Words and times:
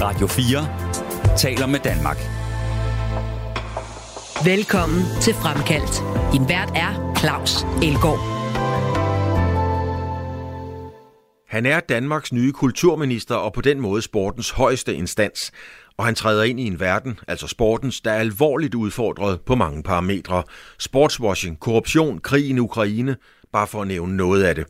Radio 0.00 0.26
4 0.26 1.36
taler 1.38 1.66
med 1.66 1.80
Danmark. 1.80 2.16
Velkommen 4.44 5.02
til 5.22 5.34
Fremkaldt. 5.34 6.02
Din 6.32 6.48
vært 6.48 6.72
er 6.74 7.14
Claus 7.18 7.62
Elgaard. 7.82 8.18
Han 11.48 11.66
er 11.66 11.80
Danmarks 11.80 12.32
nye 12.32 12.52
kulturminister 12.52 13.34
og 13.34 13.52
på 13.52 13.60
den 13.60 13.80
måde 13.80 14.02
sportens 14.02 14.50
højeste 14.50 14.94
instans. 14.94 15.52
Og 15.96 16.04
han 16.04 16.14
træder 16.14 16.44
ind 16.44 16.60
i 16.60 16.66
en 16.66 16.80
verden, 16.80 17.18
altså 17.28 17.46
sportens, 17.46 18.00
der 18.00 18.10
er 18.10 18.18
alvorligt 18.18 18.74
udfordret 18.74 19.40
på 19.40 19.54
mange 19.54 19.82
parametre. 19.82 20.42
Sportswashing, 20.78 21.60
korruption, 21.60 22.18
krig 22.18 22.46
i 22.46 22.58
Ukraine, 22.58 23.16
bare 23.52 23.66
for 23.66 23.82
at 23.82 23.88
nævne 23.88 24.16
noget 24.16 24.44
af 24.44 24.54
det. 24.54 24.66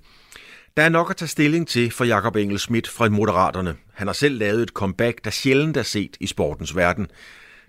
Der 0.76 0.82
er 0.82 0.88
nok 0.88 1.10
at 1.10 1.16
tage 1.16 1.28
stilling 1.28 1.68
til 1.68 1.90
for 1.90 2.04
Jakob 2.04 2.36
Engel 2.36 2.58
Schmidt 2.58 2.88
fra 2.88 3.08
Moderaterne. 3.08 3.74
Han 3.94 4.06
har 4.06 4.14
selv 4.14 4.38
lavet 4.38 4.62
et 4.62 4.68
comeback, 4.68 5.24
der 5.24 5.30
sjældent 5.30 5.76
er 5.76 5.82
set 5.82 6.16
i 6.20 6.26
sportens 6.26 6.76
verden. 6.76 7.06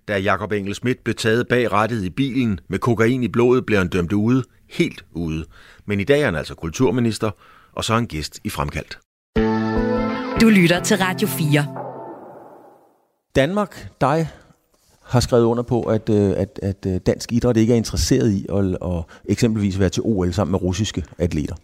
Da 0.07 0.17
Jakob 0.17 0.51
Engel 0.51 0.75
Schmidt 0.75 1.03
blev 1.03 1.15
taget 1.15 1.47
bag 1.47 1.71
rettet 1.71 2.03
i 2.03 2.09
bilen 2.09 2.59
med 2.67 2.79
kokain 2.79 3.23
i 3.23 3.27
blodet, 3.27 3.65
blev 3.65 3.77
han 3.77 3.87
dømt 3.87 4.13
ude, 4.13 4.43
helt 4.69 5.05
ude. 5.11 5.45
Men 5.85 5.99
i 5.99 6.03
dag 6.03 6.21
er 6.21 6.25
han 6.25 6.35
altså 6.35 6.55
kulturminister, 6.55 7.31
og 7.73 7.83
så 7.83 7.93
er 7.93 7.97
han 7.97 8.07
gæst 8.07 8.39
i 8.43 8.49
Fremkaldt. 8.49 8.99
Du 10.41 10.49
lytter 10.49 10.83
til 10.83 10.97
Radio 10.97 11.27
4. 11.27 11.67
Danmark, 13.35 13.87
dig, 14.01 14.29
har 15.03 15.19
skrevet 15.19 15.43
under 15.43 15.63
på, 15.63 15.81
at, 15.81 16.09
øh, 16.09 16.33
at, 16.37 16.59
at 16.63 16.85
øh, 16.87 16.99
dansk 17.05 17.31
idræt 17.31 17.57
ikke 17.57 17.73
er 17.73 17.77
interesseret 17.77 18.31
i 18.31 18.45
at, 18.49 18.65
at 18.65 19.03
eksempelvis 19.25 19.79
være 19.79 19.89
til 19.89 20.03
OL 20.05 20.33
sammen 20.33 20.51
med 20.51 20.61
russiske 20.61 21.03
atleter. 21.17 21.55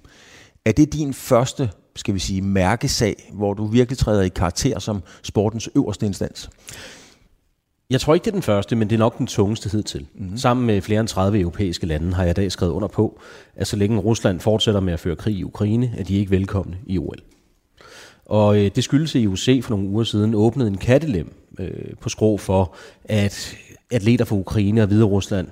Er 0.66 0.72
det 0.72 0.94
din 0.94 1.14
første, 1.14 1.70
skal 1.96 2.14
vi 2.14 2.20
sige, 2.20 2.42
mærkesag, 2.42 3.32
hvor 3.34 3.54
du 3.54 3.66
virkelig 3.66 3.98
træder 3.98 4.22
i 4.22 4.30
karakter 4.30 4.80
som 4.80 5.04
sportens 5.24 5.70
øverste 5.76 6.06
instans? 6.06 6.50
Jeg 7.90 8.02
tror 8.02 8.14
ikke, 8.14 8.24
det 8.24 8.30
er 8.30 8.36
den 8.36 8.42
første, 8.42 8.76
men 8.76 8.90
det 8.90 8.96
er 8.96 9.00
nok 9.00 9.18
den 9.18 9.28
tungeste 9.28 9.70
hed 9.70 9.84
til. 9.84 10.08
Mm-hmm. 10.16 10.38
Sammen 10.38 10.66
med 10.66 10.82
flere 10.82 11.00
end 11.00 11.08
30 11.08 11.40
europæiske 11.40 11.86
lande 11.86 12.14
har 12.14 12.24
jeg 12.24 12.32
i 12.32 12.34
dag 12.34 12.52
skrevet 12.52 12.72
under 12.72 12.88
på, 12.88 13.20
at 13.56 13.68
så 13.68 13.76
længe 13.76 14.00
Rusland 14.00 14.40
fortsætter 14.40 14.82
med 14.82 14.94
at 14.94 15.00
føre 15.00 15.16
krig 15.16 15.36
i 15.36 15.44
Ukraine, 15.44 15.94
er 15.98 16.04
de 16.04 16.16
ikke 16.16 16.32
velkomne 16.32 16.78
i 16.86 16.98
OL. 16.98 17.20
Og 18.26 18.58
øh, 18.58 18.72
det 18.76 18.84
skyldes, 18.84 19.16
at 19.16 19.22
IOC 19.22 19.64
for 19.64 19.70
nogle 19.70 19.90
uger 19.90 20.04
siden 20.04 20.36
åbnede 20.36 20.68
en 20.68 20.78
kattelem 20.78 21.34
øh, 21.60 21.96
på 22.00 22.10
skrå 22.10 22.38
for, 22.38 22.76
at 23.06 23.56
atleter 23.92 24.26
fra 24.26 24.36
Ukraine 24.36 24.82
og 24.82 24.88
Hvide 24.88 25.04
Rusland, 25.04 25.48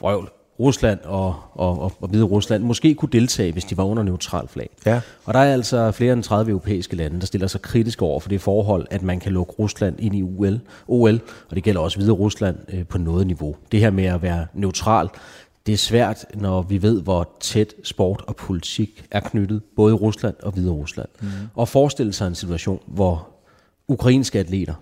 vrøvl, 0.00 0.30
Rusland 0.60 1.00
og, 1.04 1.34
og, 1.52 1.80
og, 1.80 1.92
og 2.00 2.08
Hvide 2.08 2.24
Rusland 2.24 2.62
måske 2.62 2.94
kunne 2.94 3.08
deltage, 3.12 3.52
hvis 3.52 3.64
de 3.64 3.76
var 3.76 3.84
under 3.84 4.02
neutral 4.02 4.48
flag. 4.48 4.70
Ja. 4.86 5.00
Og 5.24 5.34
der 5.34 5.40
er 5.40 5.52
altså 5.52 5.90
flere 5.90 6.12
end 6.12 6.22
30 6.22 6.50
europæiske 6.50 6.96
lande, 6.96 7.20
der 7.20 7.26
stiller 7.26 7.46
sig 7.46 7.62
kritisk 7.62 8.02
over 8.02 8.20
for 8.20 8.28
det 8.28 8.40
forhold, 8.40 8.86
at 8.90 9.02
man 9.02 9.20
kan 9.20 9.32
lukke 9.32 9.52
Rusland 9.52 10.00
ind 10.00 10.14
i 10.14 10.22
UL, 10.22 10.60
OL, 10.88 11.20
og 11.50 11.56
det 11.56 11.64
gælder 11.64 11.80
også 11.80 11.98
Hvide 11.98 12.12
Rusland 12.12 12.56
øh, 12.68 12.86
på 12.86 12.98
noget 12.98 13.26
niveau. 13.26 13.56
Det 13.72 13.80
her 13.80 13.90
med 13.90 14.04
at 14.04 14.22
være 14.22 14.46
neutral, 14.54 15.08
det 15.66 15.72
er 15.72 15.76
svært, 15.76 16.24
når 16.34 16.62
vi 16.62 16.82
ved, 16.82 17.02
hvor 17.02 17.28
tæt 17.40 17.74
sport 17.84 18.24
og 18.26 18.36
politik 18.36 19.04
er 19.10 19.20
knyttet, 19.20 19.62
både 19.76 19.92
i 19.94 19.96
Rusland 19.96 20.34
og 20.42 20.52
Hvide 20.52 20.70
Rusland. 20.70 21.08
Mm. 21.20 21.28
Og 21.54 21.68
forestille 21.68 22.12
sig 22.12 22.26
en 22.26 22.34
situation, 22.34 22.80
hvor 22.86 23.28
ukrainske 23.88 24.38
atleter, 24.38 24.74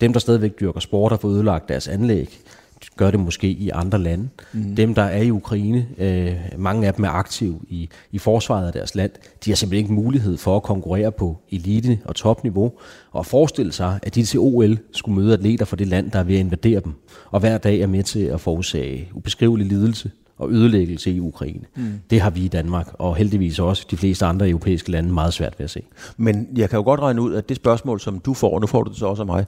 dem 0.00 0.12
der 0.12 0.20
stadigvæk 0.20 0.60
dyrker 0.60 0.80
sport, 0.80 1.12
har 1.12 1.16
fået 1.16 1.34
ødelagt 1.34 1.68
deres 1.68 1.88
anlæg, 1.88 2.40
gør 2.96 3.10
det 3.10 3.20
måske 3.20 3.48
i 3.48 3.70
andre 3.70 3.98
lande. 3.98 4.28
Mm. 4.52 4.76
Dem, 4.76 4.94
der 4.94 5.02
er 5.02 5.22
i 5.22 5.30
Ukraine, 5.30 5.86
øh, 5.98 6.36
mange 6.58 6.86
af 6.86 6.94
dem 6.94 7.04
er 7.04 7.08
aktive 7.08 7.60
i, 7.68 7.88
i 8.12 8.18
forsvaret 8.18 8.66
af 8.66 8.72
deres 8.72 8.94
land, 8.94 9.10
de 9.44 9.50
har 9.50 9.56
simpelthen 9.56 9.84
ikke 9.84 9.92
mulighed 9.92 10.36
for 10.36 10.56
at 10.56 10.62
konkurrere 10.62 11.12
på 11.12 11.36
elite- 11.50 11.98
og 12.04 12.14
topniveau, 12.14 12.72
og 13.12 13.26
forestille 13.26 13.72
sig, 13.72 13.98
at 14.02 14.14
de 14.14 14.22
til 14.22 14.40
OL 14.40 14.78
skulle 14.92 15.14
møde 15.20 15.32
atleter 15.32 15.64
fra 15.64 15.76
det 15.76 15.86
land, 15.86 16.10
der 16.10 16.18
er 16.18 16.24
ved 16.24 16.34
at 16.34 16.40
invadere 16.40 16.80
dem, 16.80 16.92
og 17.30 17.40
hver 17.40 17.58
dag 17.58 17.80
er 17.80 17.86
med 17.86 18.02
til 18.02 18.20
at 18.20 18.40
forårsage 18.40 19.08
ubeskrivelig 19.14 19.66
lidelse 19.66 20.10
og 20.42 20.52
ødelæggelse 20.52 21.10
i 21.10 21.20
Ukraine. 21.20 21.64
Mm. 21.76 21.92
Det 22.10 22.20
har 22.20 22.30
vi 22.30 22.40
i 22.40 22.48
Danmark, 22.48 22.88
og 22.94 23.16
heldigvis 23.16 23.58
også 23.58 23.86
de 23.90 23.96
fleste 23.96 24.26
andre 24.26 24.48
europæiske 24.48 24.90
lande, 24.90 25.12
meget 25.12 25.32
svært 25.32 25.54
ved 25.58 25.64
at 25.64 25.70
se. 25.70 25.82
Men 26.16 26.48
jeg 26.56 26.70
kan 26.70 26.76
jo 26.76 26.82
godt 26.82 27.00
regne 27.00 27.22
ud, 27.22 27.34
at 27.34 27.48
det 27.48 27.56
spørgsmål, 27.56 28.00
som 28.00 28.18
du 28.18 28.34
får, 28.34 28.54
og 28.54 28.60
nu 28.60 28.66
får 28.66 28.82
du 28.82 28.90
det 28.90 28.98
så 28.98 29.06
også 29.06 29.22
af 29.22 29.26
mig, 29.26 29.46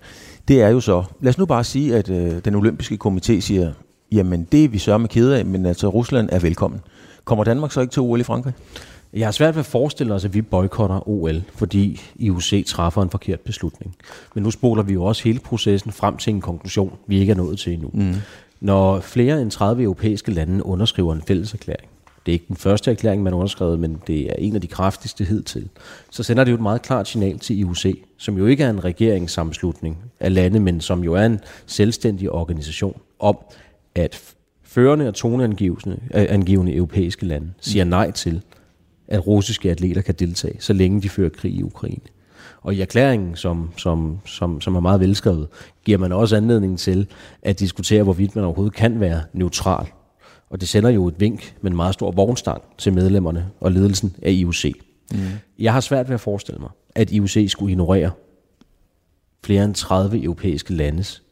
det 0.49 0.62
er 0.62 0.69
jo 0.69 0.81
så, 0.81 1.05
lad 1.21 1.31
os 1.31 1.38
nu 1.38 1.47
bare 1.47 1.65
sige, 1.65 1.97
at 1.97 2.10
øh, 2.10 2.44
den 2.44 2.55
olympiske 2.55 2.99
komité 3.06 3.41
siger, 3.41 3.72
jamen 4.12 4.47
det 4.53 4.65
er 4.65 4.69
vi 4.69 4.78
sørger 4.78 4.99
med 4.99 5.09
kede 5.09 5.38
af, 5.38 5.44
men 5.44 5.66
altså 5.66 5.88
Rusland 5.88 6.28
er 6.32 6.38
velkommen. 6.38 6.81
Kommer 7.25 7.44
Danmark 7.44 7.72
så 7.72 7.81
ikke 7.81 7.93
til 7.93 8.03
OL 8.03 8.21
i 8.21 8.22
Frankrig? 8.22 8.55
Jeg 9.15 9.26
har 9.26 9.32
svært 9.32 9.55
ved 9.55 9.61
at 9.61 9.66
forestille 9.66 10.15
os, 10.15 10.25
at 10.25 10.34
vi 10.34 10.43
boykotter 10.43 11.09
OL, 11.09 11.43
fordi 11.55 12.00
IOC 12.16 12.66
træffer 12.66 13.03
en 13.03 13.11
forkert 13.11 13.41
beslutning. 13.41 13.97
Men 14.34 14.43
nu 14.43 14.50
spoler 14.50 14.82
vi 14.82 14.93
jo 14.93 15.05
også 15.05 15.25
hele 15.25 15.38
processen 15.38 15.93
frem 15.93 16.16
til 16.16 16.34
en 16.34 16.41
konklusion, 16.41 16.93
vi 17.06 17.19
ikke 17.21 17.31
er 17.31 17.37
nået 17.37 17.59
til 17.59 17.72
endnu. 17.72 17.91
Mm. 17.93 18.15
Når 18.64 19.00
flere 19.00 19.42
end 19.42 19.50
30 19.50 19.82
europæiske 19.82 20.30
lande 20.30 20.66
underskriver 20.66 21.14
en 21.14 21.22
fælles 21.22 21.54
erklæring, 21.54 21.88
det 22.26 22.32
er 22.32 22.34
ikke 22.34 22.44
den 22.48 22.56
første 22.56 22.91
erklæring, 22.91 23.22
man 23.22 23.32
har 23.32 23.38
underskrevet, 23.38 23.78
men 23.78 24.02
det 24.06 24.30
er 24.30 24.34
en 24.38 24.54
af 24.54 24.60
de 24.60 24.66
kraftigste 24.66 25.25
hidtil, 25.25 25.69
så 26.10 26.22
sender 26.22 26.44
det 26.44 26.50
jo 26.50 26.54
et 26.54 26.62
meget 26.62 26.82
klart 26.82 27.08
signal 27.08 27.38
til 27.38 27.58
IOC, 27.58 27.86
som 28.16 28.38
jo 28.38 28.47
ikke 28.47 28.64
er 28.64 28.70
en 28.70 28.84
regeringssammenslutning 28.84 29.97
af 30.20 30.34
lande, 30.34 30.60
men 30.60 30.80
som 30.80 31.04
jo 31.04 31.14
er 31.14 31.26
en 31.26 31.41
selvstændig 31.66 32.30
organisation, 32.30 33.00
om 33.19 33.38
at 33.94 34.34
førende 34.62 35.08
og 35.08 35.14
toneangivende 35.14 36.72
øh, 36.72 36.76
europæiske 36.76 37.26
lande 37.26 37.52
siger 37.60 37.84
nej 37.84 38.10
til, 38.10 38.42
at 39.08 39.26
russiske 39.26 39.70
atleter 39.70 40.02
kan 40.02 40.14
deltage, 40.14 40.56
så 40.60 40.72
længe 40.72 41.02
de 41.02 41.08
fører 41.08 41.31
krig 41.31 41.52
i 41.52 41.62
Ukraine. 41.62 42.00
Og 42.64 42.75
i 42.75 42.80
erklæringen, 42.80 43.36
som, 43.36 43.70
som, 43.76 44.19
som, 44.26 44.60
som 44.60 44.76
er 44.76 44.80
meget 44.80 45.00
velskrevet, 45.00 45.48
giver 45.84 45.98
man 45.98 46.12
også 46.12 46.36
anledning 46.36 46.78
til 46.78 47.06
at 47.42 47.60
diskutere, 47.60 48.02
hvorvidt 48.02 48.36
man 48.36 48.44
overhovedet 48.44 48.75
kan 48.75 49.00
være 49.00 49.22
neutral. 49.32 49.86
Og 50.50 50.60
det 50.60 50.69
sender 50.69 50.91
jo 50.91 51.08
et 51.08 51.20
vink 51.20 51.54
med 51.60 51.70
en 51.70 51.76
meget 51.76 51.94
stor 51.94 52.10
vognstang 52.10 52.62
til 52.78 52.92
medlemmerne 52.92 53.50
og 53.60 53.72
ledelsen 53.72 54.16
af 54.22 54.30
IOC. 54.30 54.64
Mm. 55.12 55.19
Jeg 55.58 55.72
har 55.72 55.80
svært 55.80 56.08
ved 56.08 56.14
at 56.14 56.20
forestille 56.20 56.60
mig, 56.60 56.70
at 56.94 57.12
IOC 57.12 57.50
skulle 57.50 57.70
ignorere 57.70 58.10
flere 59.44 59.64
end 59.64 59.75
30 59.75 60.22
europæiske 60.22 60.75
landes 60.75 61.22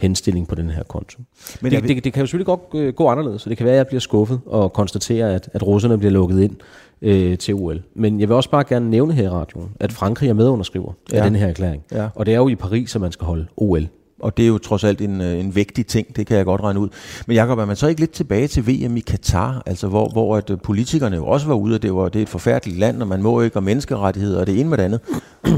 henstilling 0.00 0.48
på 0.48 0.54
den 0.54 0.70
her 0.70 0.82
konto. 0.82 1.18
Men 1.60 1.72
det, 1.72 1.82
det, 1.82 2.04
det 2.04 2.12
kan 2.12 2.20
jo 2.20 2.26
selvfølgelig 2.26 2.46
godt 2.46 2.60
øh, 2.74 2.94
gå 2.94 3.08
anderledes, 3.08 3.42
så 3.42 3.50
det 3.50 3.56
kan 3.56 3.66
være, 3.66 3.74
at 3.74 3.78
jeg 3.78 3.86
bliver 3.86 4.00
skuffet 4.00 4.40
og 4.46 4.72
konstaterer, 4.72 5.34
at, 5.34 5.48
at 5.52 5.62
russerne 5.62 5.98
bliver 5.98 6.12
lukket 6.12 6.42
ind 6.42 6.56
øh, 7.02 7.38
til 7.38 7.54
OL. 7.54 7.82
Men 7.94 8.20
jeg 8.20 8.28
vil 8.28 8.36
også 8.36 8.50
bare 8.50 8.64
gerne 8.64 8.90
nævne 8.90 9.12
her 9.12 9.24
i 9.24 9.28
radioen, 9.28 9.70
at 9.80 9.92
Frankrig 9.92 10.28
er 10.28 10.34
medunderskriver 10.34 10.92
ja. 11.12 11.16
af 11.16 11.24
den 11.24 11.36
her 11.36 11.46
erklæring. 11.46 11.82
Ja. 11.92 12.08
Og 12.14 12.26
det 12.26 12.34
er 12.34 12.38
jo 12.38 12.48
i 12.48 12.54
Paris, 12.54 12.94
at 12.94 13.00
man 13.00 13.12
skal 13.12 13.26
holde 13.26 13.46
OL. 13.56 13.88
Og 14.20 14.36
det 14.36 14.42
er 14.42 14.46
jo 14.46 14.58
trods 14.58 14.84
alt 14.84 15.00
en, 15.00 15.20
øh, 15.20 15.40
en 15.40 15.54
vigtig 15.54 15.86
ting, 15.86 16.16
det 16.16 16.26
kan 16.26 16.36
jeg 16.36 16.44
godt 16.44 16.60
regne 16.60 16.80
ud. 16.80 16.88
Men 17.26 17.36
Jacob, 17.36 17.58
er 17.58 17.64
man 17.64 17.76
så 17.76 17.86
ikke 17.86 18.00
lidt 18.00 18.10
tilbage 18.10 18.46
til 18.48 18.66
VM 18.66 18.96
i 18.96 19.00
Katar, 19.00 19.62
altså 19.66 19.88
hvor, 19.88 20.08
hvor 20.08 20.36
at 20.36 20.50
øh, 20.50 20.58
politikerne 20.62 21.16
jo 21.16 21.26
også 21.26 21.46
var 21.46 21.54
ude, 21.54 21.74
at 21.74 21.82
det, 21.82 21.94
var, 21.94 22.08
det 22.08 22.18
er 22.18 22.22
et 22.22 22.28
forfærdeligt 22.28 22.78
land, 22.78 23.02
og 23.02 23.08
man 23.08 23.22
må 23.22 23.40
ikke, 23.40 23.56
og 23.56 23.62
menneskerettigheder, 23.62 24.40
og 24.40 24.46
det 24.46 24.60
ene 24.60 24.68
med 24.68 24.78
det 24.78 24.84
andet. 24.84 25.00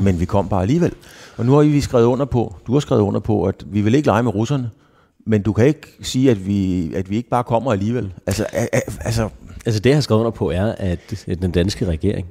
Men 0.04 0.20
vi 0.20 0.24
kom 0.24 0.48
bare 0.48 0.62
alligevel. 0.62 0.92
Og 1.37 1.47
nu 1.47 1.53
har 1.53 1.62
vi 1.62 1.81
skrevet 1.81 2.04
under 2.04 2.25
på, 2.25 2.56
du 2.66 2.72
har 2.72 2.81
skrevet 2.81 3.03
under 3.03 3.20
på, 3.20 3.44
at 3.44 3.65
vi 3.66 3.81
vil 3.81 3.94
ikke 3.94 4.06
lege 4.06 4.22
med 4.22 4.34
russerne, 4.34 4.70
men 5.26 5.43
du 5.43 5.53
kan 5.53 5.66
ikke 5.66 5.88
sige, 6.03 6.31
at 6.31 6.47
vi, 6.47 6.93
at 6.94 7.10
vi 7.10 7.16
ikke 7.16 7.28
bare 7.28 7.44
kommer 7.44 7.72
alligevel. 7.72 8.12
Altså, 8.26 8.47
altså, 9.00 9.28
altså 9.66 9.81
det, 9.81 9.91
jeg 9.91 9.97
har 9.97 10.00
skrevet 10.00 10.21
under 10.21 10.31
på, 10.31 10.50
er, 10.50 10.75
at 10.78 11.25
den 11.42 11.50
danske 11.50 11.87
regering 11.87 12.26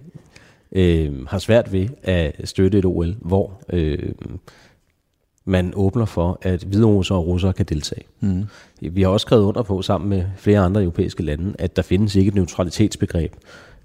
øh, 0.71 1.25
har 1.27 1.39
svært 1.39 1.71
ved 1.71 1.87
at 2.03 2.49
støtte 2.49 2.77
et 2.77 2.85
OL, 2.85 3.15
hvor 3.21 3.61
øh, 3.73 4.11
man 5.45 5.73
åbner 5.75 6.05
for, 6.05 6.39
at 6.41 6.63
hviderusser 6.63 7.15
og 7.15 7.27
russere 7.27 7.53
kan 7.53 7.65
deltage. 7.65 8.03
Mm. 8.19 8.43
Vi 8.81 9.01
har 9.01 9.09
også 9.09 9.23
skrevet 9.23 9.43
under 9.43 9.63
på, 9.63 9.81
sammen 9.81 10.09
med 10.09 10.25
flere 10.37 10.59
andre 10.59 10.81
europæiske 10.81 11.23
lande, 11.23 11.55
at 11.59 11.75
der 11.75 11.81
findes 11.81 12.15
ikke 12.15 12.29
et 12.29 12.35
neutralitetsbegreb. 12.35 13.35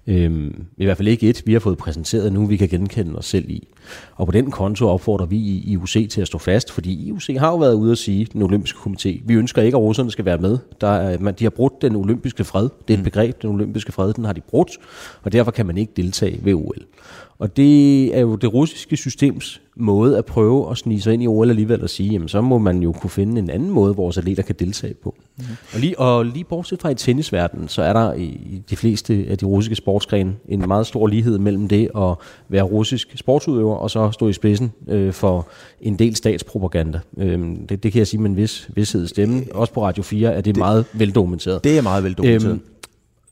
Øhm, 0.07 0.65
I 0.77 0.85
hvert 0.85 0.97
fald 0.97 1.07
ikke 1.07 1.29
et, 1.29 1.43
vi 1.45 1.53
har 1.53 1.59
fået 1.59 1.77
præsenteret 1.77 2.33
nu, 2.33 2.45
vi 2.45 2.57
kan 2.57 2.69
genkende 2.69 3.15
os 3.15 3.25
selv 3.25 3.49
i. 3.49 3.67
Og 4.15 4.25
på 4.25 4.31
den 4.31 4.51
konto 4.51 4.87
opfordrer 4.87 5.25
vi 5.25 5.37
i 5.37 5.71
IOC 5.71 6.09
til 6.09 6.21
at 6.21 6.27
stå 6.27 6.37
fast, 6.37 6.71
fordi 6.71 7.07
IOC 7.07 7.27
har 7.37 7.49
jo 7.49 7.57
været 7.57 7.73
ude 7.73 7.91
at 7.91 7.97
sige, 7.97 8.27
den 8.33 8.41
olympiske 8.41 8.77
komité, 8.77 9.21
vi 9.25 9.33
ønsker 9.33 9.61
ikke, 9.61 9.75
at 9.75 9.81
russerne 9.81 10.11
skal 10.11 10.25
være 10.25 10.37
med. 10.37 10.57
Der 10.81 10.87
er, 10.87 11.19
man, 11.19 11.33
de 11.33 11.45
har 11.45 11.49
brudt 11.49 11.81
den 11.81 11.95
olympiske 11.95 12.43
fred. 12.43 12.69
Det 12.87 12.93
er 12.93 12.93
et 12.93 12.99
mm. 12.99 13.03
begreb, 13.03 13.41
den 13.41 13.49
olympiske 13.49 13.91
fred, 13.91 14.13
den 14.13 14.25
har 14.25 14.33
de 14.33 14.41
brudt, 14.41 14.71
og 15.23 15.31
derfor 15.31 15.51
kan 15.51 15.65
man 15.65 15.77
ikke 15.77 15.93
deltage 15.95 16.39
ved 16.43 16.53
OL. 16.53 16.81
Og 17.39 17.57
det 17.57 18.05
er 18.17 18.19
jo 18.19 18.35
det 18.35 18.53
russiske 18.53 18.97
systems 18.97 19.61
måde 19.79 20.17
at 20.17 20.25
prøve 20.25 20.71
at 20.71 20.77
snige 20.77 21.01
sig 21.01 21.13
ind 21.13 21.23
i 21.23 21.27
OL 21.27 21.49
alligevel 21.49 21.83
og 21.83 21.89
sige, 21.89 22.09
jamen 22.09 22.27
så 22.27 22.41
må 22.41 22.57
man 22.57 22.83
jo 22.83 22.91
kunne 22.91 23.09
finde 23.09 23.39
en 23.39 23.49
anden 23.49 23.69
måde, 23.69 23.95
vores 23.95 24.17
atleter 24.17 24.43
kan 24.43 24.55
deltage 24.59 24.93
på. 24.93 25.15
Mm. 25.37 25.43
Og, 25.73 25.79
lige, 25.79 25.99
og 25.99 26.25
lige 26.25 26.43
bortset 26.43 26.81
fra 26.81 26.89
i 26.89 26.95
tennisverdenen, 26.95 27.67
så 27.67 27.81
er 27.81 27.93
der 27.93 28.13
i 28.13 28.61
de 28.69 28.75
fleste 28.75 29.25
af 29.29 29.37
de 29.37 29.45
russiske 29.45 29.75
sportsgrene 29.75 30.35
en 30.47 30.67
meget 30.67 30.87
stor 30.87 31.07
lighed 31.07 31.37
mellem 31.37 31.67
det 31.67 31.89
at 31.97 32.15
være 32.49 32.63
russisk 32.63 33.07
sportsudøver 33.15 33.75
og 33.75 33.91
så 33.91 34.11
stå 34.11 34.29
i 34.29 34.33
spidsen 34.33 34.71
øh, 34.87 35.13
for 35.13 35.47
en 35.81 35.95
del 35.99 36.15
statspropaganda. 36.15 36.99
Øh, 37.17 37.39
det, 37.69 37.83
det 37.83 37.91
kan 37.91 37.99
jeg 37.99 38.07
sige 38.07 38.21
med 38.21 38.29
en 38.29 38.35
vis 38.35 38.69
vidshed 38.75 39.07
stemme. 39.07 39.43
Også 39.51 39.73
på 39.73 39.83
Radio 39.83 40.03
4 40.03 40.29
er 40.29 40.35
det, 40.35 40.45
det 40.45 40.57
meget 40.57 40.85
veldokumenteret. 40.93 41.63
Det 41.63 41.77
er 41.77 41.81
meget 41.81 42.03
veldokumenteret. 42.03 42.51
Øhm, 42.51 42.61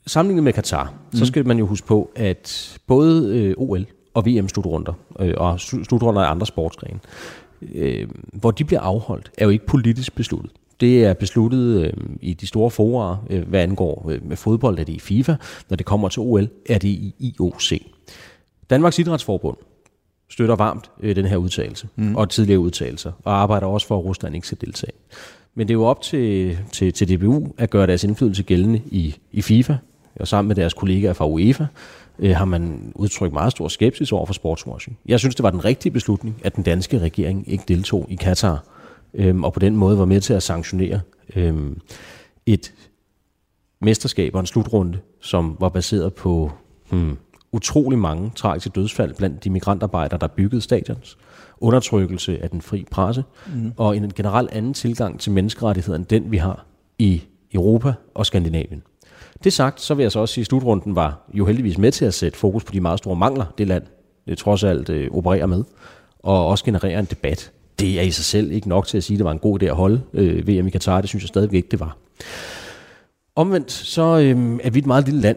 sammenlignet 0.06 0.44
med 0.44 0.52
Katar, 0.52 0.94
mm. 1.12 1.18
så 1.18 1.26
skal 1.26 1.46
man 1.46 1.58
jo 1.58 1.66
huske 1.66 1.86
på, 1.86 2.10
at 2.16 2.78
både 2.86 3.38
øh, 3.38 3.54
OL 3.56 3.86
og 4.16 4.26
VM-slutrunder, 4.26 4.92
øh, 5.20 5.34
og 5.36 5.60
slutrunder 5.60 6.22
af 6.22 6.30
andre 6.30 6.46
sportsgrene, 6.46 7.00
øh, 7.74 8.08
hvor 8.32 8.50
de 8.50 8.64
bliver 8.64 8.80
afholdt, 8.80 9.30
er 9.38 9.44
jo 9.44 9.50
ikke 9.50 9.66
politisk 9.66 10.14
besluttet. 10.14 10.50
Det 10.80 11.04
er 11.04 11.14
besluttet 11.14 11.84
øh, 11.84 11.92
i 12.20 12.34
de 12.34 12.46
store 12.46 12.70
forer, 12.70 13.16
øh, 13.30 13.48
hvad 13.48 13.60
angår 13.60 14.06
øh, 14.10 14.28
med 14.28 14.36
fodbold, 14.36 14.78
er 14.78 14.84
det 14.84 14.92
i 14.92 14.98
FIFA. 14.98 15.36
Når 15.68 15.76
det 15.76 15.86
kommer 15.86 16.08
til 16.08 16.20
OL, 16.20 16.48
er 16.68 16.78
det 16.78 16.88
i 16.88 17.14
IOC. 17.18 17.72
Danmarks 18.70 18.98
Idrætsforbund 18.98 19.56
støtter 20.28 20.56
varmt 20.56 20.90
øh, 21.00 21.16
den 21.16 21.24
her 21.24 21.36
udtalelse, 21.36 21.88
mm. 21.96 22.16
og 22.16 22.30
tidligere 22.30 22.60
udtalelser, 22.60 23.12
og 23.24 23.40
arbejder 23.42 23.66
også 23.66 23.86
for, 23.86 23.98
at 23.98 24.04
Rusland 24.04 24.34
ikke 24.34 24.46
skal 24.46 24.58
deltage. 24.60 24.92
Men 25.54 25.68
det 25.68 25.74
er 25.74 25.78
jo 25.78 25.84
op 25.84 26.00
til, 26.02 26.58
til, 26.72 26.92
til 26.92 27.16
DBU 27.16 27.54
at 27.58 27.70
gøre 27.70 27.86
deres 27.86 28.04
indflydelse 28.04 28.42
gældende 28.42 28.82
i, 28.86 29.16
i 29.32 29.42
FIFA, 29.42 29.76
og 30.20 30.28
sammen 30.28 30.48
med 30.48 30.56
deres 30.56 30.74
kollegaer 30.74 31.12
fra 31.12 31.28
UEFA, 31.28 31.66
øh, 32.18 32.36
har 32.36 32.44
man 32.44 32.92
udtrykt 32.94 33.32
meget 33.32 33.52
stor 33.52 33.68
skepsis 33.68 34.12
over 34.12 34.26
for 34.26 34.34
sportswashing. 34.34 34.98
Jeg 35.06 35.18
synes, 35.18 35.34
det 35.34 35.42
var 35.42 35.50
den 35.50 35.64
rigtige 35.64 35.92
beslutning, 35.92 36.40
at 36.44 36.56
den 36.56 36.64
danske 36.64 36.98
regering 36.98 37.48
ikke 37.48 37.64
deltog 37.68 38.06
i 38.08 38.14
Katar, 38.14 38.64
øh, 39.14 39.40
og 39.40 39.52
på 39.52 39.60
den 39.60 39.76
måde 39.76 39.98
var 39.98 40.04
med 40.04 40.20
til 40.20 40.34
at 40.34 40.42
sanktionere 40.42 41.00
øh, 41.36 41.76
et 42.46 42.74
mesterskab 43.80 44.34
og 44.34 44.40
en 44.40 44.46
slutrunde, 44.46 44.98
som 45.20 45.56
var 45.60 45.68
baseret 45.68 46.14
på 46.14 46.52
hmm, 46.90 47.16
utrolig 47.52 47.98
mange 47.98 48.32
tragiske 48.34 48.70
dødsfald 48.70 49.14
blandt 49.14 49.44
de 49.44 49.50
migrantarbejdere, 49.50 50.18
der 50.20 50.26
byggede 50.26 50.60
stadions, 50.60 51.18
undertrykkelse 51.60 52.42
af 52.42 52.50
den 52.50 52.62
fri 52.62 52.86
presse, 52.90 53.24
mm. 53.54 53.72
og 53.76 53.96
en 53.96 54.12
generel 54.14 54.48
anden 54.52 54.74
tilgang 54.74 55.20
til 55.20 55.32
menneskerettigheder 55.32 55.98
end 55.98 56.06
den, 56.06 56.30
vi 56.30 56.36
har 56.36 56.66
i 56.98 57.22
Europa 57.54 57.94
og 58.14 58.26
Skandinavien. 58.26 58.82
Det 59.44 59.52
sagt, 59.52 59.80
så 59.80 59.94
vil 59.94 60.02
jeg 60.02 60.12
så 60.12 60.20
også 60.20 60.34
sige, 60.34 60.42
at 60.42 60.46
slutrunden 60.46 60.96
var 60.96 61.28
jo 61.34 61.46
heldigvis 61.46 61.78
med 61.78 61.92
til 61.92 62.04
at 62.04 62.14
sætte 62.14 62.38
fokus 62.38 62.64
på 62.64 62.72
de 62.72 62.80
meget 62.80 62.98
store 62.98 63.16
mangler, 63.16 63.44
det 63.58 63.66
land 63.66 63.82
det 64.28 64.38
trods 64.38 64.64
alt 64.64 64.88
øh, 64.88 65.10
opererer 65.10 65.46
med, 65.46 65.64
og 66.18 66.46
også 66.46 66.64
generere 66.64 66.98
en 66.98 67.04
debat. 67.04 67.52
Det 67.80 67.98
er 67.98 68.02
i 68.02 68.10
sig 68.10 68.24
selv 68.24 68.52
ikke 68.52 68.68
nok 68.68 68.86
til 68.86 68.96
at 68.96 69.04
sige, 69.04 69.14
at 69.14 69.18
det 69.18 69.24
var 69.24 69.32
en 69.32 69.38
god 69.38 69.62
idé 69.62 69.66
at 69.66 69.74
holde 69.74 70.00
øh, 70.12 70.48
VM 70.48 70.66
i 70.66 70.70
Katar. 70.70 71.00
Det 71.00 71.08
synes 71.08 71.22
jeg 71.22 71.28
stadigvæk 71.28 71.56
ikke, 71.56 71.68
det 71.70 71.80
var. 71.80 71.96
Omvendt 73.36 73.72
så 73.72 74.02
øh, 74.02 74.60
er 74.62 74.70
vi 74.70 74.78
et 74.78 74.86
meget 74.86 75.04
lille 75.04 75.20
land, 75.20 75.36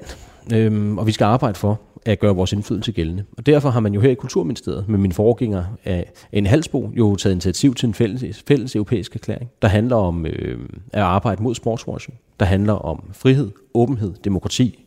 øh, 0.54 0.98
og 0.98 1.08
vi 1.08 1.12
skal 1.12 1.26
arbejde 1.26 1.56
for, 1.56 1.80
at 2.06 2.20
gøre 2.20 2.36
vores 2.36 2.54
indflydelse 2.54 2.92
gældende. 2.92 3.24
Og 3.38 3.46
derfor 3.46 3.70
har 3.70 3.80
man 3.80 3.94
jo 3.94 4.02
her 4.02 4.10
i 4.10 4.14
Kulturministeriet 4.14 4.90
med 4.90 5.00
min 5.00 5.12
forgænger 5.12 5.64
af 5.86 6.12
en 6.32 6.46
halsbo 6.46 6.92
jo 6.94 7.16
taget 7.16 7.34
initiativ 7.34 7.76
til 7.76 7.88
en 7.88 7.94
fælles, 7.94 8.44
fælles 8.48 8.76
europæisk 8.76 9.16
erklæring, 9.16 9.50
der 9.62 9.68
handler 9.68 9.96
om 9.96 10.26
øh, 10.26 10.60
at 10.94 11.02
arbejde 11.02 11.44
mod 11.44 11.56
sportswashing, 11.56 12.20
der 12.40 12.46
handler 12.46 12.74
om 12.74 13.04
frihed, 13.14 13.52
åbenhed, 13.74 14.14
demokrati, 14.24 14.86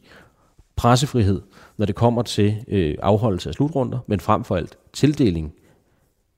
pressefrihed, 0.76 1.42
når 1.76 1.86
det 1.86 1.94
kommer 1.94 2.22
til 2.22 2.56
øh, 2.68 2.94
afholdelse 3.02 3.48
af 3.48 3.54
slutrunder, 3.54 3.98
men 4.06 4.20
frem 4.20 4.44
for 4.44 4.56
alt 4.56 4.78
tildeling 4.92 5.52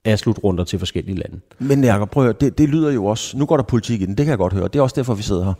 af 0.05 0.19
slutrunder 0.19 0.63
til 0.63 0.79
forskellige 0.79 1.17
lande. 1.17 1.39
Men 1.59 1.83
Jacob, 1.83 2.11
prøv 2.11 2.23
at 2.23 2.25
høre, 2.25 2.35
det, 2.41 2.57
det 2.57 2.69
lyder 2.69 2.91
jo 2.91 3.05
også, 3.05 3.37
nu 3.37 3.45
går 3.45 3.57
der 3.57 3.63
politik 3.63 4.01
i 4.01 4.05
den, 4.05 4.17
det 4.17 4.25
kan 4.25 4.29
jeg 4.29 4.37
godt 4.37 4.53
høre, 4.53 4.67
det 4.67 4.75
er 4.75 4.83
også 4.83 4.95
derfor, 4.95 5.13
vi 5.13 5.23
sidder 5.23 5.43
her. 5.45 5.53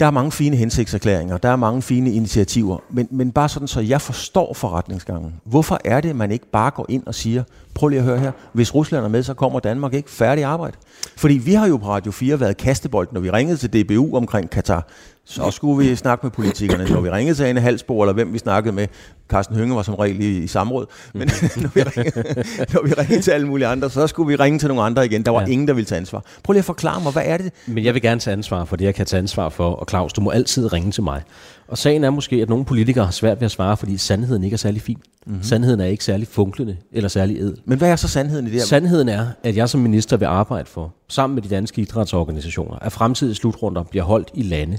Der 0.00 0.06
er 0.06 0.10
mange 0.10 0.32
fine 0.32 0.56
hensigtserklæringer, 0.56 1.38
der 1.38 1.48
er 1.48 1.56
mange 1.56 1.82
fine 1.82 2.12
initiativer, 2.12 2.78
men, 2.90 3.08
men 3.10 3.32
bare 3.32 3.48
sådan, 3.48 3.68
så 3.68 3.80
jeg 3.80 4.00
forstår 4.00 4.54
forretningsgangen. 4.54 5.34
Hvorfor 5.44 5.78
er 5.84 6.00
det, 6.00 6.10
at 6.10 6.16
man 6.16 6.30
ikke 6.30 6.50
bare 6.50 6.70
går 6.70 6.86
ind 6.88 7.06
og 7.06 7.14
siger, 7.14 7.42
prøv 7.74 7.88
lige 7.88 7.98
at 7.98 8.04
høre 8.04 8.18
her, 8.18 8.32
hvis 8.52 8.74
Rusland 8.74 9.04
er 9.04 9.08
med, 9.08 9.22
så 9.22 9.34
kommer 9.34 9.60
Danmark 9.60 9.94
ikke 9.94 10.10
færdig 10.10 10.44
arbejde? 10.44 10.76
Fordi 11.16 11.34
vi 11.34 11.54
har 11.54 11.68
jo 11.68 11.76
på 11.76 11.88
Radio 11.88 12.12
4 12.12 12.40
været 12.40 12.56
kastebold, 12.56 13.08
når 13.12 13.20
vi 13.20 13.30
ringede 13.30 13.56
til 13.56 13.72
DBU 13.72 14.16
omkring 14.16 14.50
Katar. 14.50 14.86
Så 15.26 15.50
skulle 15.50 15.88
vi 15.88 15.96
snakke 15.96 16.26
med 16.26 16.30
politikerne. 16.30 16.84
Når 16.84 17.00
vi 17.00 17.10
ringede 17.10 17.36
til 17.36 17.44
Anne 17.44 17.60
Halsbo, 17.60 18.00
eller 18.00 18.12
hvem 18.12 18.32
vi 18.32 18.38
snakkede 18.38 18.74
med, 18.74 18.86
Carsten 19.28 19.56
Hønge 19.56 19.76
var 19.76 19.82
som 19.82 19.94
regel 19.94 20.20
i, 20.20 20.38
i 20.38 20.46
samråd, 20.46 20.86
men 21.14 21.28
når, 21.62 21.70
vi 21.74 21.82
ringede, 21.82 22.44
når 22.72 22.86
vi 22.86 22.92
ringede 22.92 23.22
til 23.22 23.30
alle 23.30 23.46
mulige 23.46 23.66
andre, 23.66 23.90
så 23.90 24.06
skulle 24.06 24.28
vi 24.28 24.36
ringe 24.36 24.58
til 24.58 24.68
nogle 24.68 24.82
andre 24.82 25.06
igen. 25.06 25.22
Der 25.22 25.30
var 25.30 25.40
ja. 25.40 25.46
ingen, 25.46 25.68
der 25.68 25.74
ville 25.74 25.86
tage 25.86 25.96
ansvar. 25.96 26.24
Prøv 26.42 26.52
lige 26.52 26.58
at 26.58 26.64
forklare 26.64 27.02
mig, 27.02 27.12
hvad 27.12 27.22
er 27.26 27.36
det? 27.36 27.52
Men 27.66 27.84
jeg 27.84 27.94
vil 27.94 28.02
gerne 28.02 28.20
tage 28.20 28.32
ansvar 28.32 28.64
for 28.64 28.76
det, 28.76 28.84
jeg 28.84 28.94
kan 28.94 29.06
tage 29.06 29.18
ansvar 29.18 29.48
for, 29.48 29.70
og 29.70 29.86
Claus, 29.88 30.12
du 30.12 30.20
må 30.20 30.30
altid 30.30 30.72
ringe 30.72 30.90
til 30.90 31.02
mig. 31.02 31.22
Og 31.68 31.78
sagen 31.78 32.04
er 32.04 32.10
måske, 32.10 32.36
at 32.36 32.48
nogle 32.48 32.64
politikere 32.64 33.04
har 33.04 33.12
svært 33.12 33.40
ved 33.40 33.44
at 33.44 33.50
svare, 33.50 33.76
fordi 33.76 33.96
sandheden 33.96 34.44
ikke 34.44 34.54
er 34.54 34.58
særlig 34.58 34.82
fin. 34.82 34.98
Mm-hmm. 35.26 35.42
Sandheden 35.42 35.80
er 35.80 35.86
ikke 35.86 36.04
særlig 36.04 36.28
funklende 36.28 36.76
eller 36.92 37.08
særlig 37.08 37.38
edel. 37.38 37.56
Men 37.64 37.78
hvad 37.78 37.90
er 37.90 37.96
så 37.96 38.08
sandheden 38.08 38.46
i 38.46 38.50
det 38.50 38.58
her? 38.58 38.66
Sandheden 38.66 39.08
er, 39.08 39.26
at 39.42 39.56
jeg 39.56 39.68
som 39.68 39.80
minister 39.80 40.16
vil 40.16 40.26
arbejde 40.26 40.66
for, 40.66 40.94
sammen 41.08 41.34
med 41.34 41.42
de 41.42 41.48
danske 41.48 41.82
idrætsorganisationer, 41.82 42.78
at 42.78 42.92
fremtidige 42.92 43.34
slutrunder 43.34 43.82
bliver 43.82 44.04
holdt 44.04 44.30
i 44.34 44.42
lande 44.42 44.78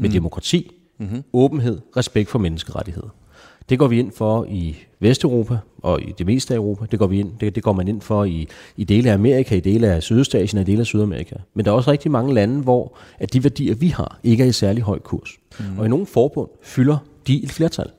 med 0.00 0.08
mm. 0.08 0.12
demokrati, 0.12 0.70
mm-hmm. 0.98 1.22
åbenhed, 1.32 1.80
respekt 1.96 2.30
for 2.30 2.38
menneskerettigheder. 2.38 3.08
Det 3.68 3.78
går 3.78 3.88
vi 3.88 3.98
ind 3.98 4.12
for 4.12 4.46
i 4.48 4.76
Vesteuropa 5.00 5.58
og 5.82 6.02
i 6.02 6.12
det 6.18 6.26
meste 6.26 6.54
af 6.54 6.58
Europa. 6.58 6.86
Det 6.90 6.98
går, 6.98 7.06
vi 7.06 7.20
ind, 7.20 7.32
det, 7.40 7.54
det 7.54 7.62
går 7.62 7.72
man 7.72 7.88
ind 7.88 8.00
for 8.00 8.24
i, 8.24 8.48
i 8.76 8.84
dele 8.84 9.10
af 9.10 9.14
Amerika, 9.14 9.56
i 9.56 9.60
dele 9.60 9.88
af 9.88 10.02
Sydøstasien 10.02 10.58
og 10.58 10.68
i 10.68 10.70
dele 10.70 10.80
af 10.80 10.86
Sydamerika. 10.86 11.34
Men 11.54 11.64
der 11.64 11.70
er 11.70 11.74
også 11.74 11.90
rigtig 11.90 12.10
mange 12.10 12.34
lande, 12.34 12.62
hvor 12.62 12.96
at 13.18 13.32
de 13.32 13.44
værdier, 13.44 13.74
vi 13.74 13.88
har, 13.88 14.20
ikke 14.22 14.44
er 14.44 14.48
i 14.48 14.52
særlig 14.52 14.82
høj 14.82 14.98
kurs. 14.98 15.38
Mm. 15.58 15.78
Og 15.78 15.86
i 15.86 15.88
nogle 15.88 16.06
forbund 16.06 16.48
fylder 16.62 16.96
de 17.26 17.42
et 17.42 17.50
flertal. 17.50 17.90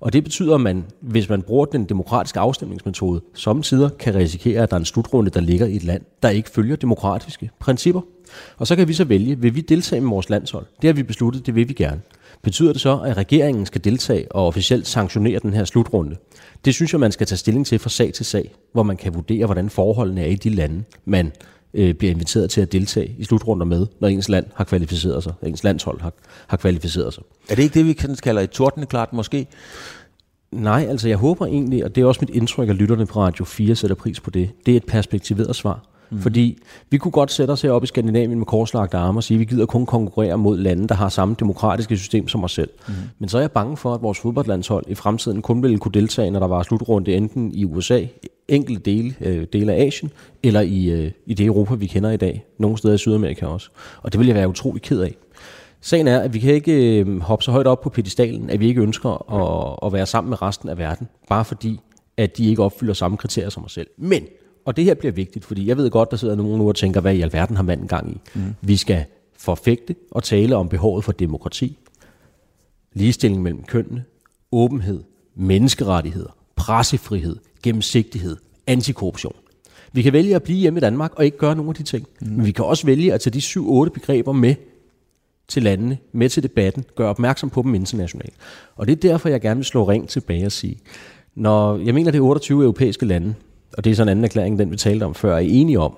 Og 0.00 0.12
det 0.12 0.24
betyder, 0.24 0.54
at 0.54 0.60
man, 0.60 0.84
hvis 1.00 1.28
man 1.28 1.42
bruger 1.42 1.64
den 1.64 1.84
demokratiske 1.84 2.40
afstemningsmetode, 2.40 3.20
samtidig 3.34 3.90
kan 3.98 4.14
risikere, 4.14 4.62
at 4.62 4.70
der 4.70 4.76
er 4.76 4.78
en 4.78 4.84
slutrunde, 4.84 5.30
der 5.30 5.40
ligger 5.40 5.66
i 5.66 5.76
et 5.76 5.84
land, 5.84 6.02
der 6.22 6.28
ikke 6.28 6.50
følger 6.50 6.76
demokratiske 6.76 7.50
principper. 7.58 8.00
Og 8.56 8.66
så 8.66 8.76
kan 8.76 8.88
vi 8.88 8.92
så 8.92 9.04
vælge, 9.04 9.38
vil 9.38 9.54
vi 9.54 9.60
deltage 9.60 10.00
med 10.00 10.10
vores 10.10 10.30
landshold? 10.30 10.66
Det 10.82 10.88
har 10.88 10.92
vi 10.92 11.02
besluttet, 11.02 11.46
det 11.46 11.54
vil 11.54 11.68
vi 11.68 11.74
gerne. 11.74 12.00
Betyder 12.42 12.72
det 12.72 12.80
så, 12.80 12.98
at 12.98 13.16
regeringen 13.16 13.66
skal 13.66 13.84
deltage 13.84 14.32
og 14.32 14.46
officielt 14.46 14.86
sanktionere 14.86 15.38
den 15.38 15.54
her 15.54 15.64
slutrunde? 15.64 16.16
Det 16.64 16.74
synes 16.74 16.92
jeg, 16.92 17.00
man 17.00 17.12
skal 17.12 17.26
tage 17.26 17.38
stilling 17.38 17.66
til 17.66 17.78
fra 17.78 17.90
sag 17.90 18.12
til 18.12 18.26
sag, 18.26 18.54
hvor 18.72 18.82
man 18.82 18.96
kan 18.96 19.14
vurdere, 19.14 19.46
hvordan 19.46 19.70
forholdene 19.70 20.22
er 20.22 20.26
i 20.26 20.34
de 20.34 20.50
lande, 20.50 20.84
man 21.04 21.32
øh, 21.74 21.94
bliver 21.94 22.10
inviteret 22.10 22.50
til 22.50 22.60
at 22.60 22.72
deltage 22.72 23.14
i 23.18 23.24
slutrunder 23.24 23.66
med, 23.66 23.86
når 24.00 24.08
ens 24.08 24.28
land 24.28 24.46
har 24.54 24.64
kvalificeret 24.64 25.22
sig, 25.22 25.32
ens 25.42 25.64
landshold 25.64 26.00
har, 26.00 26.12
har 26.46 26.56
kvalificeret 26.56 27.14
sig. 27.14 27.22
Er 27.48 27.54
det 27.54 27.62
ikke 27.62 27.74
det, 27.74 27.86
vi 27.86 27.92
kan 27.92 28.16
kalde 28.22 28.42
et 28.42 28.50
tordenklart 28.50 29.12
måske? 29.12 29.46
Nej, 30.52 30.86
altså 30.88 31.08
jeg 31.08 31.16
håber 31.16 31.46
egentlig, 31.46 31.84
og 31.84 31.94
det 31.94 32.00
er 32.00 32.06
også 32.06 32.20
mit 32.20 32.36
indtryk, 32.36 32.68
at 32.68 32.76
lytterne 32.76 33.06
på 33.06 33.20
Radio 33.20 33.44
4 33.44 33.74
sætter 33.74 33.94
pris 33.96 34.20
på 34.20 34.30
det, 34.30 34.50
det 34.66 34.72
er 34.72 34.76
et 34.76 34.86
perspektiveret 34.86 35.56
svar. 35.56 35.89
Mm. 36.10 36.20
Fordi 36.20 36.58
vi 36.90 36.98
kunne 36.98 37.12
godt 37.12 37.32
sætte 37.32 37.52
os 37.52 37.62
heroppe 37.62 37.84
i 37.84 37.86
Skandinavien 37.86 38.38
med 38.38 38.46
korslagte 38.46 38.96
arme 38.96 39.18
og 39.18 39.24
sige, 39.24 39.36
at 39.36 39.40
vi 39.40 39.44
gider 39.44 39.66
kun 39.66 39.86
konkurrere 39.86 40.38
mod 40.38 40.58
lande, 40.58 40.88
der 40.88 40.94
har 40.94 41.08
samme 41.08 41.36
demokratiske 41.38 41.96
system 41.96 42.28
som 42.28 42.44
os 42.44 42.52
selv. 42.52 42.70
Mm. 42.88 42.94
Men 43.18 43.28
så 43.28 43.38
er 43.38 43.42
jeg 43.42 43.52
bange 43.52 43.76
for, 43.76 43.94
at 43.94 44.02
vores 44.02 44.18
fodboldlandshold 44.18 44.84
i 44.88 44.94
fremtiden 44.94 45.42
kun 45.42 45.62
ville 45.62 45.78
kunne 45.78 45.92
deltage, 45.92 46.30
når 46.30 46.40
der 46.40 46.46
var 46.46 46.62
slutrunde 46.62 47.14
enten 47.14 47.52
i 47.54 47.64
USA, 47.64 48.00
enkelte 48.48 48.82
dele, 48.82 49.14
øh, 49.20 49.46
dele 49.52 49.72
af 49.72 49.86
Asien, 49.86 50.10
eller 50.42 50.60
i, 50.60 50.90
øh, 50.90 51.10
i 51.26 51.34
det 51.34 51.46
Europa, 51.46 51.74
vi 51.74 51.86
kender 51.86 52.10
i 52.10 52.16
dag. 52.16 52.44
Nogle 52.58 52.78
steder 52.78 52.94
i 52.94 52.98
Sydamerika 52.98 53.46
også. 53.46 53.70
Og 54.02 54.12
det 54.12 54.18
vil 54.18 54.26
jeg 54.26 54.36
være 54.36 54.48
utrolig 54.48 54.82
ked 54.82 55.00
af. 55.00 55.16
Sagen 55.80 56.08
er, 56.08 56.20
at 56.20 56.34
vi 56.34 56.38
kan 56.38 56.54
ikke 56.54 57.00
øh, 57.00 57.20
hoppe 57.20 57.42
så 57.42 57.50
højt 57.50 57.66
op 57.66 57.80
på 57.80 57.88
pedestalen, 57.88 58.50
at 58.50 58.60
vi 58.60 58.68
ikke 58.68 58.80
ønsker 58.80 59.32
at, 59.32 59.86
at 59.86 59.92
være 59.92 60.06
sammen 60.06 60.28
med 60.28 60.42
resten 60.42 60.68
af 60.68 60.78
verden, 60.78 61.08
bare 61.28 61.44
fordi, 61.44 61.80
at 62.16 62.36
de 62.36 62.48
ikke 62.48 62.62
opfylder 62.62 62.94
samme 62.94 63.16
kriterier 63.16 63.50
som 63.50 63.64
os 63.64 63.72
selv. 63.72 63.86
Men 63.98 64.22
og 64.64 64.76
det 64.76 64.84
her 64.84 64.94
bliver 64.94 65.12
vigtigt, 65.12 65.44
fordi 65.44 65.66
jeg 65.66 65.76
ved 65.76 65.90
godt, 65.90 66.10
der 66.10 66.16
sidder 66.16 66.34
nogen 66.34 66.58
nu 66.58 66.68
og 66.68 66.76
tænker, 66.76 67.00
hvad 67.00 67.14
i 67.14 67.20
alverden 67.20 67.56
har 67.56 67.62
manden 67.62 67.88
gang 67.88 68.12
i? 68.12 68.20
Mm. 68.34 68.54
Vi 68.60 68.76
skal 68.76 69.04
forfægte 69.36 69.94
og 70.10 70.22
tale 70.22 70.56
om 70.56 70.68
behovet 70.68 71.04
for 71.04 71.12
demokrati, 71.12 71.78
ligestilling 72.92 73.42
mellem 73.42 73.62
kønnene, 73.62 74.04
åbenhed, 74.52 75.02
menneskerettigheder, 75.34 76.36
pressefrihed, 76.56 77.36
gennemsigtighed, 77.62 78.36
antikorruption. 78.66 79.34
Vi 79.92 80.02
kan 80.02 80.12
vælge 80.12 80.34
at 80.34 80.42
blive 80.42 80.58
hjemme 80.58 80.78
i 80.78 80.80
Danmark 80.80 81.12
og 81.14 81.24
ikke 81.24 81.38
gøre 81.38 81.56
nogen 81.56 81.68
af 81.68 81.74
de 81.74 81.82
ting. 81.82 82.06
Mm. 82.20 82.28
Men 82.28 82.46
vi 82.46 82.52
kan 82.52 82.64
også 82.64 82.86
vælge 82.86 83.12
at 83.12 83.20
tage 83.20 83.32
de 83.32 83.40
syv 83.40 83.70
otte 83.70 83.92
begreber 83.92 84.32
med 84.32 84.54
til 85.48 85.62
landene, 85.62 85.98
med 86.12 86.28
til 86.28 86.42
debatten, 86.42 86.84
gøre 86.94 87.08
opmærksom 87.08 87.50
på 87.50 87.62
dem 87.62 87.74
internationalt. 87.74 88.34
Og 88.76 88.86
det 88.86 88.92
er 88.92 89.10
derfor, 89.10 89.28
jeg 89.28 89.40
gerne 89.40 89.58
vil 89.58 89.64
slå 89.64 89.84
ring 89.84 90.08
tilbage 90.08 90.46
og 90.46 90.52
sige, 90.52 90.78
når 91.34 91.78
jeg 91.78 91.94
mener, 91.94 92.10
det 92.10 92.18
er 92.18 92.22
28 92.22 92.62
europæiske 92.62 93.06
lande, 93.06 93.34
og 93.72 93.84
det 93.84 93.90
er 93.90 93.94
sådan 93.94 94.08
en 94.08 94.10
anden 94.10 94.24
erklæring, 94.24 94.58
den 94.58 94.70
vi 94.70 94.76
talte 94.76 95.04
om 95.04 95.14
før, 95.14 95.34
er 95.34 95.38
enige 95.38 95.80
om, 95.80 95.96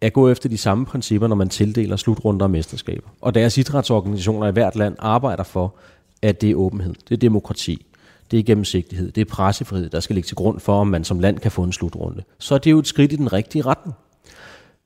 at 0.00 0.12
gå 0.12 0.28
efter 0.28 0.48
de 0.48 0.58
samme 0.58 0.86
principper, 0.86 1.28
når 1.28 1.36
man 1.36 1.48
tildeler 1.48 1.96
slutrunder 1.96 2.44
og 2.46 2.50
mesterskaber. 2.50 3.08
Og 3.20 3.34
deres 3.34 3.58
idrætsorganisationer 3.58 4.48
i 4.48 4.52
hvert 4.52 4.76
land 4.76 4.96
arbejder 4.98 5.42
for, 5.42 5.74
at 6.22 6.40
det 6.40 6.50
er 6.50 6.54
åbenhed, 6.54 6.94
det 7.08 7.14
er 7.14 7.16
demokrati, 7.16 7.86
det 8.30 8.38
er 8.38 8.42
gennemsigtighed, 8.42 9.12
det 9.12 9.20
er 9.20 9.24
pressefrihed, 9.24 9.88
der 9.88 10.00
skal 10.00 10.14
ligge 10.14 10.26
til 10.26 10.36
grund 10.36 10.60
for, 10.60 10.80
om 10.80 10.86
man 10.86 11.04
som 11.04 11.18
land 11.18 11.38
kan 11.38 11.50
få 11.50 11.62
en 11.62 11.72
slutrunde. 11.72 12.22
Så 12.38 12.54
er 12.54 12.58
det 12.58 12.70
jo 12.70 12.78
et 12.78 12.86
skridt 12.86 13.12
i 13.12 13.16
den 13.16 13.32
rigtige 13.32 13.62
retning. 13.62 13.96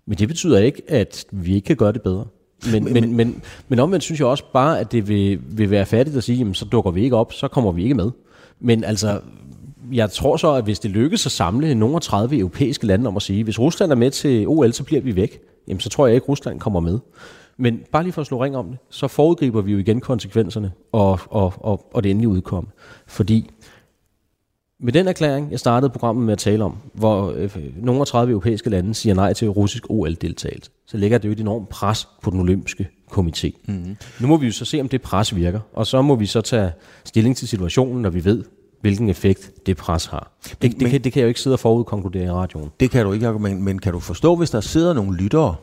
Men 0.06 0.18
det 0.18 0.28
betyder 0.28 0.58
ikke, 0.58 0.82
at 0.88 1.24
vi 1.32 1.54
ikke 1.54 1.66
kan 1.66 1.76
gøre 1.76 1.92
det 1.92 2.02
bedre. 2.02 2.24
Men, 2.72 2.84
men, 2.84 2.92
men, 2.92 3.16
men, 3.16 3.42
men 3.68 3.78
omvendt 3.78 4.04
synes 4.04 4.20
jeg 4.20 4.28
også 4.28 4.44
bare, 4.52 4.80
at 4.80 4.92
det 4.92 5.08
vil, 5.08 5.40
vil 5.42 5.70
være 5.70 5.86
fattigt 5.86 6.16
at 6.16 6.24
sige, 6.24 6.38
jamen, 6.38 6.54
så 6.54 6.64
dukker 6.64 6.90
vi 6.90 7.04
ikke 7.04 7.16
op, 7.16 7.32
så 7.32 7.48
kommer 7.48 7.72
vi 7.72 7.82
ikke 7.82 7.94
med. 7.94 8.10
Men 8.60 8.84
altså, 8.84 9.20
jeg 9.92 10.10
tror 10.10 10.36
så, 10.36 10.52
at 10.52 10.64
hvis 10.64 10.78
det 10.78 10.90
lykkes 10.90 11.26
at 11.26 11.32
samle 11.32 11.74
nogle 11.74 11.96
af 11.96 12.02
30 12.02 12.38
europæiske 12.38 12.86
lande 12.86 13.08
om 13.08 13.16
at 13.16 13.22
sige, 13.22 13.44
hvis 13.44 13.58
Rusland 13.58 13.92
er 13.92 13.96
med 13.96 14.10
til 14.10 14.48
OL, 14.48 14.72
så 14.72 14.84
bliver 14.84 15.02
vi 15.02 15.16
væk, 15.16 15.40
jamen 15.68 15.80
så 15.80 15.88
tror 15.88 16.06
jeg 16.06 16.14
ikke, 16.14 16.24
at 16.24 16.28
Rusland 16.28 16.60
kommer 16.60 16.80
med. 16.80 16.98
Men 17.56 17.80
bare 17.92 18.02
lige 18.02 18.12
for 18.12 18.20
at 18.20 18.26
slå 18.26 18.44
ring 18.44 18.56
om 18.56 18.68
det, 18.68 18.78
så 18.90 19.08
foregriber 19.08 19.60
vi 19.60 19.72
jo 19.72 19.78
igen 19.78 20.00
konsekvenserne 20.00 20.72
og, 20.92 21.20
og, 21.30 21.52
og, 21.56 21.90
og 21.94 22.02
det 22.02 22.10
endelige 22.10 22.28
udkomme. 22.28 22.70
Fordi 23.06 23.50
Med 24.80 24.92
den 24.92 25.08
erklæring, 25.08 25.50
jeg 25.50 25.60
startede 25.60 25.90
programmet 25.90 26.24
med 26.24 26.32
at 26.32 26.38
tale 26.38 26.64
om, 26.64 26.76
hvor 26.94 27.32
øh, 27.36 27.56
nogle 27.76 28.00
af 28.00 28.06
30 28.06 28.30
europæiske 28.30 28.70
lande 28.70 28.94
siger 28.94 29.14
nej 29.14 29.32
til 29.32 29.48
russisk 29.48 29.90
OL-deltagelse, 29.90 30.70
så 30.86 30.96
lægger 30.96 31.18
det 31.18 31.28
jo 31.28 31.32
et 31.32 31.40
enormt 31.40 31.68
pres 31.68 32.08
på 32.22 32.30
den 32.30 32.40
olympiske 32.40 32.88
komité. 33.12 33.50
Mm-hmm. 33.68 33.96
Nu 34.20 34.26
må 34.26 34.36
vi 34.36 34.46
jo 34.46 34.52
så 34.52 34.64
se, 34.64 34.80
om 34.80 34.88
det 34.88 35.02
pres 35.02 35.36
virker, 35.36 35.60
og 35.72 35.86
så 35.86 36.02
må 36.02 36.14
vi 36.16 36.26
så 36.26 36.40
tage 36.40 36.72
stilling 37.04 37.36
til 37.36 37.48
situationen, 37.48 38.02
når 38.02 38.10
vi 38.10 38.24
ved, 38.24 38.44
hvilken 38.80 39.08
effekt 39.08 39.66
det 39.66 39.76
pres 39.76 40.06
har. 40.06 40.32
Det, 40.42 40.56
men, 40.62 40.80
det, 40.80 40.90
kan, 40.90 41.04
det 41.04 41.12
kan 41.12 41.20
jeg 41.20 41.24
jo 41.24 41.28
ikke 41.28 41.40
sidde 41.40 41.54
og 41.54 41.60
forudkonkludere 41.60 42.24
i 42.24 42.30
radioen. 42.30 42.70
Det 42.80 42.90
kan 42.90 43.04
du 43.04 43.12
ikke, 43.12 43.38
men, 43.38 43.62
men 43.62 43.78
kan 43.78 43.92
du 43.92 44.00
forstå, 44.00 44.36
hvis 44.36 44.50
der 44.50 44.60
sidder 44.60 44.92
nogle 44.92 45.16
lyttere, 45.16 45.54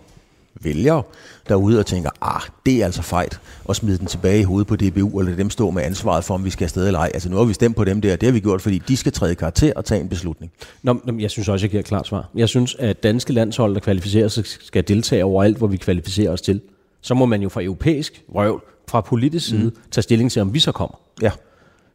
vælgere 0.61 1.03
derude 1.49 1.79
og 1.79 1.85
tænker, 1.85 2.09
ah, 2.21 2.41
det 2.65 2.81
er 2.81 2.85
altså 2.85 3.01
fejt, 3.01 3.39
og 3.65 3.75
smide 3.75 3.97
den 3.97 4.07
tilbage 4.07 4.39
i 4.39 4.43
hovedet 4.43 4.67
på 4.67 4.75
DBU, 4.75 5.19
eller 5.19 5.35
dem 5.35 5.49
stå 5.49 5.71
med 5.71 5.83
ansvaret 5.83 6.23
for, 6.23 6.33
om 6.33 6.45
vi 6.45 6.49
skal 6.49 6.65
afsted 6.65 6.87
eller 6.87 6.99
ej. 6.99 7.11
Altså 7.13 7.29
nu 7.29 7.37
har 7.37 7.43
vi 7.43 7.53
stemt 7.53 7.75
på 7.75 7.83
dem 7.83 8.01
der, 8.01 8.15
det 8.15 8.27
har 8.27 8.33
vi 8.33 8.39
gjort, 8.39 8.61
fordi 8.61 8.77
de 8.87 8.97
skal 8.97 9.11
træde 9.11 9.35
karakter 9.35 9.73
og 9.75 9.85
tage 9.85 10.01
en 10.01 10.09
beslutning. 10.09 10.51
Nå, 10.83 11.01
jeg 11.19 11.31
synes 11.31 11.49
også, 11.49 11.63
jeg 11.63 11.69
giver 11.69 11.79
et 11.79 11.87
klart 11.87 12.07
svar. 12.07 12.29
Jeg 12.35 12.49
synes, 12.49 12.75
at 12.79 13.03
danske 13.03 13.33
landshold, 13.33 13.73
der 13.73 13.79
kvalificerer 13.79 14.27
sig, 14.27 14.45
skal 14.45 14.87
deltage 14.87 15.25
overalt, 15.25 15.57
hvor 15.57 15.67
vi 15.67 15.77
kvalificerer 15.77 16.31
os 16.31 16.41
til. 16.41 16.61
Så 17.01 17.13
må 17.13 17.25
man 17.25 17.41
jo 17.41 17.49
fra 17.49 17.63
europæisk 17.63 18.23
røv, 18.35 18.61
fra 18.87 19.01
politisk 19.01 19.47
side, 19.47 19.63
mm. 19.63 19.77
tage 19.91 20.03
stilling 20.03 20.31
til, 20.31 20.41
om 20.41 20.53
vi 20.53 20.59
så 20.59 20.71
kommer. 20.71 20.99
Ja. 21.21 21.31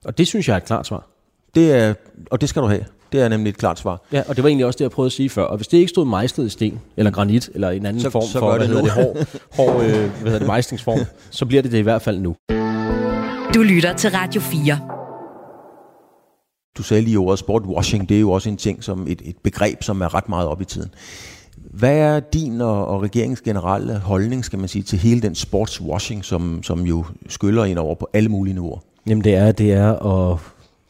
Og 0.04 0.18
det 0.18 0.26
synes 0.26 0.48
jeg 0.48 0.54
er 0.54 0.56
et 0.56 0.64
klart 0.64 0.86
svar. 0.86 1.06
Det 1.54 1.72
er, 1.72 1.94
og 2.30 2.40
det 2.40 2.48
skal 2.48 2.62
du 2.62 2.66
have. 2.66 2.84
Det 3.12 3.20
er 3.20 3.28
nemlig 3.28 3.50
et 3.50 3.56
klart 3.56 3.78
svar. 3.78 4.02
Ja, 4.12 4.22
og 4.28 4.36
det 4.36 4.44
var 4.44 4.48
egentlig 4.48 4.66
også 4.66 4.76
det, 4.76 4.82
jeg 4.82 4.90
prøvede 4.90 5.08
at 5.08 5.12
sige 5.12 5.30
før. 5.30 5.42
Og 5.42 5.56
hvis 5.56 5.68
det 5.68 5.78
ikke 5.78 5.88
stod 5.88 6.04
mejslet 6.06 6.46
i 6.46 6.48
sten, 6.48 6.80
eller 6.96 7.10
granit, 7.10 7.50
eller 7.54 7.70
en 7.70 7.86
anden 7.86 8.02
så, 8.02 8.10
form 8.10 8.22
så 8.22 8.38
for, 8.38 8.50
hvad 8.50 8.60
det 8.60 8.68
hedder 8.68 8.82
det, 8.82 8.92
hård, 8.92 9.16
hård 9.56 9.84
øh, 9.84 9.90
hvad 9.90 10.00
hedder 10.00 10.38
det, 10.38 10.46
mejslingsform, 10.46 10.98
så 11.30 11.46
bliver 11.46 11.62
det 11.62 11.72
det 11.72 11.78
i 11.78 11.82
hvert 11.82 12.02
fald 12.02 12.18
nu. 12.18 12.36
Du 13.54 13.62
lytter 13.62 13.92
til 13.96 14.10
Radio 14.10 14.40
4. 14.40 14.78
Du 16.78 16.82
sagde 16.82 17.02
lige 17.02 17.18
ordet 17.18 17.38
sportwashing, 17.38 18.08
det 18.08 18.16
er 18.16 18.20
jo 18.20 18.30
også 18.30 18.48
en 18.48 18.56
ting, 18.56 18.84
som 18.84 19.06
et, 19.08 19.22
et 19.24 19.36
begreb, 19.44 19.82
som 19.82 20.00
er 20.00 20.14
ret 20.14 20.28
meget 20.28 20.48
op 20.48 20.60
i 20.60 20.64
tiden. 20.64 20.94
Hvad 21.56 21.96
er 21.96 22.20
din 22.20 22.60
og, 22.60 22.86
og 22.86 23.02
regeringens 23.02 23.40
generelle 23.40 23.98
holdning, 23.98 24.44
skal 24.44 24.58
man 24.58 24.68
sige, 24.68 24.82
til 24.82 24.98
hele 24.98 25.20
den 25.20 25.34
sportswashing, 25.34 26.24
som, 26.24 26.62
som 26.62 26.80
jo 26.80 27.04
skyller 27.28 27.64
ind 27.64 27.78
over 27.78 27.94
på 27.94 28.08
alle 28.12 28.28
mulige 28.28 28.54
niveauer? 28.54 28.78
Jamen 29.10 29.24
det 29.24 29.34
er, 29.34 29.52
det 29.52 29.72
er 29.72 29.92
at 29.92 30.38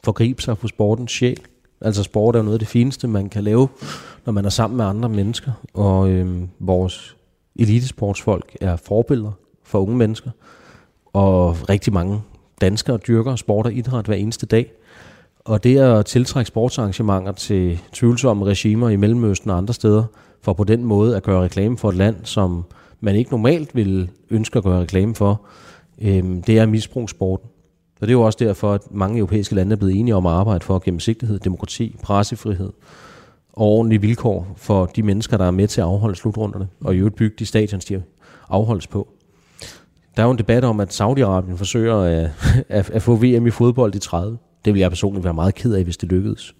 forgribe 0.05 0.43
sig 0.43 0.59
på 0.59 0.69
sportens 0.69 1.13
sjæl. 1.13 1.41
Altså 1.81 2.03
sport 2.03 2.37
er 2.37 2.43
noget 2.43 2.55
af 2.55 2.59
det 2.59 2.69
fineste, 2.69 3.09
man 3.09 3.29
kan 3.29 3.45
lave, 3.45 3.69
når 4.27 4.33
man 4.33 4.45
er 4.45 4.49
sammen 4.49 4.77
med 4.77 4.85
andre 4.85 5.09
mennesker. 5.09 5.53
Og 5.75 6.11
øhm, 6.11 6.49
vores 6.59 7.17
elitesportsfolk 7.57 8.57
er 8.61 8.77
forbilleder 8.77 9.33
for 9.65 9.79
unge 9.79 9.97
mennesker. 9.97 10.31
Og 11.13 11.69
rigtig 11.69 11.93
mange 11.93 12.21
danskere 12.61 12.97
dyrker 12.97 13.37
sport 13.37 13.67
og 13.67 13.73
idræt 13.73 14.07
hver 14.07 14.17
eneste 14.17 14.47
dag. 14.47 14.73
Og 15.45 15.65
det 15.65 15.79
at 15.79 16.07
tiltrække 16.07 16.49
sportsarrangementer 16.49 17.33
til 17.33 17.81
tvivlsomme 17.93 18.45
regimer 18.45 18.89
i 18.89 18.97
Mellemøsten 18.97 19.51
og 19.51 19.57
andre 19.57 19.75
steder, 19.75 20.05
for 20.43 20.53
på 20.53 20.65
den 20.65 20.85
måde 20.85 21.17
at 21.17 21.23
gøre 21.23 21.43
reklame 21.43 21.79
for 21.79 21.89
et 21.89 21.97
land, 21.97 22.17
som 22.23 22.65
man 23.01 23.17
ikke 23.17 23.31
normalt 23.31 23.75
vil 23.75 24.11
ønske 24.31 24.57
at 24.59 24.65
gøre 24.65 24.81
reklame 24.81 25.15
for, 25.15 25.41
øhm, 26.03 26.43
det 26.43 26.59
er 26.59 26.67
misbrugssporten. 26.67 27.51
Og 28.01 28.07
det 28.07 28.09
er 28.09 28.19
jo 28.19 28.23
også 28.23 28.39
derfor, 28.41 28.75
at 28.75 28.83
mange 28.91 29.19
europæiske 29.19 29.55
lande 29.55 29.73
er 29.73 29.77
blevet 29.77 29.97
enige 29.97 30.15
om 30.15 30.27
at 30.27 30.33
arbejde 30.33 30.65
for 30.65 30.79
gennemsigtighed, 30.79 31.39
demokrati, 31.39 31.97
pressefrihed 32.03 32.73
og 33.53 33.67
ordentlige 33.67 34.01
vilkår 34.01 34.55
for 34.57 34.87
de 34.87 35.03
mennesker, 35.03 35.37
der 35.37 35.45
er 35.45 35.51
med 35.51 35.69
til 35.69 35.81
at 35.81 35.87
afholde 35.87 36.17
slutrunderne, 36.17 36.69
og 36.81 36.95
i 36.95 36.99
øvrigt 36.99 37.17
bygge 37.17 37.37
de 37.39 37.47
stadions, 37.47 37.85
de 37.85 38.03
afholdes 38.49 38.87
på. 38.87 39.09
Der 40.17 40.23
er 40.23 40.27
jo 40.27 40.33
en 40.33 40.39
debat 40.39 40.65
om, 40.65 40.81
at 40.81 41.01
Saudi-Arabien 41.01 41.57
forsøger 41.57 41.97
at, 41.97 42.31
at, 42.79 42.91
at 42.91 43.03
få 43.03 43.17
VM 43.17 43.47
i 43.47 43.51
fodbold 43.51 43.95
i 43.95 43.99
30. 43.99 44.39
Det 44.65 44.75
vil 44.75 44.81
jeg 44.81 44.91
personligt 44.91 45.25
være 45.25 45.35
meget 45.35 45.55
ked 45.55 45.75
af, 45.75 45.85
hvis 45.85 45.97
det 45.97 46.09
lykkedes. 46.09 46.55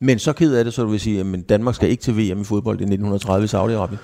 Men 0.00 0.18
så 0.18 0.32
ked 0.32 0.54
af 0.54 0.64
det, 0.64 0.74
så 0.74 0.82
du 0.82 0.88
vil 0.88 1.00
sige, 1.00 1.20
at 1.20 1.48
Danmark 1.48 1.74
skal 1.74 1.90
ikke 1.90 2.02
til 2.02 2.14
VM 2.16 2.40
i 2.40 2.44
fodbold 2.44 2.80
i 2.80 2.84
1930 2.84 3.44
i 3.44 3.48
Saudi-Arabien? 3.48 3.96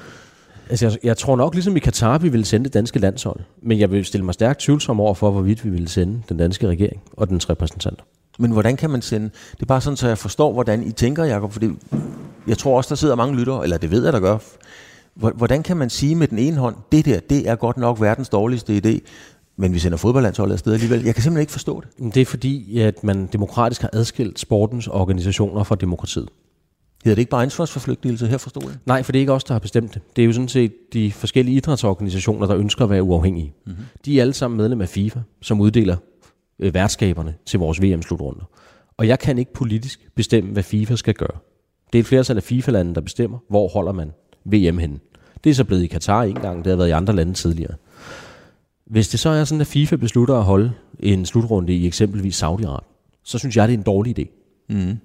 Altså, 0.70 0.86
jeg, 0.86 0.98
jeg 1.02 1.16
tror 1.16 1.36
nok, 1.36 1.54
ligesom 1.54 1.76
i 1.76 1.80
Katar, 1.80 2.18
vi 2.18 2.28
ville 2.28 2.46
sende 2.46 2.64
det 2.64 2.74
danske 2.74 2.98
landshold. 2.98 3.40
Men 3.62 3.78
jeg 3.78 3.90
vil 3.90 4.04
stille 4.04 4.24
mig 4.24 4.34
stærkt 4.34 4.60
tvivlsom 4.60 5.00
over 5.00 5.14
for, 5.14 5.30
hvorvidt 5.30 5.64
vi 5.64 5.70
ville 5.70 5.88
sende 5.88 6.22
den 6.28 6.36
danske 6.36 6.68
regering 6.68 7.02
og 7.12 7.28
dens 7.28 7.50
repræsentanter. 7.50 8.04
Men 8.38 8.50
hvordan 8.50 8.76
kan 8.76 8.90
man 8.90 9.02
sende? 9.02 9.30
Det 9.52 9.62
er 9.62 9.66
bare 9.66 9.80
sådan, 9.80 9.96
så 9.96 10.08
jeg 10.08 10.18
forstår, 10.18 10.52
hvordan 10.52 10.82
I 10.82 10.92
tænker, 10.92 11.24
Jacob. 11.24 11.52
Fordi 11.52 11.70
jeg 12.46 12.58
tror 12.58 12.76
også, 12.76 12.88
der 12.88 12.94
sidder 12.94 13.14
mange 13.14 13.36
lyttere, 13.36 13.62
eller 13.62 13.78
det 13.78 13.90
ved 13.90 14.04
jeg, 14.04 14.12
der 14.12 14.20
gør. 14.20 14.38
Hvordan 15.14 15.62
kan 15.62 15.76
man 15.76 15.90
sige 15.90 16.14
med 16.14 16.28
den 16.28 16.38
ene 16.38 16.56
hånd, 16.56 16.76
det 16.92 17.04
der, 17.04 17.20
det 17.20 17.48
er 17.48 17.54
godt 17.54 17.76
nok 17.76 18.00
verdens 18.00 18.28
dårligste 18.28 18.82
idé, 18.84 18.98
men 19.56 19.74
vi 19.74 19.78
sender 19.78 19.98
fodboldlandsholdet 19.98 20.52
afsted 20.52 20.72
alligevel. 20.72 21.04
Jeg 21.04 21.14
kan 21.14 21.22
simpelthen 21.22 21.40
ikke 21.40 21.52
forstå 21.52 21.80
det. 21.80 22.14
Det 22.14 22.20
er 22.20 22.26
fordi, 22.26 22.80
at 22.80 23.04
man 23.04 23.26
demokratisk 23.26 23.82
har 23.82 23.90
adskilt 23.92 24.40
sportens 24.40 24.88
organisationer 24.88 25.62
fra 25.62 25.74
demokratiet. 25.74 26.28
Hedder 27.04 27.14
det 27.14 27.20
ikke 27.20 27.30
bare 27.30 27.42
ansvarsforflygtigelse 27.42 28.26
her 28.26 28.38
forstår 28.38 28.62
jeg? 28.62 28.76
Nej, 28.86 29.02
for 29.02 29.12
det 29.12 29.18
er 29.18 29.20
ikke 29.20 29.32
os, 29.32 29.44
der 29.44 29.54
har 29.54 29.58
bestemt 29.58 29.94
det. 29.94 30.02
Det 30.16 30.22
er 30.22 30.26
jo 30.26 30.32
sådan 30.32 30.48
set 30.48 30.72
de 30.92 31.12
forskellige 31.12 31.56
idrætsorganisationer, 31.56 32.46
der 32.46 32.56
ønsker 32.56 32.84
at 32.84 32.90
være 32.90 33.02
uafhængige. 33.02 33.52
Mm-hmm. 33.66 33.84
De 34.04 34.18
er 34.18 34.22
alle 34.22 34.34
sammen 34.34 34.56
medlem 34.56 34.80
af 34.80 34.88
FIFA, 34.88 35.20
som 35.42 35.60
uddeler 35.60 35.96
øh, 36.58 36.74
værtskaberne 36.74 37.34
til 37.46 37.58
vores 37.58 37.82
VM-slutrunder. 37.82 38.44
Og 38.96 39.08
jeg 39.08 39.18
kan 39.18 39.38
ikke 39.38 39.52
politisk 39.52 40.08
bestemme, 40.14 40.52
hvad 40.52 40.62
FIFA 40.62 40.96
skal 40.96 41.14
gøre. 41.14 41.38
Det 41.92 41.98
er 41.98 42.00
et 42.02 42.06
flertal 42.06 42.36
af 42.36 42.42
FIFA-lande, 42.42 42.94
der 42.94 43.00
bestemmer, 43.00 43.38
hvor 43.48 43.68
holder 43.68 43.92
man 43.92 44.12
VM 44.44 44.78
henne. 44.78 44.98
Det 45.44 45.50
er 45.50 45.54
så 45.54 45.64
blevet 45.64 45.82
i 45.82 45.86
Katar 45.86 46.22
en 46.22 46.40
gang, 46.40 46.64
det 46.64 46.70
har 46.70 46.76
været 46.76 46.88
i 46.88 46.92
andre 46.92 47.14
lande 47.14 47.34
tidligere. 47.34 47.74
Hvis 48.86 49.08
det 49.08 49.20
så 49.20 49.28
er 49.28 49.44
sådan, 49.44 49.60
at 49.60 49.66
FIFA 49.66 49.96
beslutter 49.96 50.34
at 50.34 50.44
holde 50.44 50.72
en 51.00 51.26
slutrunde 51.26 51.74
i 51.74 51.86
eksempelvis 51.86 52.42
Saudi-Arabien, 52.42 53.20
så 53.24 53.38
synes 53.38 53.56
jeg, 53.56 53.68
det 53.68 53.74
er 53.74 53.78
en 53.78 53.84
dårlig 53.84 54.18
idé. 54.18 54.24
Mm. 54.68 54.98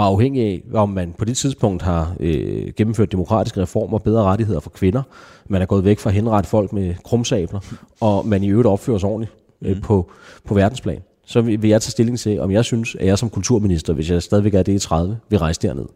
Og 0.00 0.06
afhængig 0.06 0.42
af, 0.42 0.62
om 0.74 0.88
man 0.88 1.14
på 1.18 1.24
det 1.24 1.36
tidspunkt 1.36 1.82
har 1.82 2.16
øh, 2.20 2.72
gennemført 2.76 3.12
demokratiske 3.12 3.62
reformer, 3.62 3.98
bedre 3.98 4.22
rettigheder 4.22 4.60
for 4.60 4.70
kvinder, 4.70 5.02
man 5.48 5.62
er 5.62 5.66
gået 5.66 5.84
væk 5.84 5.98
fra 5.98 6.10
at 6.10 6.14
henrette 6.14 6.50
folk 6.50 6.72
med 6.72 6.94
krumsabler, 7.04 7.60
og 8.00 8.26
man 8.26 8.42
i 8.42 8.48
øvrigt 8.48 8.66
opfører 8.66 8.98
sig 8.98 9.08
ordentligt 9.08 9.32
øh, 9.62 9.76
mm. 9.76 9.82
på, 9.82 10.10
på 10.44 10.54
verdensplan, 10.54 11.00
så 11.26 11.40
vil, 11.40 11.68
jeg 11.68 11.82
tage 11.82 11.90
stilling 11.90 12.18
til, 12.18 12.40
om 12.40 12.50
jeg 12.50 12.64
synes, 12.64 12.94
at 12.94 13.06
jeg 13.06 13.18
som 13.18 13.30
kulturminister, 13.30 13.92
hvis 13.92 14.10
jeg 14.10 14.22
stadigvæk 14.22 14.54
er 14.54 14.62
det 14.62 14.72
i 14.72 14.78
30, 14.78 15.18
vil 15.28 15.38
rejse 15.38 15.60
derned. 15.62 15.86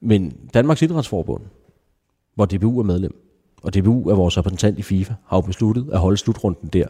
Men 0.00 0.32
Danmarks 0.54 0.82
Idrætsforbund, 0.82 1.42
hvor 2.34 2.44
DBU 2.44 2.78
er 2.78 2.84
medlem, 2.84 3.14
og 3.62 3.74
DBU 3.74 4.08
er 4.08 4.14
vores 4.14 4.38
repræsentant 4.38 4.78
i 4.78 4.82
FIFA, 4.82 5.14
har 5.26 5.36
jo 5.36 5.40
besluttet 5.40 5.88
at 5.92 5.98
holde 5.98 6.16
slutrunden 6.16 6.68
der. 6.68 6.86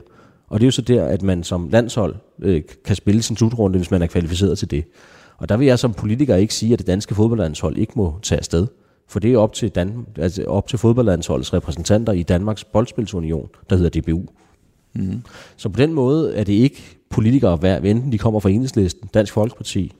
Og 0.49 0.61
det 0.61 0.64
er 0.64 0.66
jo 0.66 0.73
så 0.73 0.83
der, 0.83 1.04
at 1.04 1.23
man 1.23 1.42
som 1.42 1.69
landshold 1.69 2.14
øh, 2.42 2.62
kan 2.85 2.97
spille 2.97 3.23
sin 3.23 3.37
slutrunde, 3.37 3.78
hvis 3.78 3.90
man 3.90 4.02
er 4.02 4.07
kvalificeret 4.07 4.59
til 4.59 4.71
det. 4.71 4.85
Og 5.40 5.49
der 5.49 5.56
vil 5.56 5.66
jeg 5.66 5.78
som 5.78 5.92
politiker 5.94 6.37
ikke 6.37 6.54
sige, 6.54 6.73
at 6.73 6.78
det 6.78 6.87
danske 6.87 7.14
fodboldlandshold 7.14 7.76
ikke 7.76 7.92
må 7.97 8.18
tage 8.23 8.38
afsted. 8.38 8.66
For 9.09 9.20
det 9.20 9.32
er 9.32 9.38
op 9.38 9.52
til, 9.52 9.68
Dan, 9.68 10.06
altså 10.16 10.44
op 10.44 10.68
til 10.68 10.78
fodboldlandsholdets 10.78 11.52
repræsentanter 11.52 12.12
i 12.12 12.23
Danmarks 12.23 12.64
Boldspilsunion, 12.64 13.49
der 13.70 13.76
hedder 13.76 14.00
DBU. 14.00 14.23
Mm. 14.92 15.23
Så 15.56 15.68
på 15.68 15.76
den 15.76 15.92
måde 15.92 16.37
er 16.37 16.44
det 16.44 16.52
ikke 16.52 16.82
politikere, 17.11 17.78
enten 17.85 18.12
de 18.12 18.18
kommer 18.18 18.40
fra 18.40 18.50
Enhedslisten, 18.50 19.11
Dansk 19.14 19.32
Folkeparti, 19.32 19.92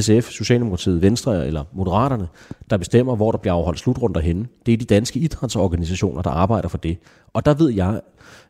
SF, 0.00 0.30
Socialdemokratiet, 0.30 1.02
Venstre 1.02 1.46
eller 1.46 1.64
Moderaterne, 1.72 2.28
der 2.70 2.76
bestemmer, 2.76 3.16
hvor 3.16 3.30
der 3.30 3.38
bliver 3.38 3.54
afholdt 3.54 3.78
slutrunder 3.78 4.20
henne. 4.20 4.46
Det 4.66 4.74
er 4.74 4.78
de 4.78 4.84
danske 4.84 5.18
idrætsorganisationer, 5.18 6.22
der 6.22 6.30
arbejder 6.30 6.68
for 6.68 6.78
det. 6.78 6.98
Og 7.32 7.46
der 7.46 7.54
ved 7.54 7.70
jeg, 7.70 8.00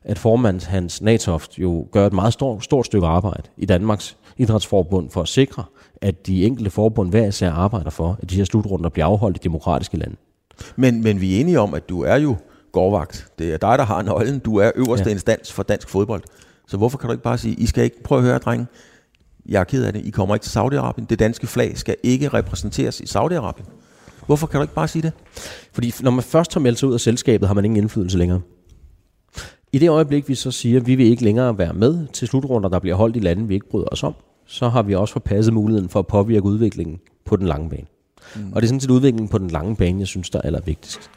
at 0.04 0.18
formand 0.18 0.66
Hans 0.66 1.02
Natoft 1.02 1.58
jo 1.58 1.86
gør 1.90 2.06
et 2.06 2.12
meget 2.12 2.32
stort, 2.32 2.64
stort 2.64 2.86
stykke 2.86 3.06
arbejde 3.06 3.42
i 3.56 3.66
Danmarks 3.66 4.16
Idrætsforbund 4.36 5.10
for 5.10 5.22
at 5.22 5.28
sikre, 5.28 5.64
at 6.02 6.26
de 6.26 6.44
enkelte 6.46 6.70
forbund 6.70 7.10
hver 7.10 7.26
især 7.26 7.50
arbejder 7.50 7.90
for, 7.90 8.18
at 8.22 8.30
de 8.30 8.36
her 8.36 8.44
slutrunder 8.44 8.88
bliver 8.88 9.06
afholdt 9.06 9.36
i 9.36 9.40
demokratiske 9.44 9.96
lande. 9.96 10.16
Men, 10.76 11.02
men 11.02 11.20
vi 11.20 11.36
er 11.36 11.40
enige 11.40 11.60
om, 11.60 11.74
at 11.74 11.88
du 11.88 12.02
er 12.02 12.16
jo 12.16 12.36
gårdvagt. 12.72 13.28
Det 13.38 13.52
er 13.52 13.56
dig, 13.56 13.78
der 13.78 13.84
har 13.84 14.02
nøglen. 14.02 14.38
Du 14.38 14.56
er 14.56 14.70
øverste 14.74 15.08
ja. 15.08 15.12
instans 15.12 15.52
for 15.52 15.62
dansk 15.62 15.88
fodbold. 15.88 16.22
Så 16.68 16.76
hvorfor 16.76 16.98
kan 16.98 17.08
du 17.08 17.12
ikke 17.12 17.24
bare 17.24 17.38
sige, 17.38 17.54
I 17.54 17.66
skal 17.66 17.84
ikke 17.84 18.02
prøve 18.02 18.18
at 18.18 18.24
høre, 18.24 18.38
drenge, 18.38 18.66
jeg 19.48 19.60
er 19.60 19.64
ked 19.64 19.84
af 19.84 19.92
det, 19.92 20.04
I 20.04 20.10
kommer 20.10 20.34
ikke 20.34 20.44
til 20.44 20.58
Saudi-Arabien. 20.58 21.06
Det 21.10 21.18
danske 21.18 21.46
flag 21.46 21.78
skal 21.78 21.96
ikke 22.02 22.28
repræsenteres 22.28 23.00
i 23.00 23.04
Saudi-Arabien. 23.04 23.64
Hvorfor 24.26 24.46
kan 24.46 24.58
du 24.58 24.62
ikke 24.62 24.74
bare 24.74 24.88
sige 24.88 25.02
det? 25.02 25.12
Fordi 25.72 25.92
når 26.00 26.10
man 26.10 26.22
først 26.22 26.54
har 26.54 26.60
meldt 26.60 26.78
sig 26.78 26.88
ud 26.88 26.94
af 26.94 27.00
selskabet, 27.00 27.48
har 27.48 27.54
man 27.54 27.64
ingen 27.64 27.76
indflydelse 27.76 28.18
længere. 28.18 28.40
I 29.72 29.78
det 29.78 29.88
øjeblik, 29.88 30.28
vi 30.28 30.34
så 30.34 30.50
siger, 30.50 30.80
at 30.80 30.86
vi 30.86 30.94
vil 30.94 31.06
ikke 31.06 31.24
længere 31.24 31.58
være 31.58 31.72
med 31.72 32.06
til 32.12 32.28
slutrunder, 32.28 32.68
der 32.68 32.78
bliver 32.78 32.96
holdt 32.96 33.16
i 33.16 33.20
lande, 33.20 33.48
vi 33.48 33.54
ikke 33.54 33.68
bryder 33.68 33.88
os 33.92 34.02
om, 34.02 34.14
så 34.46 34.68
har 34.68 34.82
vi 34.82 34.94
også 34.94 35.12
forpasset 35.12 35.54
muligheden 35.54 35.88
for 35.88 35.98
at 35.98 36.06
påvirke 36.06 36.44
udviklingen 36.44 37.00
på 37.24 37.36
den 37.36 37.46
lange 37.46 37.70
bane. 37.70 37.86
Mm. 38.36 38.52
Og 38.52 38.62
det 38.62 38.66
er 38.66 38.68
sådan 38.68 38.80
set 38.80 38.90
udviklingen 38.90 39.28
på 39.28 39.38
den 39.38 39.48
lange 39.48 39.76
bane, 39.76 39.98
jeg 39.98 40.06
synes, 40.06 40.30
der 40.30 40.38
er 40.38 40.42
allervigtigst. 40.42 41.10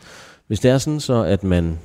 Hvis 0.48 0.60
det 0.60 0.72
er 0.72 0.78
sådan 0.78 1.00
så, 1.00 1.24
at 1.24 1.44
man 1.44 1.80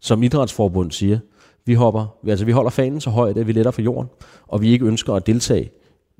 som 0.00 0.22
idrætsforbund 0.22 0.90
siger, 0.90 1.18
vi 1.64 1.74
hopper, 1.74 2.06
altså 2.28 2.44
vi 2.44 2.52
holder 2.52 2.70
fanen 2.70 3.00
så 3.00 3.10
højt, 3.10 3.38
at 3.38 3.46
vi 3.46 3.52
letter 3.52 3.70
for 3.70 3.82
jorden, 3.82 4.10
og 4.46 4.60
vi 4.60 4.72
ikke 4.72 4.84
ønsker 4.84 5.14
at 5.14 5.26
deltage 5.26 5.70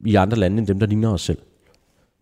i 0.06 0.14
andre 0.14 0.38
lande 0.38 0.58
end 0.58 0.66
dem, 0.66 0.80
der 0.80 0.86
ligner 0.86 1.12
os 1.12 1.22
selv, 1.22 1.38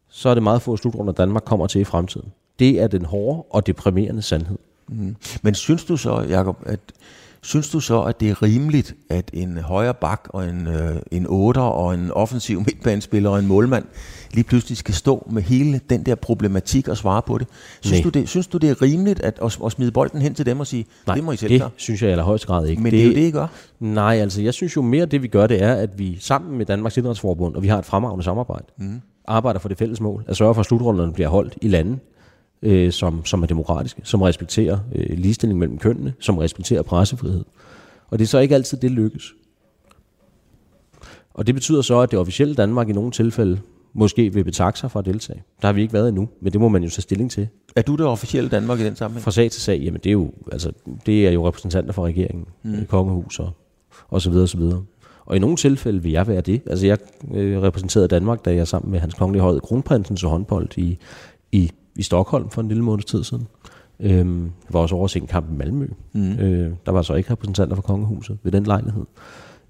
så 0.09 0.29
er 0.29 0.35
det 0.35 0.43
meget 0.43 0.63
få 0.63 0.77
slutrunder, 0.77 1.13
Danmark 1.13 1.45
kommer 1.45 1.67
til 1.67 1.81
i 1.81 1.85
fremtiden. 1.85 2.33
Det 2.59 2.81
er 2.81 2.87
den 2.87 3.05
hårde 3.05 3.43
og 3.51 3.67
deprimerende 3.67 4.23
sandhed. 4.23 4.59
Mm. 4.89 5.17
Men 5.43 5.55
synes 5.55 5.85
du 5.85 5.97
så, 5.97 6.21
Jacob, 6.21 6.57
at 6.67 6.81
Synes 7.45 7.69
du 7.69 7.81
så, 7.81 8.03
at 8.03 8.21
det 8.21 8.31
er 8.31 8.43
rimeligt, 8.43 8.95
at 9.11 9.31
en 9.33 9.59
højre 9.59 9.95
bak 9.95 10.21
og 10.29 10.49
en, 10.49 10.67
øh, 10.67 10.97
en 11.11 11.27
otter 11.29 11.63
og 11.63 11.95
en 11.95 12.11
offensiv 12.11 12.59
midtbanespiller 12.59 13.31
og 13.31 13.39
en 13.39 13.47
målmand 13.47 13.85
lige 14.33 14.45
pludselig 14.45 14.79
skal 14.79 14.95
stå 14.95 15.29
med 15.31 15.43
hele 15.43 15.81
den 15.91 16.07
der 16.07 16.15
problematik 16.15 16.89
og 16.89 16.97
svare 16.97 17.23
på 17.23 17.39
det? 17.39 17.47
Synes, 17.81 18.05
Nej. 18.05 18.11
du 18.11 18.19
det, 18.19 18.29
synes 18.29 18.47
du, 18.47 18.59
det 18.59 18.71
er 18.71 18.83
rimeligt 18.83 19.21
at, 19.21 19.39
at, 19.45 19.59
at 19.67 19.73
smide 19.73 19.91
bolden 19.91 20.23
hen 20.23 20.35
til 20.35 20.47
dem 20.47 20.61
og 20.61 20.67
sige, 20.67 20.87
Nej, 21.07 21.15
det 21.17 21.25
må 21.25 21.33
I 21.33 21.37
selv 21.37 21.51
det 21.51 21.61
klare? 21.61 21.71
synes 21.77 22.03
jeg 22.03 22.09
i 22.09 22.11
allerhøjeste 22.11 22.47
grad 22.47 22.67
ikke. 22.67 22.83
Men 22.83 22.93
det, 22.93 22.99
det 22.99 23.03
er 23.03 23.09
jo 23.09 23.15
det, 23.15 23.29
I 23.29 23.31
gør. 23.31 23.47
Nej, 23.81 24.19
altså 24.21 24.43
jeg 24.43 24.55
synes 24.55 24.77
jo 24.77 24.83
mere, 24.83 25.07
det 25.07 25.23
vi 25.23 25.29
gør, 25.29 25.47
det 25.47 25.63
er, 25.63 25.75
at 25.75 25.99
vi 25.99 26.17
sammen 26.21 26.59
med 26.59 26.67
Danmarks 26.67 26.97
Idrætsforbund, 26.97 27.55
og 27.57 27.63
vi 27.63 27.69
har 27.69 27.79
et 27.79 27.85
fremragende 27.85 28.25
samarbejde, 28.25 28.65
mm. 28.79 29.01
arbejder 29.29 29.61
for 29.61 29.69
det 29.69 29.79
fælles 29.79 30.01
mål, 30.01 30.25
at 30.29 30.37
sørge 30.37 30.55
for, 30.55 30.61
at 30.61 30.67
slutrunderne 30.67 31.13
bliver 31.13 31.29
holdt 31.29 31.55
i 31.63 31.69
lande, 31.69 31.99
øh, 32.62 32.92
som, 32.92 33.25
som 33.25 33.42
er 33.42 33.47
demokratiske, 33.47 34.00
som 34.04 34.23
respekterer 34.23 34.78
øh, 34.95 35.19
ligestilling 35.19 35.59
mellem 35.59 35.78
kønnene, 35.78 36.14
som 36.21 36.38
respekterer 36.38 36.83
pressefrihed. 36.83 37.45
Og 38.11 38.19
det 38.19 38.25
er 38.25 38.28
så 38.28 38.38
ikke 38.38 38.54
altid, 38.54 38.78
det 38.78 38.90
lykkes. 38.90 39.33
Og 41.35 41.47
det 41.47 41.54
betyder 41.54 41.83
så, 41.83 42.00
at 42.00 42.11
det 42.11 42.19
officielle 42.19 42.54
Danmark 42.54 42.88
i 42.88 42.92
nogle 42.92 43.11
tilfælde 43.11 43.61
måske 43.95 44.33
vil 44.35 44.45
betakke 44.45 44.78
sig 44.78 44.90
for 44.90 44.99
at 44.99 45.04
deltage. 45.04 45.42
Der 45.62 45.69
har 45.69 45.73
vi 45.73 45.83
ikke 45.83 45.95
været 45.95 46.09
endnu, 46.09 46.28
men 46.40 46.52
det 46.52 46.61
må 46.61 46.69
man 46.69 46.83
jo 46.83 46.90
tage 46.90 47.02
stilling 47.02 47.31
til. 47.31 47.49
Er 47.76 47.83
du 47.83 47.97
det 47.97 48.07
officielle 48.07 48.50
Danmark 48.50 48.81
i 48.81 48.85
den 48.85 48.97
sammenhæng? 48.97 49.25
Fra 49.25 49.31
sag 49.31 49.50
til 49.50 49.62
sag, 49.62 49.81
jamen 49.81 50.00
det 50.04 50.11
er 50.11 50.12
jo, 50.12 50.33
altså, 50.52 50.73
det 51.07 51.26
er 51.26 51.31
jo 51.31 51.47
repræsentanter 51.47 51.92
for 51.92 52.07
regeringen, 52.07 52.47
mm. 52.62 52.87
kongehus 52.87 53.38
og, 53.38 53.50
og 54.09 54.23
så 54.23 54.31
videre 54.31 54.45
og 54.45 54.49
så 54.49 54.59
videre. 54.59 54.85
Og 55.25 55.37
i 55.37 55.38
nogle 55.38 55.57
tilfælde 55.57 56.02
vil 56.02 56.12
jeg 56.12 56.26
være 56.26 56.40
det. 56.40 56.62
Altså 56.66 56.87
jeg 56.87 56.99
øh, 57.35 57.62
repræsenterede 57.62 58.09
Danmark, 58.09 58.45
da 58.45 58.54
jeg 58.54 58.69
sammen 58.69 58.92
med 58.92 59.00
hans 59.00 59.14
kongelige 59.14 59.42
højde 59.42 59.61
kronprinsen 59.61 60.16
så 60.16 60.28
håndbold 60.28 60.78
i, 60.78 60.99
i, 61.52 61.71
i 61.97 62.03
Stockholm 62.03 62.51
for 62.51 62.61
en 62.61 62.69
lille 62.69 62.83
måned 62.83 63.03
tid 63.03 63.25
siden. 63.25 63.47
Øhm, 64.01 64.43
jeg 64.45 64.51
var 64.71 64.81
også 64.81 64.95
over 64.95 65.05
at 65.05 65.11
se 65.11 65.19
en 65.19 65.27
kamp 65.27 65.51
i 65.51 65.55
Malmø. 65.57 65.87
Mm. 66.13 66.33
Øh, 66.33 66.73
der 66.87 66.93
var 66.93 67.03
så 67.03 67.15
ikke 67.15 67.31
repræsentanter 67.31 67.75
for 67.75 67.83
kongehuset 67.83 68.39
ved 68.43 68.53
den 68.53 68.65
lejlighed. 68.65 69.05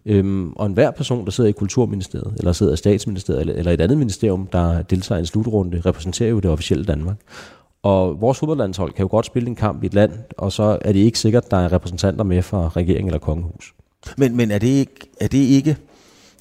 Øhm, 0.06 0.52
og 0.52 0.66
enhver 0.66 0.90
person, 0.90 1.24
der 1.24 1.30
sidder 1.30 1.50
i 1.50 1.52
Kulturministeriet, 1.52 2.34
eller 2.38 2.52
sidder 2.52 2.72
i 2.72 2.76
Statsministeriet, 2.76 3.40
eller, 3.40 3.54
eller 3.54 3.72
et 3.72 3.80
andet 3.80 3.98
ministerium, 3.98 4.46
der 4.46 4.82
deltager 4.82 5.16
i 5.16 5.20
en 5.20 5.26
slutrunde, 5.26 5.80
repræsenterer 5.80 6.30
jo 6.30 6.38
det 6.40 6.50
officielle 6.50 6.84
Danmark. 6.84 7.16
Og 7.82 8.20
vores 8.20 8.38
fodboldlandshold 8.38 8.92
kan 8.92 9.02
jo 9.02 9.08
godt 9.10 9.26
spille 9.26 9.48
en 9.48 9.54
kamp 9.54 9.82
i 9.82 9.86
et 9.86 9.94
land, 9.94 10.12
og 10.38 10.52
så 10.52 10.78
er 10.80 10.92
det 10.92 11.00
ikke 11.00 11.18
sikkert, 11.18 11.50
der 11.50 11.56
er 11.56 11.72
repræsentanter 11.72 12.24
med 12.24 12.42
fra 12.42 12.68
regering 12.68 13.08
eller 13.08 13.18
kongehus. 13.18 13.74
Men, 14.16 14.36
men 14.36 14.50
er, 14.50 14.58
det 14.58 14.66
ikke, 14.66 15.10
er 15.20 15.28
det 15.28 15.38
ikke, 15.38 15.76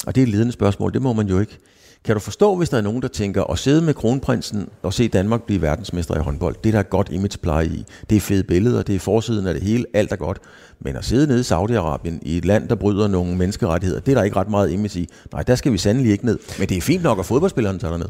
og 0.08 0.16
det 0.16 0.22
er 0.22 0.26
et 0.26 0.32
ledende 0.32 0.52
spørgsmål, 0.52 0.94
det 0.94 1.02
må 1.02 1.14
man 1.14 1.28
jo 1.28 1.40
ikke. 1.40 1.58
Kan 2.06 2.16
du 2.16 2.20
forstå, 2.20 2.56
hvis 2.56 2.70
der 2.70 2.78
er 2.78 2.82
nogen, 2.82 3.02
der 3.02 3.08
tænker, 3.08 3.44
at 3.44 3.60
sidde 3.60 3.82
med 3.82 3.94
kronprinsen 3.94 4.70
og 4.84 4.94
se 4.94 5.08
Danmark 5.08 5.44
blive 5.44 5.62
verdensmester 5.62 6.16
i 6.16 6.20
håndbold, 6.20 6.56
det 6.64 6.70
er 6.70 6.72
der 6.72 6.80
et 6.80 6.90
godt 6.90 7.10
imagepleje 7.12 7.66
i. 7.66 7.86
Det 8.10 8.16
er 8.16 8.20
fede 8.20 8.44
billeder, 8.44 8.84
det 8.84 8.96
er 8.96 9.00
forsiden 9.00 9.48
af 9.48 9.54
det 9.54 9.64
hele, 9.64 9.86
alt 9.94 10.12
er 10.12 10.16
godt. 10.16 10.40
Men 10.80 10.96
at 10.96 11.06
sidde 11.06 11.28
nede 11.28 11.40
i 11.40 11.44
Saudi-Arabien, 11.44 12.20
i 12.22 12.38
et 12.38 12.46
land, 12.46 12.70
der 12.70 12.76
bryder 12.76 13.08
nogle 13.08 13.38
menneskerettigheder, 13.38 14.02
det 14.02 14.12
er 14.12 14.16
der 14.16 14.24
ikke 14.24 14.36
ret 14.36 14.50
meget 14.50 14.72
image 14.72 15.00
i. 15.00 15.10
Nej, 15.32 15.44
der 15.44 15.56
skal 15.56 15.72
vi 15.72 15.78
sandelig 15.78 16.12
ikke 16.12 16.26
ned. 16.26 16.40
Men 16.60 16.70
det 16.70 16.78
er 16.78 16.82
fint 16.82 17.04
nok, 17.04 17.20
at 17.20 17.26
fodboldspillerne 17.26 17.80
tager 17.80 17.98
ned. 17.98 18.10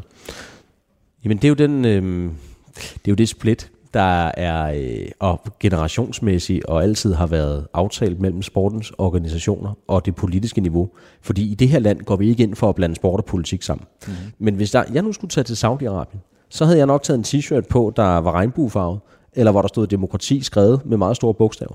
Jamen 1.24 1.36
det 1.36 1.44
er 1.44 1.48
jo 1.48 1.54
den, 1.54 1.84
øh, 1.84 2.30
det 2.76 3.04
er 3.04 3.08
jo 3.08 3.14
det 3.14 3.28
split, 3.28 3.70
der 3.94 4.30
er 4.36 4.74
øh, 4.74 5.08
og 5.20 5.40
generationsmæssigt 5.60 6.64
og 6.64 6.82
altid 6.82 7.14
har 7.14 7.26
været 7.26 7.66
aftalt 7.74 8.20
mellem 8.20 8.42
sportens 8.42 8.92
organisationer 8.98 9.78
og 9.88 10.06
det 10.06 10.14
politiske 10.14 10.60
niveau. 10.60 10.90
Fordi 11.22 11.52
i 11.52 11.54
det 11.54 11.68
her 11.68 11.78
land 11.78 12.00
går 12.00 12.16
vi 12.16 12.28
ikke 12.28 12.42
ind 12.42 12.54
for 12.54 12.68
at 12.68 12.74
blande 12.74 12.94
sport 12.94 13.20
og 13.20 13.24
politik 13.24 13.62
sammen. 13.62 13.86
Mm. 14.06 14.12
Men 14.38 14.54
hvis 14.54 14.70
der, 14.70 14.84
jeg 14.92 15.02
nu 15.02 15.12
skulle 15.12 15.30
tage 15.30 15.44
til 15.44 15.66
Saudi-Arabien, 15.66 16.46
så 16.50 16.64
havde 16.64 16.78
jeg 16.78 16.86
nok 16.86 17.02
taget 17.02 17.18
en 17.18 17.24
t-shirt 17.24 17.68
på, 17.68 17.92
der 17.96 18.18
var 18.18 18.32
regnbuefarvet, 18.32 19.00
eller 19.32 19.52
hvor 19.52 19.60
der 19.60 19.68
stod 19.68 19.86
demokrati 19.86 20.42
skrevet 20.42 20.80
med 20.86 20.96
meget 20.96 21.16
store 21.16 21.34
bogstaver. 21.34 21.74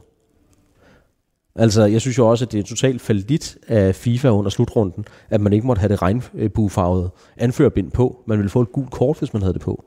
Altså, 1.57 1.85
jeg 1.85 2.01
synes 2.01 2.17
jo 2.17 2.27
også, 2.27 2.45
at 2.45 2.51
det 2.51 2.59
er 2.59 2.63
totalt 2.63 3.01
fallit 3.01 3.57
af 3.67 3.95
FIFA 3.95 4.29
under 4.29 4.49
slutrunden, 4.49 5.05
at 5.29 5.41
man 5.41 5.53
ikke 5.53 5.67
måtte 5.67 5.79
have 5.79 5.89
det 5.89 6.01
regnbuefarvede 6.01 7.09
anførerbind 7.37 7.91
på. 7.91 8.23
Man 8.27 8.37
ville 8.37 8.49
få 8.49 8.61
et 8.61 8.71
gult 8.71 8.91
kort, 8.91 9.19
hvis 9.19 9.33
man 9.33 9.41
havde 9.41 9.53
det 9.53 9.61
på. 9.61 9.83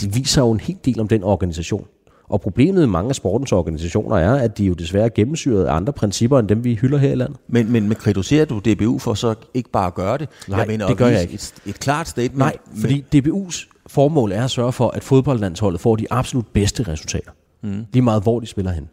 Det 0.00 0.14
viser 0.14 0.42
jo 0.42 0.50
en 0.50 0.60
hel 0.60 0.76
del 0.84 1.00
om 1.00 1.08
den 1.08 1.24
organisation. 1.24 1.86
Og 2.28 2.40
problemet 2.40 2.74
med 2.74 2.86
mange 2.86 3.08
af 3.08 3.14
sportens 3.14 3.52
organisationer 3.52 4.16
er, 4.16 4.34
at 4.34 4.58
de 4.58 4.64
jo 4.64 4.72
desværre 4.74 5.04
er 5.04 5.08
gennemsyret 5.14 5.64
af 5.64 5.74
andre 5.74 5.92
principper, 5.92 6.38
end 6.38 6.48
dem 6.48 6.64
vi 6.64 6.74
hylder 6.74 6.98
her 6.98 7.12
i 7.12 7.14
landet. 7.14 7.36
Men, 7.48 7.72
men, 7.72 7.88
men 7.88 7.96
kritiserer 7.96 8.44
du 8.44 8.58
DBU 8.58 8.98
for 8.98 9.14
så 9.14 9.34
ikke 9.54 9.70
bare 9.70 9.86
at 9.86 9.94
gøre 9.94 10.18
det? 10.18 10.28
Nej, 10.48 10.58
jeg 10.58 10.66
mener, 10.66 10.86
det 10.86 10.96
gør 10.96 11.06
jeg 11.06 11.22
ikke. 11.22 11.34
Et, 11.34 11.54
et 11.66 11.80
klart 11.80 12.08
statement. 12.08 12.38
Nej, 12.38 12.56
fordi 12.80 13.04
DBU's 13.16 13.82
formål 13.86 14.32
er 14.32 14.44
at 14.44 14.50
sørge 14.50 14.72
for, 14.72 14.88
at 14.90 15.04
fodboldlandsholdet 15.04 15.80
får 15.80 15.96
de 15.96 16.06
absolut 16.10 16.46
bedste 16.52 16.82
resultater. 16.82 17.30
Mm. 17.62 17.84
Lige 17.92 18.02
meget, 18.02 18.22
hvor 18.22 18.40
de 18.40 18.46
spiller 18.46 18.72
hen. 18.72 18.88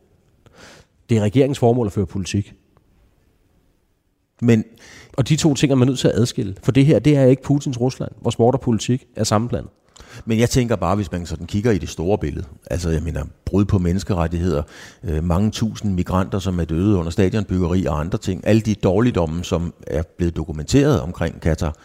Det 1.09 1.17
er 1.17 1.21
regeringens 1.21 1.59
formål 1.59 1.87
at 1.87 1.93
føre 1.93 2.05
politik. 2.05 2.53
Men, 4.41 4.63
Og 5.17 5.29
de 5.29 5.35
to 5.35 5.53
ting 5.53 5.71
er 5.71 5.75
man 5.75 5.87
nødt 5.87 5.99
til 5.99 6.07
at 6.07 6.13
adskille. 6.13 6.55
For 6.63 6.71
det 6.71 6.85
her, 6.85 6.99
det 6.99 7.17
er 7.17 7.25
ikke 7.25 7.43
Putins 7.43 7.79
Rusland, 7.79 8.11
hvor 8.21 8.31
sport 8.31 8.55
og 8.55 8.61
politik 8.61 9.05
er 9.15 9.23
sammenblandet. 9.23 9.71
men 10.25 10.39
jeg 10.39 10.49
tænker 10.49 10.75
bare, 10.75 10.95
hvis 10.95 11.11
man 11.11 11.25
sådan 11.25 11.47
kigger 11.47 11.71
i 11.71 11.77
det 11.77 11.89
store 11.89 12.17
billede, 12.17 12.45
altså 12.71 12.89
jeg 12.89 13.03
mener, 13.03 13.23
brud 13.45 13.65
på 13.65 13.79
menneskerettigheder, 13.79 14.63
øh, 15.03 15.23
mange 15.23 15.51
tusind 15.51 15.93
migranter, 15.93 16.39
som 16.39 16.59
er 16.59 16.65
døde 16.65 16.97
under 16.97 17.11
stadionbyggeri 17.11 17.85
og 17.85 17.99
andre 17.99 18.17
ting, 18.17 18.47
alle 18.47 18.61
de 18.61 18.75
dårligdomme, 18.75 19.43
som 19.43 19.73
er 19.87 20.03
blevet 20.17 20.35
dokumenteret 20.35 21.01
omkring 21.01 21.41
Katar. 21.41 21.75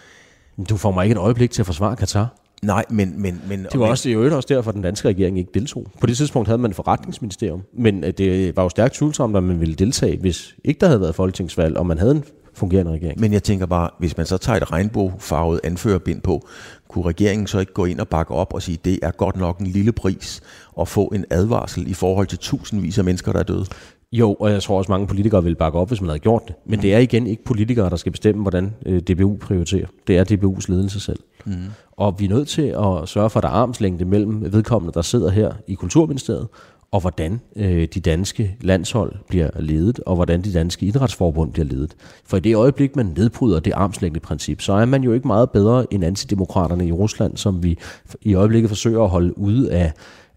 Du 0.68 0.76
får 0.76 0.90
mig 0.90 1.04
ikke 1.04 1.12
et 1.12 1.18
øjeblik 1.18 1.50
til 1.50 1.62
at 1.62 1.66
forsvare 1.66 1.96
Katar. 1.96 2.41
Nej, 2.62 2.84
men... 2.90 3.22
men, 3.22 3.42
men 3.48 3.66
Det 3.72 3.80
var 3.80 3.86
også, 3.86 4.08
er 4.08 4.12
jo 4.12 4.36
også 4.36 4.54
derfor, 4.54 4.70
at 4.70 4.74
den 4.74 4.82
danske 4.82 5.08
regering 5.08 5.38
ikke 5.38 5.50
deltog. 5.54 5.86
På 6.00 6.06
det 6.06 6.16
tidspunkt 6.16 6.48
havde 6.48 6.58
man 6.58 6.70
et 6.70 6.76
forretningsministerium, 6.76 7.62
men 7.72 8.04
øh, 8.04 8.10
det 8.10 8.56
var 8.56 8.62
jo 8.62 8.68
stærkt 8.68 8.94
tvivlsomt, 8.94 9.36
om 9.36 9.42
man 9.42 9.60
ville 9.60 9.74
deltage, 9.74 10.16
hvis 10.16 10.54
ikke 10.64 10.80
der 10.80 10.86
havde 10.86 11.00
været 11.00 11.14
folketingsvalg, 11.14 11.76
og 11.76 11.86
man 11.86 11.98
havde 11.98 12.12
en 12.12 12.24
fungerende 12.54 12.92
regering. 12.92 13.20
Men 13.20 13.32
jeg 13.32 13.42
tænker 13.42 13.66
bare, 13.66 13.90
hvis 13.98 14.16
man 14.16 14.26
så 14.26 14.38
tager 14.38 14.56
et 14.56 14.72
regnbuefarvet 14.72 15.60
anførerbind 15.64 16.20
på, 16.20 16.48
kunne 16.88 17.04
regeringen 17.04 17.46
så 17.46 17.58
ikke 17.58 17.72
gå 17.72 17.84
ind 17.84 18.00
og 18.00 18.08
bakke 18.08 18.34
op 18.34 18.54
og 18.54 18.62
sige, 18.62 18.78
det 18.84 18.98
er 19.02 19.10
godt 19.10 19.36
nok 19.36 19.58
en 19.58 19.66
lille 19.66 19.92
pris 19.92 20.40
at 20.80 20.88
få 20.88 21.06
en 21.06 21.24
advarsel 21.30 21.90
i 21.90 21.94
forhold 21.94 22.26
til 22.26 22.38
tusindvis 22.38 22.98
af 22.98 23.04
mennesker, 23.04 23.32
der 23.32 23.38
er 23.38 23.44
døde? 23.44 23.64
Jo, 24.12 24.34
og 24.34 24.50
jeg 24.50 24.62
tror 24.62 24.78
også, 24.78 24.92
mange 24.92 25.06
politikere 25.06 25.42
ville 25.42 25.56
bakke 25.56 25.78
op, 25.78 25.88
hvis 25.88 26.00
man 26.00 26.08
havde 26.08 26.18
gjort 26.18 26.42
det. 26.48 26.54
Men 26.66 26.82
det 26.82 26.94
er 26.94 26.98
igen 26.98 27.26
ikke 27.26 27.44
politikere, 27.44 27.90
der 27.90 27.96
skal 27.96 28.12
bestemme, 28.12 28.42
hvordan 28.42 28.74
øh, 28.86 29.00
DBU 29.00 29.36
prioriterer. 29.36 29.86
Det 30.06 30.18
er 30.18 30.24
DBU's 30.24 30.64
ledelse 30.68 31.00
selv. 31.00 31.18
Mm. 31.44 31.54
Og 31.92 32.14
vi 32.18 32.24
er 32.24 32.28
nødt 32.28 32.48
til 32.48 32.62
at 32.62 33.08
sørge 33.08 33.30
for, 33.30 33.40
at 33.40 33.42
der 33.42 33.48
er 33.48 33.52
armslængde 33.52 34.04
mellem 34.04 34.52
vedkommende, 34.52 34.94
der 34.94 35.02
sidder 35.02 35.30
her 35.30 35.52
i 35.66 35.74
Kulturministeriet, 35.74 36.48
og 36.92 37.00
hvordan 37.00 37.40
øh, 37.56 37.88
de 37.94 38.00
danske 38.00 38.56
landshold 38.60 39.14
bliver 39.28 39.50
ledet, 39.60 40.00
og 40.06 40.14
hvordan 40.14 40.42
de 40.42 40.52
danske 40.52 40.86
idrætsforbund 40.86 41.52
bliver 41.52 41.66
ledet. 41.66 41.96
For 42.24 42.36
i 42.36 42.40
det 42.40 42.54
øjeblik, 42.54 42.96
man 42.96 43.06
nedbryder 43.16 43.60
det 43.60 43.72
armslængdeprincip, 43.72 44.60
så 44.60 44.72
er 44.72 44.84
man 44.84 45.04
jo 45.04 45.12
ikke 45.12 45.26
meget 45.26 45.50
bedre 45.50 45.94
end 45.94 46.04
antidemokraterne 46.04 46.86
i 46.86 46.92
Rusland, 46.92 47.36
som 47.36 47.62
vi 47.62 47.78
i 48.22 48.34
øjeblikket 48.34 48.70
forsøger 48.70 49.02
at 49.02 49.08
holde 49.08 49.38
ude 49.38 49.72
af, 49.72 49.92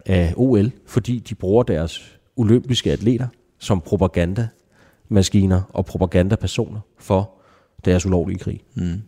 af 0.06 0.34
OL, 0.38 0.72
fordi 0.86 1.20
de 1.20 1.36
bruger 1.36 1.64
deres 1.64 2.18
olympiske 2.36 2.92
atleter 2.92 3.28
som 3.60 3.82
propagandamaskiner 3.82 5.62
og 5.70 5.86
propagandapersoner 5.86 6.80
for 7.00 7.32
deres 7.86 8.06
ulovlige 8.06 8.40
krig. 8.40 8.62
Mm. 8.76 9.02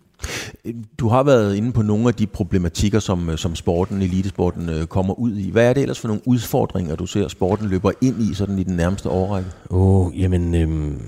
Du 1.00 1.08
har 1.08 1.24
været 1.24 1.56
inde 1.56 1.72
på 1.72 1.82
nogle 1.82 2.08
af 2.08 2.14
de 2.14 2.28
problematikker, 2.28 3.00
som, 3.00 3.30
øh, 3.30 3.38
som 3.38 3.56
sporten, 3.56 4.02
elitesporten 4.02 4.70
øh, 4.70 4.86
kommer 4.86 5.14
ud 5.20 5.38
i. 5.38 5.52
Hvad 5.52 5.70
er 5.70 5.74
det 5.74 5.82
ellers 5.82 6.00
for 6.00 6.08
nogle 6.08 6.22
udfordringer, 6.26 6.96
du 6.96 7.06
ser, 7.06 7.28
sporten 7.28 7.68
løber 7.68 7.92
ind 8.02 8.22
i 8.22 8.34
sådan 8.34 8.60
i 8.60 8.64
den 8.64 8.76
nærmeste 8.76 9.10
årrække? 9.10 9.50
Åh, 9.70 10.08
oh, 10.08 10.22
jamen, 10.22 10.56
øhm, 10.56 11.02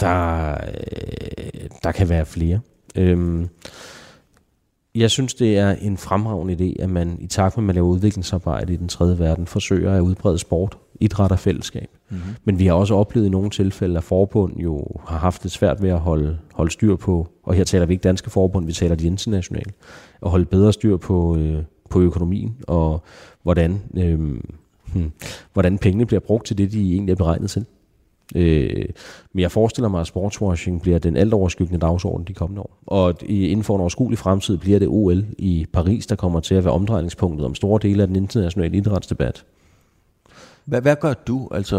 der, 0.00 0.50
øh, 0.52 1.68
der 1.82 1.92
kan 1.92 2.08
være 2.08 2.26
flere. 2.26 2.60
Øhm, 2.96 3.48
jeg 4.94 5.10
synes, 5.10 5.34
det 5.34 5.58
er 5.58 5.70
en 5.70 5.96
fremragende 5.96 6.54
idé, 6.54 6.82
at 6.82 6.90
man 6.90 7.18
i 7.20 7.26
takt 7.26 7.56
med, 7.56 7.62
at 7.62 7.66
man 7.66 7.74
laver 7.74 7.88
udviklingsarbejde 7.88 8.72
i 8.72 8.76
den 8.76 8.88
tredje 8.88 9.18
verden, 9.18 9.46
forsøger 9.46 9.94
at 9.94 10.00
udbrede 10.00 10.38
sport, 10.38 10.78
idræt 11.00 11.32
og 11.32 11.38
fællesskab. 11.38 11.88
Mm-hmm. 12.10 12.34
Men 12.44 12.58
vi 12.58 12.66
har 12.66 12.74
også 12.74 12.94
oplevet 12.94 13.26
i 13.26 13.30
nogle 13.30 13.50
tilfælde, 13.50 13.96
at 13.96 14.04
forbund 14.04 14.56
jo 14.56 14.86
har 15.06 15.18
haft 15.18 15.42
det 15.42 15.50
svært 15.50 15.82
ved 15.82 15.90
at 15.90 15.98
holde, 15.98 16.38
holde 16.54 16.70
styr 16.70 16.96
på, 16.96 17.28
og 17.42 17.54
her 17.54 17.64
taler 17.64 17.86
vi 17.86 17.92
ikke 17.92 18.02
danske 18.02 18.30
forbund, 18.30 18.66
vi 18.66 18.72
taler 18.72 18.94
de 18.94 19.06
internationale, 19.06 19.72
at 20.22 20.30
holde 20.30 20.44
bedre 20.44 20.72
styr 20.72 20.96
på, 20.96 21.36
øh, 21.36 21.62
på 21.90 22.00
økonomien 22.00 22.56
og 22.66 23.02
hvordan, 23.42 23.82
øh, 23.96 24.18
hmm, 24.92 25.12
hvordan 25.52 25.78
pengene 25.78 26.06
bliver 26.06 26.20
brugt 26.20 26.46
til 26.46 26.58
det, 26.58 26.72
de 26.72 26.92
egentlig 26.92 27.12
er 27.12 27.16
beregnet 27.16 27.50
til. 27.50 27.64
Øh, 28.34 28.86
men 29.32 29.42
jeg 29.42 29.52
forestiller 29.52 29.88
mig, 29.88 30.00
at 30.00 30.06
sportswashing 30.06 30.82
bliver 30.82 30.98
den 30.98 31.16
alt 31.16 31.34
overskyggende 31.34 31.80
dagsorden 31.80 32.26
de 32.26 32.34
kommende 32.34 32.62
år. 32.62 32.78
Og 32.86 33.14
i, 33.22 33.46
inden 33.46 33.64
for 33.64 33.74
en 33.74 33.80
overskuelig 33.80 34.18
fremtid 34.18 34.56
bliver 34.56 34.78
det 34.78 34.88
OL 34.88 35.24
i 35.38 35.66
Paris, 35.72 36.06
der 36.06 36.16
kommer 36.16 36.40
til 36.40 36.54
at 36.54 36.64
være 36.64 36.74
omdrejningspunktet 36.74 37.46
om 37.46 37.54
store 37.54 37.80
dele 37.82 38.02
af 38.02 38.08
den 38.08 38.16
internationale 38.16 38.76
idrætsdebat. 38.76 39.44
Hvad, 40.68 40.80
hvad 40.82 40.96
gør 41.00 41.14
du? 41.14 41.48
Altså, 41.50 41.78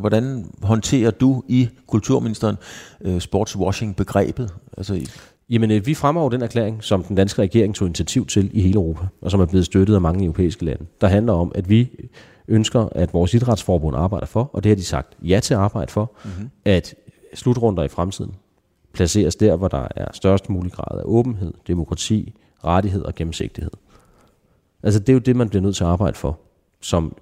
hvordan 0.00 0.50
håndterer 0.62 1.10
du 1.10 1.42
i 1.48 1.68
kulturministeren 1.86 2.56
øh, 3.00 3.20
sportswashing-begrebet? 3.20 4.54
Altså, 4.76 4.94
i- 4.94 5.06
Jamen, 5.50 5.70
øh, 5.70 5.86
vi 5.86 5.94
fremmer 5.94 6.28
den 6.28 6.42
erklæring, 6.42 6.84
som 6.84 7.02
den 7.04 7.16
danske 7.16 7.42
regering 7.42 7.74
tog 7.74 7.86
initiativ 7.86 8.26
til 8.26 8.50
i 8.52 8.60
hele 8.60 8.74
Europa, 8.74 9.06
og 9.20 9.30
som 9.30 9.40
er 9.40 9.46
blevet 9.46 9.66
støttet 9.66 9.94
af 9.94 10.00
mange 10.00 10.24
europæiske 10.24 10.64
lande. 10.64 10.84
Der 11.00 11.06
handler 11.06 11.32
om, 11.32 11.52
at 11.54 11.68
vi 11.68 11.90
ønsker, 12.48 12.88
at 12.92 13.12
vores 13.14 13.34
idrætsforbund 13.34 13.96
arbejder 13.96 14.26
for, 14.26 14.50
og 14.52 14.64
det 14.64 14.70
har 14.70 14.76
de 14.76 14.84
sagt 14.84 15.16
ja 15.22 15.40
til 15.40 15.54
at 15.54 15.60
arbejde 15.60 15.92
for, 15.92 16.12
mm-hmm. 16.24 16.50
at 16.64 16.94
slutrunder 17.34 17.82
i 17.82 17.88
fremtiden 17.88 18.34
placeres 18.92 19.36
der, 19.36 19.56
hvor 19.56 19.68
der 19.68 19.88
er 19.96 20.06
størst 20.12 20.50
mulig 20.50 20.72
grad 20.72 20.98
af 20.98 21.02
åbenhed, 21.04 21.52
demokrati, 21.66 22.34
rettighed 22.64 23.02
og 23.02 23.14
gennemsigtighed. 23.14 23.70
Altså 24.82 25.00
det 25.00 25.08
er 25.08 25.12
jo 25.12 25.18
det, 25.18 25.36
man 25.36 25.48
bliver 25.48 25.62
nødt 25.62 25.76
til 25.76 25.84
at 25.84 25.90
arbejde 25.90 26.16
for, 26.16 26.38
som 26.80 27.16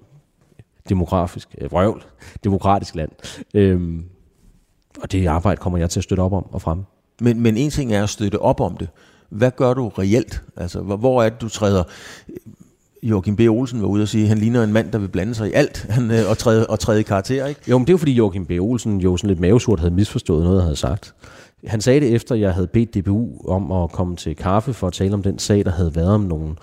demografisk, 0.89 1.55
øh, 1.57 1.71
vrøvl, 1.71 2.03
demokratisk 2.43 2.95
land. 2.95 3.11
Øhm, 3.53 4.05
og 5.01 5.11
det 5.11 5.27
arbejde 5.27 5.57
kommer 5.57 5.79
jeg 5.79 5.89
til 5.89 5.99
at 5.99 6.03
støtte 6.03 6.21
op 6.21 6.33
om 6.33 6.45
og 6.51 6.61
frem. 6.61 6.79
Men, 7.21 7.39
men 7.41 7.57
en 7.57 7.69
ting 7.69 7.93
er 7.93 8.03
at 8.03 8.09
støtte 8.09 8.41
op 8.41 8.61
om 8.61 8.77
det. 8.77 8.89
Hvad 9.29 9.51
gør 9.51 9.73
du 9.73 9.87
reelt? 9.87 10.41
Altså, 10.57 10.81
hvor, 10.81 10.97
hvor 10.97 11.23
er 11.23 11.29
det, 11.29 11.41
du 11.41 11.49
træder... 11.49 11.83
Joachim 13.03 13.35
B. 13.35 13.39
Olsen 13.39 13.81
var 13.81 13.87
ude 13.87 14.01
og 14.01 14.07
sige, 14.07 14.23
at 14.23 14.29
han 14.29 14.37
ligner 14.37 14.63
en 14.63 14.73
mand, 14.73 14.91
der 14.91 14.97
vil 14.99 15.07
blande 15.07 15.35
sig 15.35 15.49
i 15.49 15.51
alt 15.53 15.85
han, 15.89 16.11
øh, 16.11 16.29
og, 16.29 16.37
træde, 16.37 16.67
og 16.67 16.79
træde 16.79 16.99
i 16.99 17.03
karakter, 17.03 17.45
ikke? 17.45 17.61
Jo, 17.67 17.77
men 17.77 17.87
det 17.87 17.89
er 17.89 17.93
jo 17.93 17.97
fordi 17.97 18.13
Joachim 18.13 18.45
B. 18.45 18.51
Olsen 18.51 19.01
jo 19.01 19.17
sådan 19.17 19.27
lidt 19.27 19.39
mavesurt 19.39 19.79
havde 19.79 19.93
misforstået 19.93 20.43
noget, 20.43 20.57
jeg 20.57 20.63
havde 20.63 20.75
sagt. 20.75 21.13
Han 21.67 21.81
sagde 21.81 21.99
det 21.99 22.15
efter, 22.15 22.35
jeg 22.35 22.53
havde 22.53 22.67
bedt 22.67 22.95
DBU 22.95 23.41
om 23.47 23.71
at 23.71 23.91
komme 23.91 24.15
til 24.15 24.35
kaffe 24.35 24.73
for 24.73 24.87
at 24.87 24.93
tale 24.93 25.13
om 25.13 25.23
den 25.23 25.39
sag, 25.39 25.65
der 25.65 25.71
havde 25.71 25.95
været 25.95 26.13
om 26.13 26.21
nogle, 26.21 26.55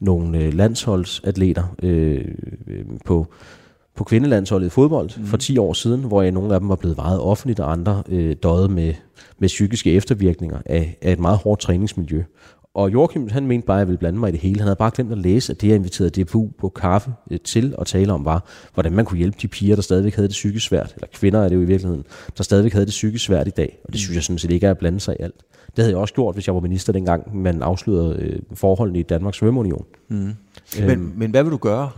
nogle 0.00 0.38
øh, 0.38 0.54
landsholdsatleter 0.54 1.74
øh, 1.82 2.24
øh, 2.66 2.84
på, 3.04 3.26
på 3.98 4.04
kvindelandsholdet 4.04 4.66
i 4.66 4.70
fodbold 4.70 5.10
mm. 5.18 5.26
for 5.26 5.36
10 5.36 5.58
år 5.58 5.72
siden, 5.72 6.04
hvor 6.04 6.22
jeg, 6.22 6.32
nogle 6.32 6.54
af 6.54 6.60
dem 6.60 6.68
var 6.68 6.76
blevet 6.76 6.96
vejet 6.96 7.20
offentligt, 7.20 7.60
og 7.60 7.72
andre 7.72 8.02
øh, 8.08 8.36
døde 8.42 8.68
med, 8.68 8.94
med 9.38 9.48
psykiske 9.48 9.92
eftervirkninger 9.92 10.58
af, 10.66 10.98
af 11.02 11.12
et 11.12 11.18
meget 11.18 11.38
hårdt 11.38 11.60
træningsmiljø. 11.60 12.22
Og 12.74 12.92
Joachim, 12.92 13.28
han 13.28 13.46
mente 13.46 13.66
bare, 13.66 13.76
at 13.76 13.78
jeg 13.78 13.86
ville 13.86 13.98
blande 13.98 14.18
mig 14.18 14.28
i 14.28 14.32
det 14.32 14.40
hele. 14.40 14.58
Han 14.58 14.66
havde 14.66 14.76
bare 14.76 14.90
glemt 14.94 15.12
at 15.12 15.18
læse, 15.18 15.52
at 15.52 15.60
det, 15.60 15.68
jeg 15.68 15.76
inviterede 15.76 16.24
DFU 16.24 16.48
på 16.58 16.68
kaffe 16.68 17.10
øh, 17.30 17.38
til 17.44 17.74
at 17.78 17.86
tale 17.86 18.12
om, 18.12 18.24
var, 18.24 18.44
hvordan 18.74 18.92
man 18.92 19.04
kunne 19.04 19.18
hjælpe 19.18 19.38
de 19.42 19.48
piger, 19.48 19.74
der 19.74 19.82
stadigvæk 19.82 20.14
havde 20.14 20.28
det 20.28 20.32
psykisk 20.32 20.66
svært, 20.66 20.92
eller 20.94 21.06
kvinder 21.14 21.40
er 21.40 21.48
det 21.48 21.56
jo 21.56 21.60
i 21.60 21.64
virkeligheden, 21.64 22.04
der 22.36 22.42
stadigvæk 22.42 22.72
havde 22.72 22.86
det 22.86 22.90
psykisk 22.90 23.24
svært 23.24 23.48
i 23.48 23.50
dag. 23.50 23.78
Og 23.84 23.92
det 23.92 24.00
synes 24.00 24.14
jeg 24.14 24.22
sådan 24.22 24.38
set 24.38 24.50
ikke 24.50 24.66
er 24.66 24.70
at 24.70 24.78
blande 24.78 25.00
sig 25.00 25.16
i 25.20 25.22
alt. 25.22 25.34
Det 25.66 25.84
havde 25.84 25.90
jeg 25.90 25.98
også 25.98 26.14
gjort, 26.14 26.34
hvis 26.34 26.46
jeg 26.46 26.54
var 26.54 26.60
minister 26.60 26.92
dengang, 26.92 27.36
man 27.36 27.62
afslørede 27.62 28.16
øh, 28.22 28.38
forholdene 28.54 28.98
i 28.98 29.02
Danmarks 29.02 29.36
Svømmeunion. 29.36 29.84
Mm. 30.08 30.28
Øhm, 30.78 30.86
men, 30.86 31.12
men 31.16 31.30
hvad 31.30 31.42
vil 31.42 31.52
du 31.52 31.56
gøre 31.56 31.90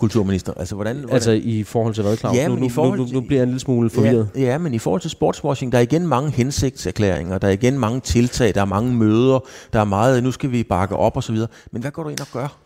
kulturminister? 0.00 0.52
Altså, 0.56 0.74
hvordan, 0.74 0.96
hvordan? 0.96 1.14
Altså 1.14 1.30
i 1.30 1.62
forhold 1.62 1.94
til 1.94 2.02
hvad, 2.02 2.16
Claus? 2.16 2.36
Ja, 2.36 2.48
nu, 2.48 2.56
nu, 2.56 2.68
forhold 2.68 2.98
nu, 2.98 3.04
nu, 3.04 3.12
nu 3.12 3.20
bliver 3.20 3.38
jeg 3.38 3.42
en 3.42 3.48
lille 3.48 3.60
smule 3.60 3.90
forvirret. 3.90 4.28
Ja, 4.34 4.40
ja, 4.40 4.58
men 4.58 4.74
i 4.74 4.78
forhold 4.78 5.00
til 5.00 5.10
sportswashing, 5.10 5.72
der 5.72 5.78
er 5.78 5.82
igen 5.82 6.06
mange 6.06 6.30
hensigtserklæringer, 6.30 7.38
der 7.38 7.48
er 7.48 7.52
igen 7.52 7.78
mange 7.78 8.00
tiltag, 8.00 8.54
der 8.54 8.60
er 8.60 8.64
mange 8.64 8.94
møder, 8.94 9.44
der 9.72 9.80
er 9.80 9.84
meget, 9.84 10.22
nu 10.22 10.30
skal 10.30 10.52
vi 10.52 10.62
bakke 10.62 10.96
op 10.96 11.16
og 11.16 11.22
så 11.22 11.32
videre. 11.32 11.48
Men 11.72 11.82
hvad 11.82 11.90
går 11.90 12.02
du 12.02 12.08
ind 12.08 12.20
og 12.20 12.26
gør? 12.32 12.56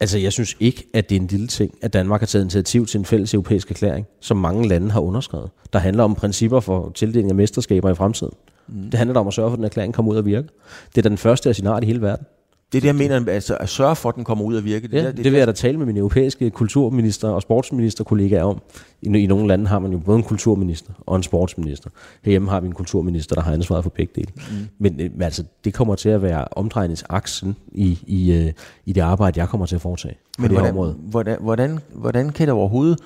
Altså, 0.00 0.18
jeg 0.18 0.32
synes 0.32 0.56
ikke, 0.60 0.86
at 0.94 1.08
det 1.08 1.16
er 1.16 1.20
en 1.20 1.26
lille 1.26 1.46
ting, 1.46 1.74
at 1.82 1.92
Danmark 1.92 2.20
har 2.20 2.26
taget 2.26 2.42
initiativ 2.42 2.86
til 2.86 2.98
en 2.98 3.04
fælles 3.04 3.34
europæisk 3.34 3.70
erklæring, 3.70 4.06
som 4.20 4.36
mange 4.36 4.68
lande 4.68 4.90
har 4.90 5.00
underskrevet. 5.00 5.50
Der 5.72 5.78
handler 5.78 6.04
om 6.04 6.14
principper 6.14 6.60
for 6.60 6.92
tildeling 6.94 7.30
af 7.30 7.34
mesterskaber 7.34 7.90
i 7.90 7.94
fremtiden. 7.94 8.32
Mm. 8.68 8.90
Det 8.90 8.94
handler 8.94 9.20
om 9.20 9.26
at 9.26 9.34
sørge 9.34 9.50
for, 9.50 9.52
at 9.52 9.56
den 9.56 9.64
erklæring 9.64 9.94
kommer 9.94 10.12
ud 10.12 10.18
at 10.18 10.26
virke. 10.26 10.48
Det 10.90 10.98
er 10.98 11.02
da 11.02 11.08
den 11.08 11.18
første 11.18 11.48
af 11.48 11.54
sin 11.54 11.66
art 11.66 11.82
i 11.82 11.86
hele 11.86 12.02
verden. 12.02 12.26
Det 12.72 12.78
er 12.78 12.80
det, 12.80 12.86
jeg 12.86 12.94
mener, 12.94 13.32
altså 13.32 13.56
at 13.56 13.68
sørge 13.68 13.96
for, 13.96 14.08
at 14.08 14.14
den 14.14 14.24
kommer 14.24 14.44
ud 14.44 14.56
at 14.56 14.64
virke. 14.64 14.88
Det, 14.88 14.92
ja, 14.92 15.02
der, 15.02 15.12
det, 15.12 15.24
det 15.24 15.32
vil 15.32 15.38
jeg 15.38 15.46
da 15.46 15.52
tale 15.52 15.78
med 15.78 15.86
mine 15.86 15.98
europæiske 15.98 16.50
kulturminister 16.50 17.28
og 17.28 17.42
sportsministerkollegaer 17.42 18.42
om. 18.42 18.60
I, 19.02 19.06
I 19.06 19.26
nogle 19.26 19.48
lande 19.48 19.66
har 19.66 19.78
man 19.78 19.92
jo 19.92 19.98
både 19.98 20.18
en 20.18 20.24
kulturminister 20.24 20.92
og 21.06 21.16
en 21.16 21.22
sportsminister. 21.22 21.90
Herhjemme 22.22 22.50
har 22.50 22.60
vi 22.60 22.66
en 22.66 22.72
kulturminister, 22.72 23.34
der 23.34 23.42
har 23.42 23.52
ansvaret 23.52 23.84
for 23.84 23.90
begge 23.90 24.12
dele. 24.16 24.32
Mm. 24.36 24.42
Men, 24.78 24.96
men 24.96 25.22
altså, 25.22 25.44
det 25.64 25.74
kommer 25.74 25.94
til 25.94 26.08
at 26.08 26.22
være 26.22 26.44
omdrejningsaksen 26.52 27.56
i, 27.72 27.98
i, 28.06 28.32
øh, 28.32 28.52
i 28.86 28.92
det 28.92 29.00
arbejde, 29.00 29.40
jeg 29.40 29.48
kommer 29.48 29.66
til 29.66 29.74
at 29.74 29.80
foretage. 29.82 30.16
Men 30.38 30.44
det 30.44 30.58
hvordan, 30.58 30.70
område. 30.70 30.96
hvordan, 31.00 31.38
hvordan, 31.40 31.78
hvordan 31.92 32.30
kan 32.30 32.46
det 32.46 32.54
overhovedet... 32.54 32.98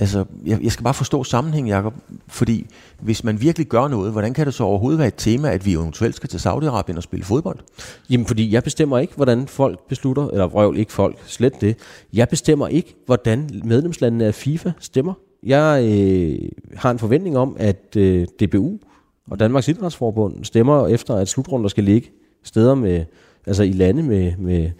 Altså, 0.00 0.24
jeg, 0.46 0.62
jeg 0.62 0.72
skal 0.72 0.84
bare 0.84 0.94
forstå 0.94 1.24
sammenhængen, 1.24 1.68
Jacob, 1.68 1.94
fordi 2.28 2.66
hvis 3.00 3.24
man 3.24 3.40
virkelig 3.40 3.66
gør 3.66 3.88
noget, 3.88 4.12
hvordan 4.12 4.34
kan 4.34 4.46
det 4.46 4.54
så 4.54 4.64
overhovedet 4.64 4.98
være 4.98 5.08
et 5.08 5.14
tema, 5.16 5.50
at 5.50 5.66
vi 5.66 5.72
eventuelt 5.72 6.16
skal 6.16 6.28
til 6.28 6.38
Saudi-Arabien 6.38 6.96
og 6.96 7.02
spille 7.02 7.24
fodbold? 7.24 7.58
Jamen, 8.10 8.26
fordi 8.26 8.52
jeg 8.52 8.64
bestemmer 8.64 8.98
ikke, 8.98 9.12
hvordan 9.16 9.46
folk 9.46 9.88
beslutter, 9.88 10.28
eller 10.28 10.46
vrøvl 10.46 10.78
ikke 10.78 10.92
folk, 10.92 11.18
slet 11.26 11.60
det. 11.60 11.76
Jeg 12.12 12.28
bestemmer 12.28 12.68
ikke, 12.68 12.94
hvordan 13.06 13.50
medlemslandene 13.64 14.24
af 14.24 14.34
FIFA 14.34 14.72
stemmer. 14.78 15.14
Jeg 15.42 15.84
øh, 15.84 16.48
har 16.76 16.90
en 16.90 16.98
forventning 16.98 17.38
om, 17.38 17.56
at 17.58 17.96
øh, 17.96 18.26
DBU 18.40 18.78
og 19.30 19.40
Danmarks 19.40 19.68
Idrætsforbund 19.68 20.44
stemmer 20.44 20.86
efter, 20.86 21.14
at 21.14 21.28
slutrunder 21.28 21.68
skal 21.68 21.84
ligge 21.84 22.10
steder 22.44 22.74
med, 22.74 23.04
altså 23.46 23.62
i 23.62 23.72
lande 23.72 24.02
med, 24.02 24.32
med, 24.38 24.70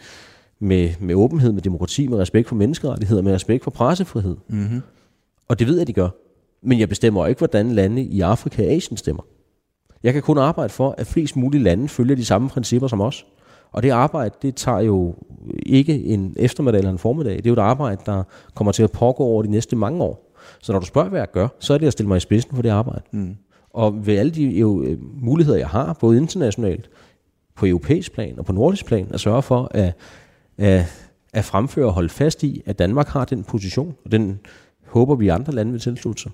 med, 0.61 0.91
med 1.01 1.15
åbenhed, 1.15 1.53
med 1.53 1.63
demokrati, 1.63 2.09
med 2.09 2.19
respekt 2.19 2.49
for 2.49 2.55
menneskerettigheder, 2.55 3.23
med 3.23 3.33
respekt 3.35 3.65
for 3.65 3.71
pressefrihed. 3.71 4.37
Mm-hmm. 4.49 4.83
Og 5.51 5.59
det 5.59 5.67
ved 5.67 5.79
jeg, 5.79 5.87
de 5.87 5.93
gør. 5.93 6.09
Men 6.63 6.81
jeg 6.81 6.89
bestemmer 6.89 7.27
ikke, 7.27 7.39
hvordan 7.39 7.71
lande 7.71 8.03
i 8.03 8.21
Afrika 8.21 8.67
og 8.67 8.73
Asien 8.73 8.97
stemmer. 8.97 9.23
Jeg 10.03 10.13
kan 10.13 10.23
kun 10.23 10.39
arbejde 10.39 10.69
for, 10.69 10.95
at 10.99 11.07
flest 11.07 11.37
mulige 11.37 11.63
lande 11.63 11.89
følger 11.89 12.17
de 12.17 12.25
samme 12.25 12.49
principper 12.49 12.89
som 12.89 13.01
os. 13.01 13.27
Og 13.73 13.83
det 13.83 13.91
arbejde, 13.91 14.35
det 14.43 14.55
tager 14.55 14.81
jo 14.81 15.15
ikke 15.67 16.05
en 16.05 16.35
eftermiddag 16.37 16.79
eller 16.79 16.91
en 16.91 16.99
formiddag. 16.99 17.37
Det 17.37 17.47
er 17.47 17.51
jo 17.51 17.55
et 17.55 17.59
arbejde, 17.59 18.03
der 18.07 18.23
kommer 18.55 18.73
til 18.73 18.83
at 18.83 18.91
pågå 18.91 19.25
over 19.25 19.43
de 19.43 19.51
næste 19.51 19.77
mange 19.77 20.03
år. 20.03 20.35
Så 20.61 20.73
når 20.73 20.81
du 20.81 20.87
spørger, 20.87 21.09
hvad 21.09 21.21
jeg 21.21 21.31
gør, 21.31 21.49
så 21.59 21.75
er 21.75 21.79
det 21.79 21.87
at 21.87 21.93
stille 21.93 22.09
mig 22.09 22.17
i 22.17 22.21
spidsen 22.21 22.55
for 22.55 22.63
det 22.63 22.69
arbejde. 22.69 23.03
Mm. 23.13 23.37
Og 23.71 24.07
ved 24.07 24.17
alle 24.17 24.33
de 24.33 24.45
jo, 24.45 24.83
øh, 24.83 24.99
muligheder, 25.23 25.59
jeg 25.59 25.69
har, 25.69 25.93
både 26.01 26.17
internationalt, 26.17 26.91
på 27.57 27.67
europæisk 27.67 28.13
plan 28.13 28.39
og 28.39 28.45
på 28.45 28.53
nordisk 28.53 28.87
plan, 28.87 29.09
at 29.11 29.21
sørge 29.21 29.43
for 29.43 29.71
at, 29.71 29.93
at, 30.59 30.85
at 31.33 31.45
fremføre 31.45 31.87
og 31.87 31.93
holde 31.93 32.09
fast 32.09 32.43
i, 32.43 32.63
at 32.67 32.79
Danmark 32.79 33.09
har 33.09 33.25
den 33.25 33.45
position, 33.45 33.95
og 34.05 34.13
den 34.13 34.41
håber 34.91 35.15
vi 35.15 35.29
andre 35.29 35.53
lande 35.53 35.73
vil 35.73 35.81
tilslutte 35.81 36.23
sig. 36.23 36.33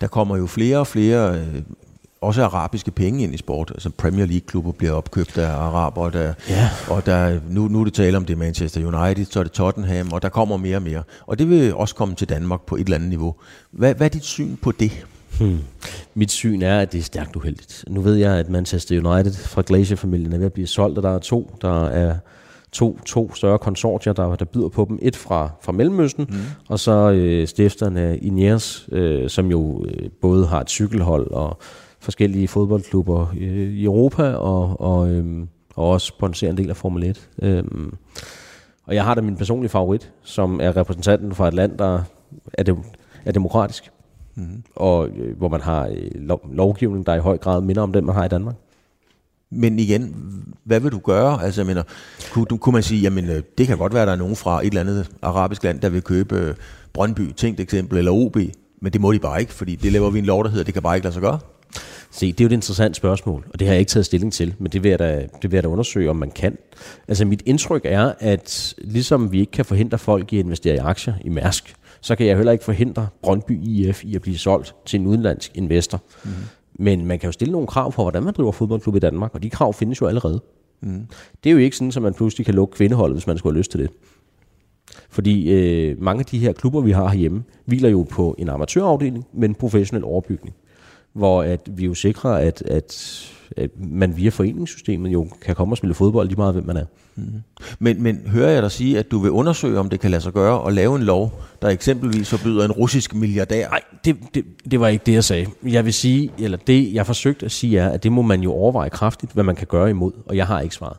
Der 0.00 0.06
kommer 0.06 0.36
jo 0.36 0.46
flere 0.46 0.78
og 0.78 0.86
flere, 0.86 1.38
øh, 1.38 1.62
også 2.20 2.44
arabiske 2.44 2.90
penge 2.90 3.22
ind 3.22 3.34
i 3.34 3.36
sport. 3.36 3.70
Altså 3.70 3.90
Premier 3.90 4.26
League-klubber 4.26 4.72
bliver 4.72 4.92
opkøbt 4.92 5.38
af 5.38 5.48
araber, 5.50 6.10
der, 6.10 6.32
Ja. 6.48 6.70
og 6.88 7.06
der, 7.06 7.40
nu, 7.50 7.68
nu 7.68 7.80
er 7.80 7.84
det 7.84 7.94
tale 7.94 8.16
om 8.16 8.24
det 8.24 8.32
er 8.34 8.38
Manchester 8.38 8.80
United, 8.86 9.24
så 9.24 9.38
er 9.40 9.42
det 9.42 9.52
Tottenham, 9.52 10.12
og 10.12 10.22
der 10.22 10.28
kommer 10.28 10.56
mere 10.56 10.76
og 10.76 10.82
mere. 10.82 11.02
Og 11.26 11.38
det 11.38 11.50
vil 11.50 11.74
også 11.74 11.94
komme 11.94 12.14
til 12.14 12.28
Danmark 12.28 12.60
på 12.66 12.76
et 12.76 12.80
eller 12.80 12.94
andet 12.96 13.08
niveau. 13.10 13.34
Hvad, 13.70 13.94
hvad 13.94 14.06
er 14.06 14.10
dit 14.10 14.24
syn 14.24 14.56
på 14.56 14.72
det? 14.72 15.06
Hmm. 15.40 15.58
Mit 16.14 16.30
syn 16.30 16.62
er, 16.62 16.78
at 16.80 16.92
det 16.92 16.98
er 16.98 17.02
stærkt 17.02 17.36
uheldigt. 17.36 17.84
Nu 17.88 18.00
ved 18.00 18.14
jeg, 18.14 18.32
at 18.32 18.48
Manchester 18.50 18.94
United 19.10 19.32
fra 19.34 19.62
Glacier-familien 19.66 20.32
er 20.32 20.38
ved 20.38 20.46
at 20.46 20.52
blive 20.52 20.66
solgt, 20.66 20.98
og 20.98 21.02
der 21.02 21.14
er 21.14 21.18
to, 21.18 21.56
der 21.62 21.86
er 21.86 22.14
to, 22.74 22.98
to 23.06 23.34
større 23.34 23.58
konsortier, 23.58 24.12
der, 24.12 24.36
der 24.36 24.44
byder 24.44 24.68
på 24.68 24.86
dem. 24.88 24.98
Et 25.02 25.16
fra, 25.16 25.50
fra 25.62 25.72
Mellemøsten, 25.72 26.26
mm. 26.28 26.36
og 26.68 26.78
så 26.78 27.10
øh, 27.10 27.46
stifterne 27.46 28.18
Ineos, 28.18 28.88
øh, 28.92 29.30
som 29.30 29.50
jo 29.50 29.84
øh, 29.84 30.10
både 30.20 30.46
har 30.46 30.60
et 30.60 30.70
cykelhold 30.70 31.30
og 31.30 31.58
forskellige 32.00 32.48
fodboldklubber 32.48 33.26
øh, 33.40 33.72
i 33.72 33.84
Europa, 33.84 34.32
og, 34.32 34.80
og, 34.80 35.10
øh, 35.10 35.46
og 35.74 35.90
også 35.90 36.06
sponsorer 36.06 36.50
en 36.50 36.56
del 36.58 36.70
af 36.70 36.76
Formel 36.76 37.04
1. 37.04 37.28
Øh, 37.42 37.64
og 38.86 38.94
jeg 38.94 39.04
har 39.04 39.14
da 39.14 39.20
min 39.20 39.36
personlige 39.36 39.70
favorit, 39.70 40.12
som 40.22 40.60
er 40.62 40.76
repræsentanten 40.76 41.34
fra 41.34 41.48
et 41.48 41.54
land, 41.54 41.78
der 41.78 42.02
er, 42.52 42.62
dem, 42.62 42.76
er 43.24 43.32
demokratisk, 43.32 43.90
Mm. 44.36 44.62
og 44.76 45.08
øh, 45.08 45.38
hvor 45.38 45.48
man 45.48 45.60
har 45.60 45.86
øh, 45.86 46.10
lov, 46.14 46.40
lovgivning, 46.52 47.06
der 47.06 47.14
i 47.14 47.18
høj 47.18 47.38
grad 47.38 47.60
minder 47.60 47.82
om 47.82 47.92
den, 47.92 48.06
man 48.06 48.14
har 48.14 48.24
i 48.24 48.28
Danmark. 48.28 48.54
Men 49.54 49.78
igen, 49.78 50.14
hvad 50.64 50.80
vil 50.80 50.92
du 50.92 50.98
gøre? 50.98 51.44
Altså, 51.44 51.60
jeg 51.60 51.66
mener, 51.66 51.82
kunne, 52.32 52.44
du, 52.44 52.56
kunne 52.56 52.72
man 52.72 52.82
sige, 52.82 53.00
jamen, 53.00 53.30
øh, 53.30 53.42
det 53.58 53.66
kan 53.66 53.78
godt 53.78 53.94
være, 53.94 54.02
at 54.02 54.06
der 54.06 54.12
er 54.12 54.18
nogen 54.18 54.36
fra 54.36 54.60
et 54.60 54.66
eller 54.66 54.80
andet 54.80 55.10
arabisk 55.22 55.64
land, 55.64 55.80
der 55.80 55.88
vil 55.88 56.02
købe 56.02 56.36
øh, 56.36 56.54
Brøndby, 56.92 57.32
tænkt 57.36 57.60
eksempel, 57.60 57.98
eller 57.98 58.12
OB, 58.12 58.36
men 58.82 58.92
det 58.92 59.00
må 59.00 59.12
de 59.12 59.18
bare 59.18 59.40
ikke, 59.40 59.52
fordi 59.52 59.76
det 59.76 59.92
laver 59.92 60.10
vi 60.10 60.18
en 60.18 60.24
lov, 60.24 60.44
der 60.44 60.50
hedder, 60.50 60.64
det 60.64 60.74
kan 60.74 60.82
bare 60.82 60.96
ikke 60.96 61.04
lade 61.04 61.12
sig 61.12 61.22
gøre. 61.22 61.38
Se, 62.10 62.32
det 62.32 62.40
er 62.40 62.44
jo 62.44 62.48
et 62.48 62.52
interessant 62.52 62.96
spørgsmål, 62.96 63.46
og 63.52 63.58
det 63.58 63.66
har 63.66 63.74
jeg 63.74 63.80
ikke 63.80 63.90
taget 63.90 64.06
stilling 64.06 64.32
til, 64.32 64.54
men 64.58 64.72
det 64.72 64.82
vil 64.82 64.88
jeg 64.88 64.98
da, 64.98 65.26
det 65.42 65.50
vil 65.50 65.56
jeg 65.56 65.62
da 65.62 65.68
undersøge, 65.68 66.10
om 66.10 66.16
man 66.16 66.30
kan. 66.30 66.58
Altså 67.08 67.24
mit 67.24 67.42
indtryk 67.46 67.82
er, 67.84 68.12
at 68.18 68.74
ligesom 68.78 69.32
vi 69.32 69.40
ikke 69.40 69.52
kan 69.52 69.64
forhindre 69.64 69.98
folk 69.98 70.32
i 70.32 70.38
at 70.38 70.44
investere 70.44 70.74
i 70.74 70.78
aktier 70.78 71.14
i 71.24 71.28
Mærsk, 71.28 71.74
så 72.00 72.16
kan 72.16 72.26
jeg 72.26 72.36
heller 72.36 72.52
ikke 72.52 72.64
forhindre 72.64 73.08
Brøndby 73.22 73.60
IF 73.62 74.04
i 74.04 74.14
at 74.14 74.22
blive 74.22 74.38
solgt 74.38 74.74
til 74.86 75.00
en 75.00 75.06
udenlandsk 75.06 75.50
investor. 75.54 76.02
Mm. 76.24 76.30
Men 76.78 77.06
man 77.06 77.18
kan 77.18 77.28
jo 77.28 77.32
stille 77.32 77.52
nogle 77.52 77.66
krav 77.66 77.92
for, 77.92 78.02
hvordan 78.02 78.22
man 78.22 78.34
driver 78.34 78.52
fodboldklub 78.52 78.96
i 78.96 78.98
Danmark, 78.98 79.34
og 79.34 79.42
de 79.42 79.50
krav 79.50 79.72
findes 79.72 80.00
jo 80.00 80.06
allerede. 80.06 80.42
Mm. 80.80 81.06
Det 81.44 81.50
er 81.50 81.52
jo 81.52 81.58
ikke 81.58 81.76
sådan, 81.76 81.92
at 81.96 82.02
man 82.02 82.14
pludselig 82.14 82.44
kan 82.44 82.54
lukke 82.54 82.76
kvindeholdet, 82.76 83.16
hvis 83.16 83.26
man 83.26 83.38
skulle 83.38 83.52
have 83.54 83.58
lyst 83.58 83.70
til 83.70 83.80
det. 83.80 83.90
Fordi 85.10 85.52
øh, 85.52 86.02
mange 86.02 86.20
af 86.20 86.26
de 86.26 86.38
her 86.38 86.52
klubber, 86.52 86.80
vi 86.80 86.90
har 86.90 87.08
herhjemme, 87.08 87.44
hviler 87.64 87.88
jo 87.88 88.02
på 88.02 88.34
en 88.38 88.48
amatørafdeling 88.48 89.26
med 89.32 89.48
en 89.48 89.54
professionel 89.54 90.04
overbygning. 90.04 90.54
Hvor 91.14 91.42
at 91.42 91.60
vi 91.66 91.84
jo 91.84 91.94
sikrer, 91.94 92.30
at, 92.30 92.62
at, 92.62 93.20
at 93.56 93.70
man 93.76 94.16
via 94.16 94.30
foreningssystemet 94.30 95.12
jo 95.12 95.28
kan 95.42 95.54
komme 95.54 95.72
og 95.72 95.76
spille 95.76 95.94
fodbold 95.94 96.28
lige 96.28 96.36
meget, 96.36 96.54
hvem 96.54 96.66
man 96.66 96.76
er. 96.76 96.84
Men, 97.78 98.02
men 98.02 98.22
hører 98.26 98.50
jeg 98.50 98.62
dig 98.62 98.70
sige, 98.70 98.98
at 98.98 99.10
du 99.10 99.18
vil 99.18 99.30
undersøge, 99.30 99.78
om 99.78 99.90
det 99.90 100.00
kan 100.00 100.10
lade 100.10 100.22
sig 100.22 100.32
gøre, 100.32 100.60
og 100.60 100.72
lave 100.72 100.96
en 100.96 101.02
lov, 101.02 101.42
der 101.62 101.68
eksempelvis 101.68 102.30
forbyder 102.30 102.64
en 102.64 102.72
russisk 102.72 103.14
milliardær? 103.14 103.68
Nej, 103.68 103.80
det, 104.04 104.16
det, 104.34 104.44
det 104.70 104.80
var 104.80 104.88
ikke 104.88 105.02
det, 105.06 105.12
jeg 105.12 105.24
sagde. 105.24 105.46
Jeg 105.62 105.84
vil 105.84 105.92
sige, 105.92 106.30
eller 106.38 106.58
det, 106.66 106.94
jeg 106.94 107.06
forsøgte 107.06 107.46
at 107.46 107.52
sige, 107.52 107.78
er, 107.78 107.88
at 107.88 108.02
det 108.02 108.12
må 108.12 108.22
man 108.22 108.40
jo 108.40 108.52
overveje 108.52 108.88
kraftigt, 108.88 109.32
hvad 109.32 109.44
man 109.44 109.56
kan 109.56 109.66
gøre 109.66 109.90
imod, 109.90 110.12
og 110.26 110.36
jeg 110.36 110.46
har 110.46 110.60
ikke 110.60 110.74
svaret. 110.74 110.96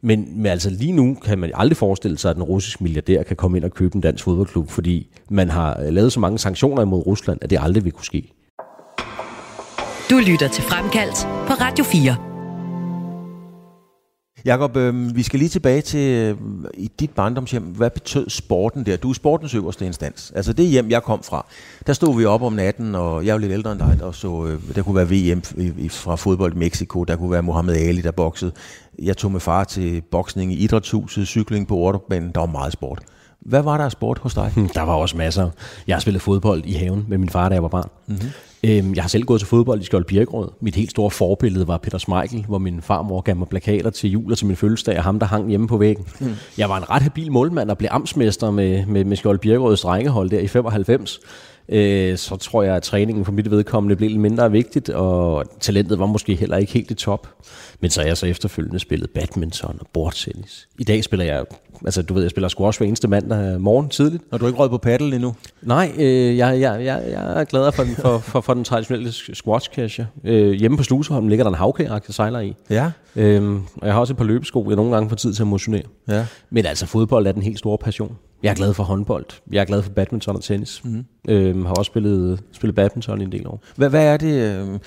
Men, 0.00 0.28
men 0.36 0.46
altså 0.46 0.70
lige 0.70 0.92
nu 0.92 1.16
kan 1.24 1.38
man 1.38 1.50
aldrig 1.54 1.76
forestille 1.76 2.18
sig, 2.18 2.30
at 2.30 2.36
en 2.36 2.42
russisk 2.42 2.80
milliardær 2.80 3.22
kan 3.22 3.36
komme 3.36 3.56
ind 3.56 3.64
og 3.64 3.70
købe 3.70 3.94
en 3.94 4.00
dansk 4.00 4.24
fodboldklub, 4.24 4.70
fordi 4.70 5.08
man 5.30 5.50
har 5.50 5.90
lavet 5.90 6.12
så 6.12 6.20
mange 6.20 6.38
sanktioner 6.38 6.82
imod 6.82 7.06
Rusland, 7.06 7.38
at 7.42 7.50
det 7.50 7.58
aldrig 7.62 7.84
vil 7.84 7.92
kunne 7.92 8.04
ske. 8.04 8.32
Du 10.10 10.16
lytter 10.16 10.48
til 10.48 10.64
Fremkaldt 10.64 11.22
på 11.46 11.52
Radio 11.52 11.84
4. 11.84 12.16
Jakob, 14.44 14.76
øh, 14.76 15.16
vi 15.16 15.22
skal 15.22 15.38
lige 15.38 15.48
tilbage 15.48 15.80
til 15.80 16.10
øh, 16.10 16.36
i 16.74 16.90
dit 17.00 17.10
barndomshjem. 17.10 17.62
Hvad 17.62 17.90
betød 17.90 18.30
sporten 18.30 18.86
der? 18.86 18.96
Du 18.96 19.10
er 19.10 19.14
sportens 19.14 19.54
øverste 19.54 19.86
instans. 19.86 20.32
Altså 20.36 20.52
det 20.52 20.66
hjem, 20.66 20.90
jeg 20.90 21.02
kom 21.02 21.22
fra. 21.22 21.46
Der 21.86 21.92
stod 21.92 22.16
vi 22.16 22.24
op 22.24 22.42
om 22.42 22.52
natten, 22.52 22.94
og 22.94 23.26
jeg 23.26 23.34
var 23.34 23.38
lidt 23.38 23.52
ældre 23.52 23.72
end 23.72 23.80
dig, 23.80 23.98
og 24.02 24.14
så 24.14 24.46
øh, 24.46 24.74
der 24.74 24.82
kunne 24.82 24.96
være 24.96 25.08
VM 25.08 25.42
i, 25.56 25.72
i, 25.78 25.88
fra 25.88 26.16
fodbold 26.16 26.54
i 26.54 26.58
Mexico. 26.58 27.04
Der 27.04 27.16
kunne 27.16 27.30
være 27.30 27.42
Mohammed 27.42 27.76
Ali, 27.76 28.00
der 28.00 28.10
boksede. 28.10 28.52
Jeg 28.98 29.16
tog 29.16 29.32
med 29.32 29.40
far 29.40 29.64
til 29.64 30.02
boksning 30.10 30.52
i 30.52 30.56
idrætshuset, 30.56 31.28
cykling 31.28 31.68
på 31.68 31.76
Orderbanen. 31.76 32.30
Der 32.34 32.40
var 32.40 32.46
meget 32.46 32.72
sport. 32.72 33.02
Hvad 33.40 33.62
var 33.62 33.76
der 33.76 33.84
af 33.84 33.92
sport 33.92 34.18
hos 34.18 34.34
dig? 34.34 34.52
Der 34.74 34.82
var 34.82 34.94
også 34.94 35.16
masser. 35.16 35.50
Jeg 35.86 35.96
har 35.96 36.00
spillet 36.00 36.22
fodbold 36.22 36.64
i 36.64 36.72
haven 36.72 37.04
med 37.08 37.18
min 37.18 37.28
far, 37.28 37.48
da 37.48 37.54
jeg 37.54 37.62
var 37.62 37.68
barn. 37.68 37.88
Mm-hmm. 38.06 38.30
Øhm, 38.64 38.94
jeg 38.94 39.02
har 39.02 39.08
selv 39.08 39.24
gået 39.24 39.40
til 39.40 39.48
fodbold 39.48 39.80
i 39.80 39.84
Skjold 39.84 40.04
Birkerød. 40.04 40.48
Mit 40.60 40.74
helt 40.74 40.90
store 40.90 41.10
forbillede 41.10 41.68
var 41.68 41.78
Peter 41.78 41.98
Smeichel, 41.98 42.44
hvor 42.48 42.58
min 42.58 42.82
farmor 42.82 43.20
gav 43.20 43.36
mig 43.36 43.48
plakater 43.48 43.90
til 43.90 44.10
jul 44.10 44.32
og 44.32 44.38
til 44.38 44.46
min 44.46 44.56
fødselsdag, 44.56 44.98
og 44.98 45.04
ham, 45.04 45.18
der 45.18 45.26
hang 45.26 45.48
hjemme 45.48 45.68
på 45.68 45.76
væggen. 45.76 46.06
Mm. 46.20 46.34
Jeg 46.58 46.68
var 46.68 46.76
en 46.76 46.90
ret 46.90 47.02
habil 47.02 47.32
målmand 47.32 47.70
og 47.70 47.78
blev 47.78 47.88
amtsmester 47.92 48.50
med, 48.50 48.86
med, 48.86 49.04
med 49.04 49.16
Skjold 49.16 49.38
Birkerøds 49.38 49.80
drengehold 49.80 50.30
der 50.30 50.38
i 50.38 50.46
95 50.46 51.20
øh, 51.68 52.16
så 52.18 52.36
tror 52.36 52.62
jeg, 52.62 52.76
at 52.76 52.82
træningen 52.82 53.24
for 53.24 53.32
mit 53.32 53.50
vedkommende 53.50 53.96
blev 53.96 54.08
lidt 54.08 54.20
mindre 54.20 54.50
vigtigt, 54.50 54.88
og 54.88 55.44
talentet 55.60 55.98
var 55.98 56.06
måske 56.06 56.34
heller 56.34 56.56
ikke 56.56 56.72
helt 56.72 56.90
i 56.90 56.94
top. 56.94 57.28
Men 57.80 57.90
så 57.90 58.02
er 58.02 58.06
jeg 58.06 58.16
så 58.16 58.26
efterfølgende 58.26 58.78
spillet 58.78 59.10
badminton 59.10 59.76
og 59.80 59.86
bordtennis. 59.92 60.68
I 60.78 60.84
dag 60.84 61.04
spiller 61.04 61.26
jeg, 61.26 61.44
altså 61.84 62.02
du 62.02 62.14
ved, 62.14 62.22
jeg 62.22 62.30
spiller 62.30 62.48
squash 62.48 62.80
hver 62.80 62.86
eneste 62.86 63.08
mandag 63.08 63.60
morgen 63.60 63.88
tidligt. 63.88 64.22
Og 64.30 64.40
du 64.40 64.44
har 64.44 64.48
ikke 64.48 64.58
røget 64.58 64.70
på 64.70 64.78
paddle 64.78 65.14
endnu? 65.14 65.34
Nej, 65.62 65.92
øh, 65.98 66.36
jeg, 66.36 66.60
jeg, 66.60 66.84
jeg, 66.84 67.04
jeg 67.10 67.40
er 67.40 67.44
glad 67.44 67.72
for 67.72 67.82
den, 67.82 67.94
for, 67.94 68.18
for, 68.18 68.40
for 68.40 68.54
den 68.54 68.64
traditionelle 68.64 69.12
squash 69.12 69.70
cache. 69.74 70.06
Øh, 70.24 70.52
hjemme 70.52 70.76
på 70.76 70.82
Sluseholm 70.82 71.28
ligger 71.28 71.44
der 71.44 71.50
en 71.50 71.56
havkajak, 71.56 72.04
jeg 72.08 72.14
sejler 72.14 72.40
i. 72.40 72.54
Ja. 72.70 72.90
Øhm, 73.16 73.62
og 73.76 73.86
jeg 73.86 73.94
har 73.94 74.00
også 74.00 74.12
et 74.12 74.16
par 74.16 74.24
løbesko, 74.24 74.64
jeg 74.68 74.76
nogle 74.76 74.92
gange 74.92 75.08
får 75.08 75.16
tid 75.16 75.34
til 75.34 75.42
at 75.42 75.46
motionere. 75.46 75.82
Ja. 76.08 76.26
Men 76.50 76.66
altså, 76.66 76.86
fodbold 76.86 77.26
er 77.26 77.32
den 77.32 77.42
helt 77.42 77.58
store 77.58 77.78
passion. 77.78 78.16
Jeg 78.42 78.50
er 78.50 78.54
glad 78.54 78.74
for 78.74 78.82
håndbold. 78.82 79.26
Jeg 79.52 79.60
er 79.60 79.64
glad 79.64 79.82
for 79.82 79.90
badminton 79.90 80.36
og 80.36 80.42
tennis. 80.42 80.84
Mm. 80.84 81.04
Øhm, 81.28 81.64
har 81.64 81.74
også 81.74 81.88
spillet, 81.88 82.40
spillet 82.52 82.74
badminton 82.74 83.20
i 83.20 83.24
en 83.24 83.32
del 83.32 83.46
år. 83.46 83.62
Hvad, 83.76 83.88
hvad 83.90 84.06
er 84.06 84.16
det... 84.16 84.32
Øh, 84.32 84.78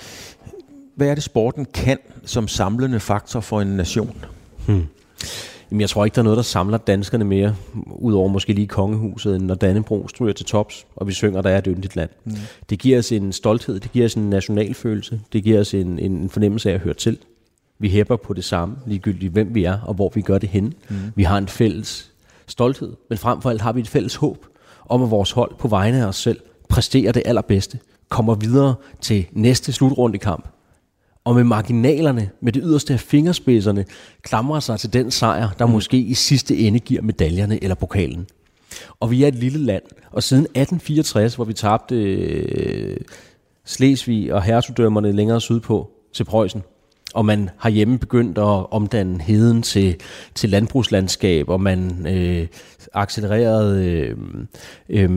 hvad 0.96 1.08
er 1.08 1.14
det, 1.14 1.24
sporten 1.24 1.66
kan 1.74 1.98
som 2.24 2.48
samlende 2.48 3.00
faktor 3.00 3.40
for 3.40 3.60
en 3.60 3.68
nation? 3.68 4.24
Hmm. 4.66 4.86
Jamen, 5.70 5.80
jeg 5.80 5.90
tror 5.90 6.04
ikke, 6.04 6.14
der 6.14 6.20
er 6.20 6.24
noget, 6.24 6.36
der 6.36 6.42
samler 6.42 6.78
danskerne 6.78 7.24
mere, 7.24 7.56
udover 7.86 8.28
måske 8.28 8.52
lige 8.52 8.66
kongehuset, 8.66 9.36
end 9.36 9.44
når 9.44 9.54
Dannebro 9.54 10.08
stryger 10.08 10.32
til 10.32 10.46
tops, 10.46 10.86
og 10.96 11.06
vi 11.06 11.12
synger, 11.12 11.42
der 11.42 11.50
er 11.50 11.58
et 11.58 11.66
yndigt 11.68 11.96
land. 11.96 12.10
Mm. 12.24 12.32
Det 12.70 12.78
giver 12.78 12.98
os 12.98 13.12
en 13.12 13.32
stolthed, 13.32 13.80
det 13.80 13.92
giver 13.92 14.04
os 14.04 14.14
en 14.14 14.30
nationalfølelse, 14.30 15.20
det 15.32 15.44
giver 15.44 15.60
os 15.60 15.74
en, 15.74 15.98
en 15.98 16.30
fornemmelse 16.30 16.70
af 16.70 16.74
at 16.74 16.80
høre 16.80 16.94
til. 16.94 17.18
Vi 17.78 17.88
hæpper 17.88 18.16
på 18.16 18.34
det 18.34 18.44
samme, 18.44 18.76
ligegyldigt 18.86 19.32
hvem 19.32 19.54
vi 19.54 19.64
er, 19.64 19.78
og 19.78 19.94
hvor 19.94 20.12
vi 20.14 20.20
gør 20.20 20.38
det 20.38 20.48
hen. 20.48 20.74
Mm. 20.88 20.96
Vi 21.14 21.22
har 21.22 21.38
en 21.38 21.48
fælles 21.48 22.11
stolthed, 22.46 22.92
men 23.08 23.18
frem 23.18 23.42
for 23.42 23.50
alt 23.50 23.60
har 23.60 23.72
vi 23.72 23.80
et 23.80 23.88
fælles 23.88 24.14
håb 24.14 24.46
om, 24.86 25.02
at 25.02 25.10
vores 25.10 25.30
hold 25.30 25.54
på 25.58 25.68
vegne 25.68 26.02
af 26.02 26.06
os 26.06 26.16
selv 26.16 26.40
præsterer 26.68 27.12
det 27.12 27.22
allerbedste, 27.26 27.78
kommer 28.08 28.34
videre 28.34 28.74
til 29.00 29.26
næste 29.32 29.72
slutrunde 29.72 30.18
kamp, 30.18 30.48
og 31.24 31.34
med 31.34 31.44
marginalerne, 31.44 32.30
med 32.40 32.52
det 32.52 32.62
yderste 32.64 32.92
af 32.92 33.00
fingerspidserne, 33.00 33.84
klamrer 34.22 34.60
sig 34.60 34.80
til 34.80 34.92
den 34.92 35.10
sejr, 35.10 35.48
der 35.58 35.66
mm. 35.66 35.72
måske 35.72 35.96
i 35.96 36.14
sidste 36.14 36.56
ende 36.56 36.78
giver 36.78 37.02
medaljerne 37.02 37.64
eller 37.64 37.74
pokalen. 37.74 38.26
Og 39.00 39.10
vi 39.10 39.22
er 39.22 39.28
et 39.28 39.34
lille 39.34 39.58
land, 39.58 39.82
og 40.10 40.22
siden 40.22 40.42
1864, 40.42 41.34
hvor 41.34 41.44
vi 41.44 41.52
tabte 41.52 41.94
øh, 41.94 42.96
Slesvig 43.64 44.34
og 44.34 44.42
hertugdømmerne 44.42 45.12
længere 45.12 45.40
sydpå 45.40 45.90
til 46.12 46.24
Preussen, 46.24 46.62
og 47.14 47.24
man 47.24 47.50
har 47.56 47.70
hjemme 47.70 47.98
begyndt 47.98 48.38
at 48.38 48.70
omdanne 48.70 49.20
heden 49.20 49.62
til, 49.62 49.96
til 50.34 50.50
landbrugslandskab, 50.50 51.48
og 51.48 51.60
man 51.60 52.06
øh, 52.06 52.46
accelererede 52.92 53.84
øh, 53.84 54.16
øh, 54.88 55.10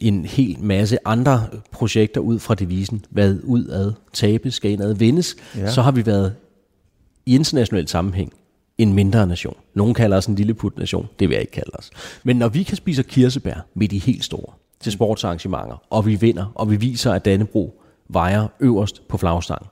en 0.00 0.24
hel 0.24 0.56
masse 0.60 0.98
andre 1.04 1.46
projekter 1.72 2.20
ud 2.20 2.38
fra 2.38 2.54
devisen, 2.54 3.04
hvad 3.10 3.36
udad 3.44 3.92
tabes, 4.12 4.54
skal 4.54 4.70
indad 4.70 4.94
vindes, 4.94 5.36
ja. 5.56 5.70
så 5.70 5.82
har 5.82 5.90
vi 5.90 6.06
været 6.06 6.34
i 7.26 7.34
international 7.34 7.88
sammenhæng 7.88 8.32
en 8.78 8.92
mindre 8.92 9.26
nation. 9.26 9.56
Nogle 9.74 9.94
kalder 9.94 10.16
os 10.16 10.26
en 10.26 10.34
lille 10.34 10.56
nation, 10.76 11.08
det 11.18 11.28
vil 11.28 11.34
jeg 11.34 11.40
ikke 11.40 11.52
kalde 11.52 11.70
os. 11.74 11.90
Men 12.22 12.36
når 12.36 12.48
vi 12.48 12.62
kan 12.62 12.76
spise 12.76 13.02
kirsebær 13.02 13.66
med 13.74 13.88
de 13.88 13.98
helt 13.98 14.24
store 14.24 14.52
til 14.80 14.92
sportsarrangementer, 14.92 15.82
og 15.90 16.06
vi 16.06 16.14
vinder, 16.14 16.52
og 16.54 16.70
vi 16.70 16.76
viser, 16.76 17.12
at 17.12 17.24
Dannebro 17.24 17.82
vejer 18.08 18.48
øverst 18.60 19.08
på 19.08 19.16
flagstangen, 19.16 19.68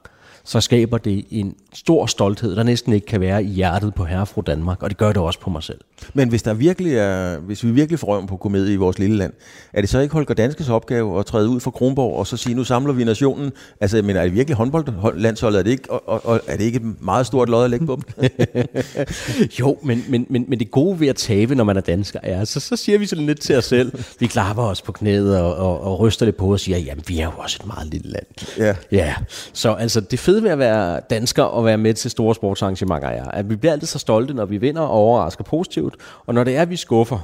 så 0.49 0.61
skaber 0.61 0.99
det 0.99 1.25
en 1.31 1.55
stor 1.73 2.07
stolthed, 2.07 2.57
der 2.57 2.63
næsten 2.63 2.93
ikke 2.93 3.07
kan 3.07 3.21
være 3.21 3.45
i 3.45 3.47
hjertet 3.47 3.95
på 3.95 4.05
herrefru 4.05 4.43
Danmark, 4.47 4.83
og 4.83 4.91
det 4.91 4.99
gør 4.99 5.09
det 5.09 5.17
også 5.17 5.41
på 5.41 5.51
mig 5.51 5.63
selv. 5.63 5.79
Men 6.15 6.29
hvis, 6.29 6.43
der 6.43 6.55
virkelig 6.55 6.95
er, 6.95 7.39
hvis 7.39 7.65
vi 7.65 7.71
virkelig 7.71 7.99
får 7.99 8.07
røven 8.07 8.27
på 8.27 8.37
komedie 8.37 8.73
i 8.73 8.77
vores 8.77 8.99
lille 8.99 9.17
land, 9.17 9.33
er 9.73 9.81
det 9.81 9.91
så 9.91 9.99
ikke 9.99 10.13
Holger 10.13 10.35
Danskes 10.35 10.69
opgave 10.69 11.19
at 11.19 11.27
træde 11.27 11.49
ud 11.49 11.61
fra 11.61 11.71
Kronborg 11.71 12.19
og 12.19 12.27
så 12.27 12.37
sige, 12.37 12.55
nu 12.55 12.65
samler 12.65 12.93
vi 12.93 13.05
nationen? 13.05 13.53
Altså, 13.81 14.03
men 14.03 14.17
er 14.17 14.23
det 14.23 14.35
virkelig 14.35 14.57
håndboldlandsholdet? 14.57 15.59
Er 15.59 15.63
det 15.63 15.71
ikke, 15.71 15.91
og, 15.91 16.09
og, 16.09 16.27
og, 16.27 16.41
er 16.47 16.57
det 16.57 16.65
ikke 16.65 16.77
et 16.77 17.03
meget 17.03 17.27
stort 17.27 17.49
lod 17.49 17.65
at 17.65 17.71
lægge 17.71 17.87
på 17.87 17.99
dem? 18.17 18.31
jo, 19.61 19.77
men, 19.83 20.05
men, 20.09 20.27
men, 20.31 20.45
men 20.49 20.59
det 20.59 20.71
gode 20.71 21.01
ved 21.01 21.09
at 21.09 21.17
tabe, 21.17 21.55
når 21.55 21.65
man 21.65 21.77
er 21.77 21.81
dansker, 21.81 22.21
er, 22.23 22.45
så, 22.45 22.61
så 22.61 22.77
siger 22.77 22.99
vi 22.99 23.07
sådan 23.07 23.27
lidt 23.27 23.41
til 23.41 23.57
os 23.57 23.65
selv. 23.65 23.93
Vi 24.21 24.27
klapper 24.27 24.63
os 24.63 24.83
på 24.83 24.93
knæet 24.93 25.41
og, 25.41 25.55
og, 25.55 25.81
og 25.81 26.01
ryster 26.01 26.27
det 26.27 26.37
på 26.37 26.53
og 26.53 26.61
siger, 26.61 26.79
jamen 26.79 27.05
vi 27.09 27.19
er 27.21 27.25
jo 27.25 27.33
også 27.37 27.59
et 27.61 27.67
meget 27.67 27.89
lille 27.89 28.11
land. 28.11 28.27
Ja. 28.59 28.75
ja. 28.93 29.15
Så 29.53 29.73
altså, 29.73 30.01
det 30.01 30.19
fede 30.19 30.38
ved 30.43 30.51
at 30.51 30.59
være 30.59 31.01
dansker 31.11 31.43
og 31.43 31.65
være 31.65 31.79
med 31.79 31.95
til 31.95 32.11
store 32.11 32.35
sportsarrangementer 32.35 33.09
er, 33.09 33.25
at 33.25 33.51
vi 33.51 33.57
bliver 33.57 33.73
altid 33.73 33.87
så 33.87 33.99
stolte, 33.99 34.35
når 34.35 34.45
vi 34.45 34.57
vinder 34.57 34.83
og 34.83 34.91
overrasker 34.91 35.45
positivt, 35.45 35.95
og 36.27 36.35
når 36.35 36.45
det 36.45 36.57
er, 36.57 36.63
at 36.63 36.71
vi 36.71 36.77
skuffer, 36.77 37.19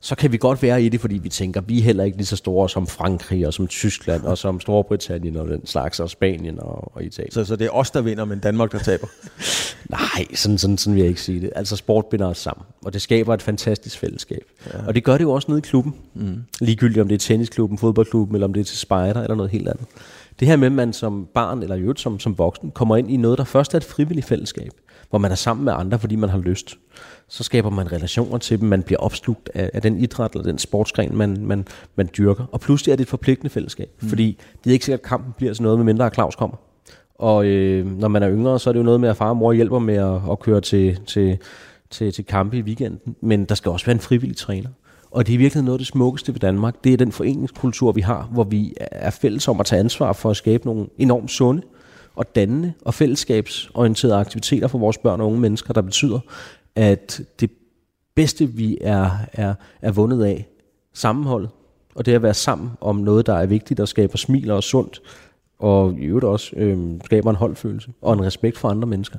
så 0.00 0.14
kan 0.14 0.32
vi 0.32 0.36
godt 0.36 0.62
være 0.62 0.82
i 0.82 0.88
det, 0.88 1.00
fordi 1.00 1.18
vi 1.18 1.28
tænker, 1.28 1.60
vi 1.60 1.78
er 1.78 1.82
heller 1.82 2.04
ikke 2.04 2.16
lige 2.16 2.26
så 2.26 2.36
store 2.36 2.68
som 2.68 2.86
Frankrig 2.86 3.46
og 3.46 3.54
som 3.54 3.66
Tyskland 3.66 4.22
og 4.22 4.38
som 4.38 4.60
Storbritannien 4.60 5.36
og 5.36 5.48
den 5.48 5.66
slags, 5.66 6.00
og 6.00 6.10
Spanien 6.10 6.60
og, 6.60 6.96
og 6.96 7.04
Italien. 7.04 7.32
Så, 7.32 7.44
så 7.44 7.56
det 7.56 7.64
er 7.64 7.70
os, 7.70 7.90
der 7.90 8.00
vinder, 8.00 8.24
men 8.24 8.38
Danmark, 8.38 8.72
der 8.72 8.78
taber? 8.78 9.06
Nej, 9.90 10.34
sådan, 10.34 10.58
sådan, 10.58 10.78
sådan 10.78 10.94
vil 10.94 11.00
jeg 11.00 11.08
ikke 11.08 11.20
sige 11.20 11.40
det. 11.40 11.50
Altså 11.56 11.76
sport 11.76 12.06
binder 12.06 12.26
os 12.26 12.38
sammen, 12.38 12.66
og 12.84 12.92
det 12.92 13.02
skaber 13.02 13.34
et 13.34 13.42
fantastisk 13.42 13.98
fællesskab. 13.98 14.42
Ja. 14.66 14.86
Og 14.86 14.94
det 14.94 15.04
gør 15.04 15.12
det 15.12 15.24
jo 15.24 15.32
også 15.32 15.48
nede 15.48 15.58
i 15.58 15.62
klubben. 15.62 15.94
Mm. 16.14 16.42
Ligegyldigt 16.60 17.00
om 17.00 17.08
det 17.08 17.14
er 17.14 17.18
tennisklubben, 17.18 17.78
fodboldklubben, 17.78 18.36
eller 18.36 18.46
om 18.46 18.52
det 18.52 18.60
er 18.60 18.64
til 18.64 18.78
spejder 18.78 19.22
eller 19.22 19.34
noget 19.34 19.50
helt 19.50 19.68
andet. 19.68 19.86
Det 20.40 20.48
her 20.48 20.56
med, 20.56 20.66
at 20.66 20.72
man 20.72 20.92
som 20.92 21.28
barn 21.34 21.62
eller 21.62 21.76
jo 21.76 21.94
som, 21.96 22.18
som 22.18 22.38
voksen 22.38 22.70
kommer 22.70 22.96
ind 22.96 23.10
i 23.10 23.16
noget, 23.16 23.38
der 23.38 23.44
først 23.44 23.74
er 23.74 23.78
et 23.78 23.84
frivilligt 23.84 24.26
fællesskab, 24.26 24.70
hvor 25.10 25.18
man 25.18 25.30
er 25.30 25.34
sammen 25.34 25.64
med 25.64 25.72
andre, 25.76 25.98
fordi 25.98 26.16
man 26.16 26.30
har 26.30 26.38
lyst. 26.38 26.78
Så 27.28 27.44
skaber 27.44 27.70
man 27.70 27.92
relationer 27.92 28.38
til 28.38 28.60
dem, 28.60 28.68
man 28.68 28.82
bliver 28.82 29.00
opslugt 29.00 29.50
af, 29.54 29.70
af 29.74 29.82
den 29.82 29.98
idræt 29.98 30.32
eller 30.32 30.44
den 30.44 30.58
sportsgren, 30.58 31.16
man, 31.16 31.36
man, 31.40 31.66
man 31.96 32.08
dyrker. 32.18 32.44
Og 32.52 32.60
pludselig 32.60 32.92
er 32.92 32.96
det 32.96 33.02
et 33.02 33.08
forpligtende 33.08 33.50
fællesskab, 33.50 33.90
mm. 34.00 34.08
fordi 34.08 34.38
det 34.64 34.70
er 34.70 34.72
ikke 34.72 34.84
sikkert, 34.84 35.00
at 35.00 35.06
kampen 35.06 35.32
bliver 35.36 35.52
sådan 35.52 35.64
noget, 35.64 35.78
med 35.78 35.84
mindre 35.84 36.06
at 36.06 36.14
Claus 36.14 36.36
kommer. 36.36 36.56
Og 37.14 37.46
øh, 37.46 37.86
når 37.86 38.08
man 38.08 38.22
er 38.22 38.30
yngre, 38.30 38.58
så 38.58 38.70
er 38.70 38.72
det 38.72 38.78
jo 38.78 38.84
noget 38.84 39.00
med, 39.00 39.08
at 39.08 39.16
far 39.16 39.28
og 39.28 39.36
mor 39.36 39.52
hjælper 39.52 39.78
med 39.78 39.94
at, 39.94 40.20
at 40.30 40.40
køre 40.40 40.60
til, 40.60 40.98
til, 41.06 41.38
til, 41.90 42.12
til 42.12 42.24
kampe 42.24 42.58
i 42.58 42.62
weekenden. 42.62 43.16
Men 43.20 43.44
der 43.44 43.54
skal 43.54 43.70
også 43.70 43.86
være 43.86 43.94
en 43.94 44.00
frivillig 44.00 44.36
træner. 44.36 44.68
Og 45.10 45.26
det 45.26 45.34
er 45.34 45.38
virkelig 45.38 45.64
noget 45.64 45.74
af 45.74 45.78
det 45.78 45.86
smukkeste 45.86 46.32
ved 46.32 46.40
Danmark. 46.40 46.84
Det 46.84 46.92
er 46.92 46.96
den 46.96 47.12
foreningskultur, 47.12 47.92
vi 47.92 48.00
har, 48.00 48.28
hvor 48.32 48.44
vi 48.44 48.74
er 48.80 49.10
fælles 49.10 49.48
om 49.48 49.60
at 49.60 49.66
tage 49.66 49.80
ansvar 49.80 50.12
for 50.12 50.30
at 50.30 50.36
skabe 50.36 50.66
nogle 50.66 50.86
enormt 50.98 51.30
sunde 51.30 51.62
og 52.14 52.34
dannende 52.34 52.72
og 52.84 52.94
fællesskabsorienterede 52.94 54.16
aktiviteter 54.16 54.68
for 54.68 54.78
vores 54.78 54.98
børn 54.98 55.20
og 55.20 55.26
unge 55.26 55.40
mennesker, 55.40 55.72
der 55.72 55.82
betyder, 55.82 56.20
at 56.74 57.20
det 57.40 57.50
bedste, 58.14 58.46
vi 58.46 58.78
er, 58.80 59.10
er, 59.32 59.54
er 59.82 59.92
vundet 59.92 60.24
af, 60.24 60.48
sammenholdet, 60.96 61.50
og 61.94 62.06
det 62.06 62.12
at 62.12 62.22
være 62.22 62.34
sammen 62.34 62.70
om 62.80 62.96
noget, 62.96 63.26
der 63.26 63.34
er 63.34 63.46
vigtigt 63.46 63.80
og 63.80 63.88
skaber 63.88 64.16
smil 64.16 64.50
og 64.50 64.62
sundt, 64.62 65.02
og 65.58 65.94
i 65.98 66.04
øvrigt 66.04 66.24
også 66.24 66.56
øh, 66.56 66.78
skaber 67.04 67.30
en 67.30 67.36
holdfølelse 67.36 67.90
og 68.02 68.12
en 68.12 68.24
respekt 68.24 68.58
for 68.58 68.68
andre 68.68 68.88
mennesker. 68.88 69.18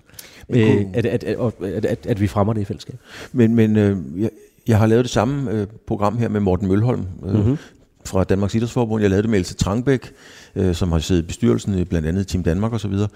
Øh, 0.49 0.85
at, 0.93 1.05
at, 1.05 1.23
at, 1.23 1.53
at, 1.61 1.85
at, 1.85 2.05
at 2.05 2.21
vi 2.21 2.27
fremmer 2.27 2.53
det 2.53 2.61
i 2.61 2.65
fællesskab. 2.65 2.95
Men, 3.31 3.55
men 3.55 3.77
øh, 3.77 3.97
jeg, 4.21 4.29
jeg 4.67 4.77
har 4.77 4.85
lavet 4.85 5.05
det 5.05 5.11
samme 5.11 5.51
øh, 5.51 5.67
program 5.87 6.17
her 6.17 6.29
med 6.29 6.39
Morten 6.39 6.67
Mølholm 6.67 7.05
øh, 7.25 7.35
mm-hmm. 7.35 7.57
fra 8.05 8.23
Danmarks 8.23 8.55
Idrætsforbund. 8.55 9.01
Jeg 9.01 9.09
lavede 9.09 9.21
det 9.21 9.29
med 9.29 9.39
Else 9.39 9.55
Trangbæk, 9.55 10.11
øh, 10.55 10.75
som 10.75 10.91
har 10.91 10.99
siddet 10.99 11.23
i 11.23 11.25
bestyrelsen, 11.25 11.85
blandt 11.85 12.07
andet 12.07 12.27
Team 12.27 12.43
Danmark 12.43 12.73
osv. 12.73 12.91
De 12.91 13.07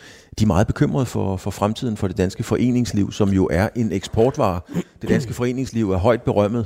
er 0.42 0.46
meget 0.46 0.68
bekymrede 0.68 1.06
for, 1.06 1.38
for 1.38 1.52
fremtiden 1.52 1.98
for 1.98 2.08
det 2.08 2.18
danske 2.18 2.44
foreningsliv, 2.44 3.12
som 3.12 3.30
jo 3.30 3.48
er 3.52 3.70
en 3.76 3.92
eksportvare. 3.92 4.60
Det 5.02 5.10
danske 5.10 5.34
foreningsliv 5.34 5.92
er 5.92 5.98
højt 5.98 6.22
berømmet. 6.22 6.66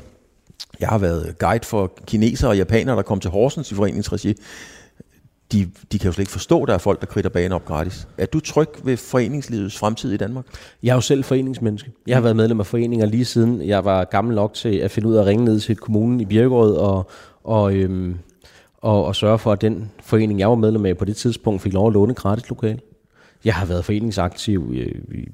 Jeg 0.80 0.90
har 0.90 0.98
været 0.98 1.40
guide 1.40 1.66
for 1.66 1.92
kinesere 2.08 2.50
og 2.50 2.58
japanere, 2.58 2.96
der 2.96 3.02
kom 3.02 3.20
til 3.20 3.32
Horsens 3.32 3.72
i 3.72 3.76
foreningsregi. 3.76 4.36
De 5.52 5.70
de, 5.92 6.00
kan 6.00 6.06
jo 6.06 6.12
slet 6.12 6.22
ikke 6.22 6.32
forstå, 6.32 6.62
at 6.62 6.68
der 6.68 6.74
er 6.74 6.78
folk, 6.78 7.00
der 7.00 7.06
kritter 7.06 7.30
banen 7.30 7.52
op 7.52 7.66
gratis. 7.66 8.08
Er 8.18 8.26
du 8.26 8.40
tryg 8.40 8.70
ved 8.84 8.98
foreningslivets 8.98 9.78
fremtid 9.78 10.14
i 10.14 10.18
Danmark? 10.18 10.46
Jeg 10.84 10.90
er 10.90 10.96
jo 10.96 11.02
selv 11.02 11.24
foreningsmenneske. 11.24 11.92
Jeg 12.08 12.16
har 12.16 12.22
været 12.22 12.36
medlem 12.36 12.60
af 12.60 12.66
foreninger 12.66 13.06
lige 13.06 13.26
siden 13.26 13.62
jeg 13.62 13.86
var 13.86 14.04
gammel 14.04 14.36
nok 14.36 14.54
til 14.54 14.76
at 14.76 14.92
finde 14.92 15.08
ud 15.08 15.16
af 15.16 15.22
at 15.22 15.28
ringe 15.28 15.46
ned 15.46 15.60
til 15.60 15.76
kommunen 15.76 16.22
i 16.22 16.26
Birkerød 16.26 16.76
og, 16.76 17.10
og, 17.44 17.76
øhm, 17.76 18.18
og, 18.78 19.06
og 19.06 19.16
sørge 19.16 19.40
for, 19.40 19.52
at 19.52 19.62
den 19.62 19.92
forening, 20.02 20.40
jeg 20.40 20.50
var 20.50 20.56
medlem 20.56 20.86
af 20.86 20.98
på 20.98 21.06
det 21.06 21.16
tidspunkt, 21.16 21.62
fik 21.62 21.74
lov 21.74 21.88
at 21.88 21.94
låne 21.94 22.14
gratis 22.14 22.50
lokal. 22.50 22.82
Jeg 23.46 23.54
har 23.56 23.66
været 23.66 23.86
foreningsaktiv, 23.86 24.74
øh, 24.76 25.26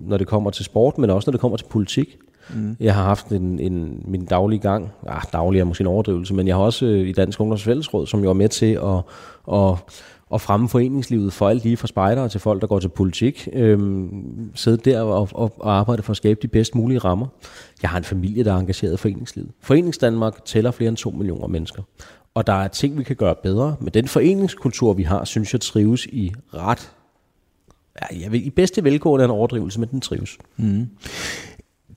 når 0.00 0.16
det 0.16 0.26
kommer 0.26 0.50
til 0.50 0.64
sport, 0.64 0.98
men 0.98 1.10
også 1.10 1.30
når 1.30 1.32
det 1.32 1.40
kommer 1.40 1.56
til 1.56 1.66
politik. 1.70 2.18
Mm. 2.54 2.76
Jeg 2.80 2.94
har 2.94 3.02
haft 3.02 3.28
en, 3.28 3.58
en, 3.58 4.02
min 4.04 4.24
daglige 4.24 4.60
gang, 4.60 4.90
ah, 5.06 5.22
daglig 5.32 5.60
er 5.60 5.64
måske 5.64 5.82
en 5.82 5.86
overdrivelse, 5.86 6.34
men 6.34 6.46
jeg 6.46 6.56
har 6.56 6.62
også 6.62 6.86
øh, 6.86 7.08
i 7.08 7.12
Dansk 7.12 7.40
Ungdoms 7.40 7.62
Fællesråd, 7.62 8.06
som 8.06 8.24
jo 8.24 8.30
er 8.30 8.34
med 8.34 8.48
til 8.48 8.72
at, 8.72 9.02
at, 9.56 9.74
at 10.34 10.40
fremme 10.40 10.68
foreningslivet 10.68 11.32
for 11.32 11.48
alt 11.48 11.64
lige 11.64 11.76
fra 11.76 11.86
spejdere 11.86 12.28
til 12.28 12.40
folk, 12.40 12.60
der 12.60 12.66
går 12.66 12.78
til 12.78 12.88
politik. 12.88 13.48
Øhm, 13.52 14.50
sidde 14.54 14.90
der 14.90 15.00
og, 15.00 15.28
og, 15.32 15.52
og 15.56 15.78
arbejde 15.78 16.02
for 16.02 16.10
at 16.10 16.16
skabe 16.16 16.40
de 16.42 16.48
bedst 16.48 16.74
mulige 16.74 16.98
rammer. 16.98 17.26
Jeg 17.82 17.90
har 17.90 17.98
en 17.98 18.04
familie, 18.04 18.44
der 18.44 18.52
er 18.52 18.58
engageret 18.58 18.94
i 18.94 18.96
foreningslivet. 18.96 19.50
Forenings 19.60 19.98
Danmark 19.98 20.44
tæller 20.44 20.70
flere 20.70 20.88
end 20.88 20.96
2 20.96 21.10
millioner 21.10 21.46
mennesker. 21.46 21.82
Og 22.34 22.46
der 22.46 22.52
er 22.52 22.68
ting, 22.68 22.98
vi 22.98 23.04
kan 23.04 23.16
gøre 23.16 23.34
bedre. 23.42 23.76
Men 23.80 23.94
den 23.94 24.08
foreningskultur, 24.08 24.92
vi 24.92 25.02
har, 25.02 25.24
synes 25.24 25.52
jeg 25.52 25.60
trives 25.60 26.06
i 26.06 26.32
ret 26.54 26.92
ja, 28.02 28.20
jeg 28.20 28.32
vil, 28.32 28.46
i 28.46 28.50
bedste 28.50 28.84
velgående 28.84 29.22
er 29.22 29.28
en 29.28 29.34
overdrivelse, 29.34 29.80
men 29.80 29.88
den 29.88 30.00
trives. 30.00 30.38
Mm. 30.56 30.88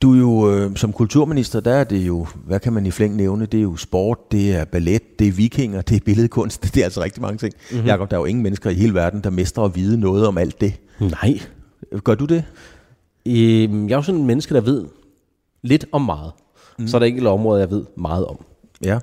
Du 0.01 0.13
er 0.13 0.17
jo 0.17 0.51
øh, 0.51 0.75
som 0.75 0.93
kulturminister, 0.93 1.59
der 1.59 1.73
er 1.73 1.83
det 1.83 2.07
jo, 2.07 2.27
hvad 2.45 2.59
kan 2.59 2.73
man 2.73 2.85
i 2.85 2.91
flæng 2.91 3.15
nævne, 3.15 3.45
det 3.45 3.57
er 3.57 3.61
jo 3.61 3.75
sport, 3.75 4.31
det 4.31 4.55
er 4.55 4.65
ballet, 4.65 5.19
det 5.19 5.27
er 5.27 5.31
vikinger, 5.31 5.81
det 5.81 5.95
er 5.95 5.99
billedkunst, 6.05 6.63
det 6.73 6.77
er 6.77 6.83
altså 6.83 7.01
rigtig 7.01 7.21
mange 7.21 7.37
ting. 7.37 7.53
Mm-hmm. 7.71 7.87
Jacob, 7.87 8.11
der 8.11 8.17
er 8.17 8.21
jo 8.21 8.25
ingen 8.25 8.43
mennesker 8.43 8.69
i 8.69 8.73
hele 8.73 8.93
verden, 8.93 9.21
der 9.21 9.29
mestrer 9.29 9.63
at 9.63 9.75
vide 9.75 9.99
noget 9.99 10.27
om 10.27 10.37
alt 10.37 10.61
det. 10.61 10.73
Nej. 10.99 11.39
Gør 12.03 12.15
du 12.15 12.25
det? 12.25 12.43
Øh, 13.25 13.33
jeg 13.71 13.91
er 13.91 13.95
jo 13.95 14.01
sådan 14.01 14.21
en 14.21 14.27
menneske, 14.27 14.53
der 14.53 14.61
ved 14.61 14.85
lidt 15.61 15.85
om 15.91 16.01
meget. 16.01 16.31
Mm. 16.79 16.87
Så 16.87 16.97
er 16.97 16.99
der 16.99 17.05
ikke 17.05 17.21
et 17.21 17.27
område, 17.27 17.59
jeg 17.59 17.71
ved 17.71 17.85
meget 17.97 18.25
om. 18.25 18.45
Ja. 18.83 18.99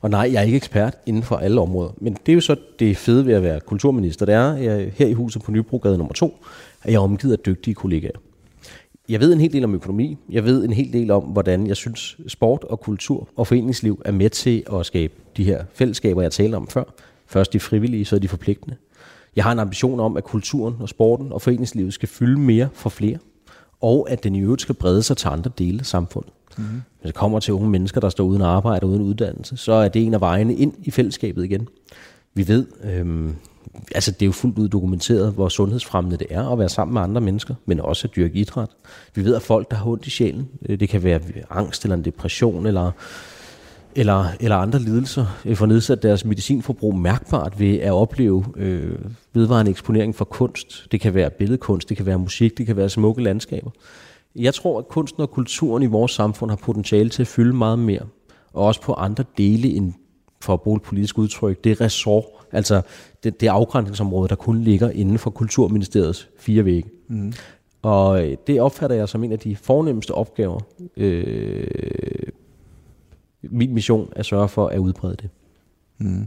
Og 0.00 0.10
nej, 0.10 0.30
jeg 0.32 0.40
er 0.40 0.44
ikke 0.44 0.56
ekspert 0.56 0.96
inden 1.06 1.22
for 1.22 1.36
alle 1.36 1.60
områder. 1.60 1.90
Men 2.00 2.16
det 2.26 2.32
er 2.32 2.34
jo 2.34 2.40
så 2.40 2.56
det 2.78 2.96
fede 2.96 3.26
ved 3.26 3.34
at 3.34 3.42
være 3.42 3.60
kulturminister. 3.60 4.26
Det 4.26 4.34
er, 4.34 4.56
jeg 4.56 4.92
her 4.96 5.06
i 5.06 5.12
huset 5.12 5.42
på 5.42 5.50
Nybrogade 5.50 5.98
nummer 5.98 6.14
2, 6.14 6.44
at 6.82 6.92
jeg 6.92 6.96
er 6.96 7.00
omgivet 7.02 7.32
af 7.32 7.38
dygtige 7.38 7.74
kollegaer. 7.74 8.18
Jeg 9.10 9.20
ved 9.20 9.32
en 9.32 9.40
hel 9.40 9.52
del 9.52 9.64
om 9.64 9.74
økonomi. 9.74 10.16
Jeg 10.30 10.44
ved 10.44 10.64
en 10.64 10.72
hel 10.72 10.92
del 10.92 11.10
om, 11.10 11.22
hvordan 11.22 11.66
jeg 11.66 11.76
synes, 11.76 12.18
sport 12.28 12.64
og 12.64 12.80
kultur 12.80 13.28
og 13.36 13.46
foreningsliv 13.46 14.02
er 14.04 14.12
med 14.12 14.30
til 14.30 14.62
at 14.72 14.86
skabe 14.86 15.12
de 15.36 15.44
her 15.44 15.64
fællesskaber, 15.74 16.22
jeg 16.22 16.32
talte 16.32 16.54
om 16.54 16.68
før. 16.68 16.84
Først 17.26 17.52
de 17.52 17.60
frivillige, 17.60 18.04
så 18.04 18.18
de 18.18 18.28
forpligtende. 18.28 18.76
Jeg 19.36 19.44
har 19.44 19.52
en 19.52 19.58
ambition 19.58 20.00
om, 20.00 20.16
at 20.16 20.24
kulturen 20.24 20.74
og 20.80 20.88
sporten 20.88 21.32
og 21.32 21.42
foreningslivet 21.42 21.94
skal 21.94 22.08
fylde 22.08 22.40
mere 22.40 22.68
for 22.72 22.90
flere, 22.90 23.18
og 23.80 24.10
at 24.10 24.24
den 24.24 24.34
i 24.34 24.40
øvrigt 24.40 24.62
skal 24.62 24.74
brede 24.74 25.02
sig 25.02 25.16
til 25.16 25.28
andre 25.28 25.50
dele 25.58 25.80
af 25.80 25.86
samfundet. 25.86 26.32
Mm-hmm. 26.58 26.82
Hvis 27.00 27.06
det 27.06 27.14
kommer 27.14 27.40
til 27.40 27.54
unge 27.54 27.70
mennesker, 27.70 28.00
der 28.00 28.08
står 28.08 28.24
uden 28.24 28.42
arbejde 28.42 28.84
og 28.84 28.90
uden 28.90 29.02
uddannelse, 29.02 29.56
så 29.56 29.72
er 29.72 29.88
det 29.88 30.06
en 30.06 30.14
af 30.14 30.20
vejene 30.20 30.54
ind 30.54 30.74
i 30.82 30.90
fællesskabet 30.90 31.44
igen. 31.44 31.68
Vi 32.34 32.48
ved, 32.48 32.66
øhm, 32.84 33.34
altså 33.94 34.10
det 34.10 34.22
er 34.22 34.26
jo 34.26 34.32
fuldt 34.32 34.58
ud 34.58 34.68
dokumenteret, 34.68 35.32
hvor 35.32 35.48
sundhedsfremmende 35.48 36.16
det 36.16 36.26
er 36.30 36.48
at 36.48 36.58
være 36.58 36.68
sammen 36.68 36.94
med 36.94 37.02
andre 37.02 37.20
mennesker, 37.20 37.54
men 37.66 37.80
også 37.80 38.08
at 38.08 38.16
dyrke 38.16 38.34
idræt. 38.34 38.68
Vi 39.14 39.24
ved, 39.24 39.34
at 39.34 39.42
folk, 39.42 39.70
der 39.70 39.76
har 39.76 39.86
ondt 39.86 40.06
i 40.06 40.10
sjælen, 40.10 40.48
øh, 40.68 40.80
det 40.80 40.88
kan 40.88 41.02
være 41.02 41.20
angst 41.50 41.84
eller 41.84 41.96
en 41.96 42.04
depression 42.04 42.66
eller, 42.66 42.90
eller, 43.94 44.24
eller 44.40 44.56
andre 44.56 44.78
lidelser, 44.78 45.26
øh, 45.44 45.56
får 45.56 45.66
nedsat 45.66 46.02
deres 46.02 46.24
medicinforbrug 46.24 46.96
mærkbart 46.96 47.60
ved 47.60 47.78
at 47.78 47.92
opleve 47.92 48.44
øh, 48.56 48.98
vedvarende 49.32 49.70
eksponering 49.70 50.14
for 50.14 50.24
kunst. 50.24 50.86
Det 50.92 51.00
kan 51.00 51.14
være 51.14 51.30
billedkunst, 51.30 51.88
det 51.88 51.96
kan 51.96 52.06
være 52.06 52.18
musik, 52.18 52.58
det 52.58 52.66
kan 52.66 52.76
være 52.76 52.88
smukke 52.88 53.22
landskaber. 53.22 53.70
Jeg 54.36 54.54
tror, 54.54 54.78
at 54.78 54.88
kunsten 54.88 55.22
og 55.22 55.30
kulturen 55.30 55.82
i 55.82 55.86
vores 55.86 56.12
samfund 56.12 56.50
har 56.50 56.56
potentiale 56.56 57.08
til 57.08 57.22
at 57.22 57.28
fylde 57.28 57.52
meget 57.52 57.78
mere. 57.78 58.02
Og 58.52 58.66
også 58.66 58.82
på 58.82 58.92
andre 58.92 59.24
dele 59.38 59.68
end, 59.68 59.92
for 60.40 60.52
at 60.52 60.60
bruge 60.60 60.76
et 60.76 60.82
politisk 60.82 61.18
udtryk, 61.18 61.64
det 61.64 61.80
ressort, 61.80 62.24
altså 62.52 62.82
det, 63.24 63.40
det 63.40 63.48
afgrænsningsområde, 63.48 64.28
der 64.28 64.34
kun 64.34 64.60
ligger 64.60 64.90
inden 64.90 65.18
for 65.18 65.30
Kulturministeriets 65.30 66.28
fire 66.38 66.64
vægge. 66.64 66.90
Mm. 67.08 67.32
Og 67.82 68.24
øh, 68.24 68.36
det 68.46 68.60
opfatter 68.60 68.96
jeg 68.96 69.08
som 69.08 69.24
en 69.24 69.32
af 69.32 69.38
de 69.38 69.56
fornemmeste 69.56 70.10
opgaver. 70.10 70.60
Øh, 70.96 71.66
min 73.42 73.74
mission 73.74 74.12
er 74.16 74.20
at 74.20 74.26
sørge 74.26 74.48
for 74.48 74.68
at 74.68 74.78
udbrede 74.78 75.16
det. 75.16 75.30
Mm. 75.98 76.26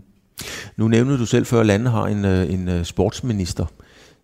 Nu 0.78 0.88
nævnte 0.88 1.18
du 1.18 1.26
selv 1.26 1.46
før, 1.46 1.60
at 1.60 1.66
landet 1.66 1.92
har 1.92 2.08
en, 2.08 2.26
øh, 2.26 2.54
en 2.54 2.70
øh, 2.70 2.84
sportsminister. 2.84 3.66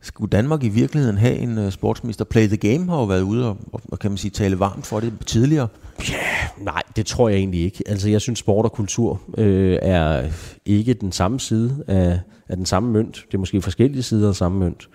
Skulle 0.01 0.29
Danmark 0.29 0.63
i 0.63 0.69
virkeligheden 0.69 1.17
have 1.17 1.35
en 1.35 1.57
uh, 1.57 1.69
sportsminister? 1.71 2.25
Play 2.25 2.47
the 2.47 2.57
Game 2.57 2.89
har 2.89 2.97
jo 2.97 3.03
været 3.03 3.21
ude 3.21 3.49
og, 3.49 3.57
og 3.91 3.99
kan 3.99 4.11
man 4.11 4.17
sige, 4.17 4.31
tale 4.31 4.59
varmt 4.59 4.85
for 4.87 4.99
det 4.99 5.13
tidligere. 5.25 5.67
Ja, 5.99 6.13
yeah, 6.13 6.65
nej, 6.65 6.81
det 6.95 7.05
tror 7.05 7.29
jeg 7.29 7.37
egentlig 7.37 7.61
ikke. 7.61 7.83
Altså, 7.85 8.09
jeg 8.09 8.21
synes, 8.21 8.39
sport 8.39 8.65
og 8.65 8.71
kultur 8.71 9.21
øh, 9.37 9.79
er 9.81 10.29
ikke 10.65 10.93
den 10.93 11.11
samme 11.11 11.39
side 11.39 11.83
af, 11.87 12.19
af 12.49 12.57
den 12.57 12.65
samme 12.65 12.91
mønt. 12.91 13.25
Det 13.27 13.33
er 13.33 13.37
måske 13.37 13.61
forskellige 13.61 14.03
sider 14.03 14.29
af 14.29 14.35
samme 14.35 14.59
mønt. 14.59 14.89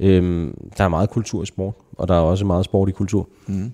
Øhm, 0.00 0.54
der 0.78 0.84
er 0.84 0.88
meget 0.88 1.10
kultur 1.10 1.42
i 1.42 1.46
sport, 1.46 1.74
og 1.92 2.08
der 2.08 2.14
er 2.14 2.20
også 2.20 2.44
meget 2.44 2.64
sport 2.64 2.88
i 2.88 2.92
kultur. 2.92 3.28
Mm. 3.46 3.72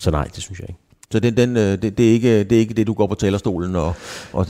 Så 0.00 0.10
nej, 0.10 0.24
det 0.24 0.42
synes 0.42 0.60
jeg 0.60 0.68
ikke. 0.68 0.80
Så 1.10 1.20
den, 1.20 1.36
den, 1.36 1.56
øh, 1.56 1.82
det, 1.82 1.98
det, 1.98 2.08
er 2.08 2.12
ikke, 2.12 2.44
det 2.44 2.52
er 2.52 2.60
ikke 2.60 2.74
det, 2.74 2.86
du 2.86 2.94
går 2.94 3.06
på 3.06 3.14
talerstolen 3.14 3.76
og, 3.76 3.94
og, 4.32 4.46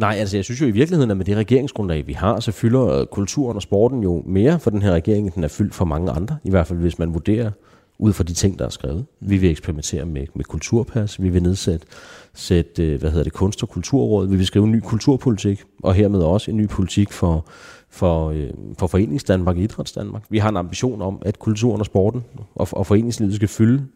Nej, 0.00 0.14
altså 0.18 0.36
jeg 0.36 0.44
synes 0.44 0.60
jo 0.60 0.66
i 0.66 0.70
virkeligheden, 0.70 1.10
at 1.10 1.16
med 1.16 1.24
det 1.24 1.36
regeringsgrundlag, 1.36 2.06
vi 2.06 2.12
har, 2.12 2.40
så 2.40 2.52
fylder 2.52 2.86
øh, 2.86 3.06
kulturen 3.06 3.56
og 3.56 3.62
sporten 3.62 4.02
jo 4.02 4.22
mere 4.26 4.60
for 4.60 4.70
den 4.70 4.82
her 4.82 4.92
regering, 4.92 5.26
end 5.26 5.34
den 5.34 5.44
er 5.44 5.48
fyldt 5.48 5.74
for 5.74 5.84
mange 5.84 6.10
andre. 6.10 6.38
I 6.44 6.50
hvert 6.50 6.66
fald 6.66 6.78
hvis 6.78 6.98
man 6.98 7.14
vurderer 7.14 7.50
ud 7.98 8.12
fra 8.12 8.24
de 8.24 8.34
ting, 8.34 8.58
der 8.58 8.64
er 8.64 8.68
skrevet. 8.68 9.06
Vi 9.20 9.36
vil 9.36 9.50
eksperimentere 9.50 10.04
med, 10.04 10.26
med 10.34 10.44
kulturpas, 10.44 11.22
vi 11.22 11.28
vil 11.28 11.42
nedsætte 11.42 11.86
sætte, 12.34 12.84
øh, 12.84 13.00
hvad 13.00 13.10
hedder 13.10 13.24
det, 13.24 13.32
kunst- 13.32 13.62
og 13.62 13.68
kulturråd, 13.68 14.28
vi 14.28 14.36
vil 14.36 14.46
skrive 14.46 14.64
en 14.64 14.72
ny 14.72 14.80
kulturpolitik, 14.80 15.62
og 15.82 15.94
hermed 15.94 16.20
også 16.20 16.50
en 16.50 16.56
ny 16.56 16.68
politik 16.68 17.12
for, 17.12 17.46
for, 17.90 18.30
øh, 18.30 18.50
for 18.78 18.86
Forenings 18.86 19.24
Danmark 19.24 19.56
og 19.56 19.62
Idræts 19.62 19.92
Danmark. 19.92 20.22
Vi 20.30 20.38
har 20.38 20.48
en 20.48 20.56
ambition 20.56 21.02
om, 21.02 21.18
at 21.22 21.38
kulturen 21.38 21.80
og 21.80 21.86
sporten 21.86 22.24
og, 22.54 22.68
og 22.72 22.86
foreningslivet 22.86 23.34
skal 23.34 23.48
fylde 23.48 23.86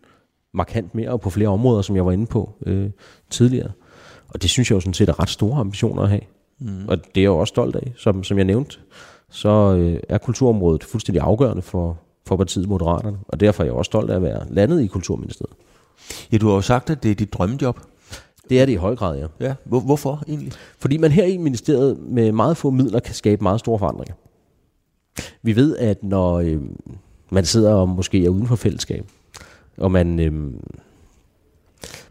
markant 0.54 0.94
mere 0.94 1.10
og 1.10 1.20
på 1.20 1.30
flere 1.30 1.48
områder, 1.48 1.82
som 1.82 1.96
jeg 1.96 2.06
var 2.06 2.12
inde 2.12 2.26
på 2.26 2.52
øh, 2.66 2.90
tidligere. 3.30 3.70
Og 4.34 4.42
det 4.42 4.50
synes 4.50 4.70
jeg 4.70 4.74
jo 4.74 4.80
sådan 4.80 4.94
set 4.94 5.08
er 5.08 5.20
ret 5.20 5.28
store 5.28 5.60
ambitioner 5.60 6.02
at 6.02 6.08
have. 6.08 6.20
Mm. 6.58 6.88
Og 6.88 6.98
det 6.98 7.16
er 7.16 7.22
jeg 7.22 7.24
jo 7.24 7.38
også 7.38 7.50
stolt 7.50 7.76
af. 7.76 7.92
Som, 7.96 8.24
som 8.24 8.36
jeg 8.36 8.44
nævnte, 8.44 8.78
så 9.30 9.74
øh, 9.78 10.00
er 10.08 10.18
kulturområdet 10.18 10.84
fuldstændig 10.84 11.22
afgørende 11.22 11.62
for, 11.62 11.98
for 12.26 12.36
partiet 12.36 12.68
Moderaterne. 12.68 13.18
Og 13.28 13.40
derfor 13.40 13.62
er 13.62 13.66
jeg 13.66 13.74
også 13.74 13.88
stolt 13.88 14.10
af 14.10 14.16
at 14.16 14.22
være 14.22 14.46
landet 14.50 14.82
i 14.82 14.86
Kulturministeriet. 14.86 15.54
Ja, 16.32 16.36
du 16.36 16.48
har 16.48 16.54
jo 16.54 16.60
sagt, 16.60 16.90
at 16.90 17.02
det 17.02 17.10
er 17.10 17.14
dit 17.14 17.32
drømmejob. 17.32 17.78
Det 18.50 18.60
er 18.60 18.66
det 18.66 18.72
i 18.72 18.76
høj 18.76 18.96
grad, 18.96 19.18
ja. 19.18 19.46
ja. 19.46 19.54
Hvor, 19.64 19.80
hvorfor 19.80 20.22
egentlig? 20.28 20.52
Fordi 20.78 20.96
man 20.96 21.10
her 21.10 21.24
i 21.24 21.36
ministeriet 21.36 21.98
med 21.98 22.32
meget 22.32 22.56
få 22.56 22.70
midler 22.70 23.00
kan 23.00 23.14
skabe 23.14 23.42
meget 23.42 23.60
store 23.60 23.78
forandringer. 23.78 24.14
Vi 25.42 25.56
ved, 25.56 25.76
at 25.76 26.02
når 26.02 26.34
øh, 26.34 26.60
man 27.30 27.44
sidder 27.44 27.74
og 27.74 27.88
måske 27.88 28.24
er 28.24 28.28
uden 28.28 28.46
for 28.46 28.56
fællesskab, 28.56 29.06
og 29.78 29.90
man 29.92 30.20
øh, 30.20 30.52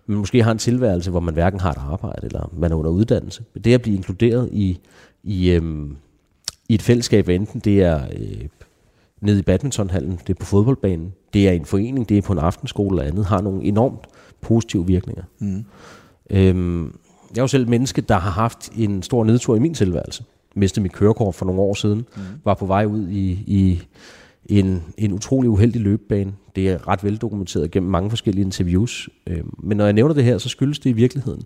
man 0.06 0.18
måske 0.18 0.44
har 0.44 0.52
en 0.52 0.58
tilværelse, 0.58 1.12
hvor 1.12 1.20
man 1.20 1.34
hverken 1.34 1.60
har 1.60 1.72
et 1.72 1.78
arbejde, 1.78 2.26
eller 2.26 2.50
man 2.58 2.72
er 2.72 2.76
under 2.76 2.92
uddannelse. 2.92 3.44
Men 3.54 3.64
det 3.64 3.74
at 3.74 3.82
blive 3.82 3.98
inkluderet 3.98 4.50
i, 4.52 4.80
i, 5.24 5.52
øhm, 5.52 5.98
i 6.70 6.74
et 6.74 6.82
fællesskab, 6.82 7.30
enten 7.30 7.60
det 7.60 7.84
er 7.84 8.02
øh, 8.18 8.48
nede 9.22 9.40
i 9.40 9.42
badmintonhallen, 9.42 10.20
det 10.28 10.30
er 10.30 10.40
på 10.40 10.46
fodboldbanen, 10.46 11.14
det 11.34 11.48
er 11.48 11.52
en 11.52 11.66
forening, 11.66 12.10
det 12.10 12.18
er 12.18 12.22
på 12.22 12.34
en 12.34 12.40
aftenskole 12.40 13.00
eller 13.00 13.12
andet, 13.12 13.26
har 13.26 13.42
nogle 13.42 13.64
enormt 13.64 14.06
positive 14.42 14.88
virkninger. 14.88 15.24
Mm. 15.40 15.66
Øhm, 16.30 16.84
jeg 17.32 17.38
er 17.38 17.44
jo 17.44 17.48
selv 17.48 17.70
menneske, 17.70 18.02
der 18.02 18.16
har 18.16 18.32
haft 18.32 18.72
en 18.78 19.04
stor 19.04 19.24
nedtur 19.24 19.56
i 19.56 19.60
min 19.60 19.74
tilværelse. 19.74 20.24
Mistede 20.56 20.84
mit 20.84 20.92
kørekort 20.92 21.36
for 21.36 21.46
nogle 21.46 21.62
år 21.62 21.74
siden, 21.74 21.98
mm. 21.98 22.22
var 22.44 22.54
på 22.54 22.66
vej 22.66 22.86
ud 22.86 23.08
i, 23.08 23.32
i 23.48 23.82
en, 24.46 24.84
en 24.98 25.14
utrolig 25.14 25.50
uheldig 25.50 25.82
løbebane. 25.82 26.34
Det 26.56 26.70
er 26.70 26.88
ret 26.88 27.04
veldokumenteret 27.04 27.72
gennem 27.72 27.92
mange 27.92 28.10
forskellige 28.10 28.46
interviews. 28.46 29.10
Øh, 29.28 29.44
men 29.64 29.78
når 29.78 29.86
jeg 29.86 29.94
nævner 29.94 30.14
det 30.14 30.24
her, 30.24 30.38
så 30.38 30.50
skyldes 30.50 30.80
det 30.80 30.90
i 30.90 30.94
virkeligheden, 30.94 31.44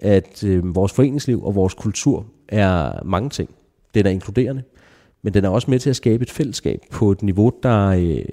at 0.00 0.44
øh, 0.44 0.74
vores 0.74 0.92
foreningsliv 0.92 1.44
og 1.44 1.54
vores 1.54 1.74
kultur 1.74 2.26
er 2.48 3.04
mange 3.04 3.30
ting. 3.30 3.50
Den 3.94 4.06
er 4.06 4.10
inkluderende, 4.10 4.62
men 5.22 5.34
den 5.34 5.44
er 5.44 5.48
også 5.48 5.70
med 5.70 5.78
til 5.78 5.90
at 5.90 5.96
skabe 5.96 6.22
et 6.22 6.30
fællesskab 6.30 6.80
på 6.90 7.10
et 7.10 7.22
niveau, 7.22 7.52
der 7.62 7.86
øh, 7.88 8.24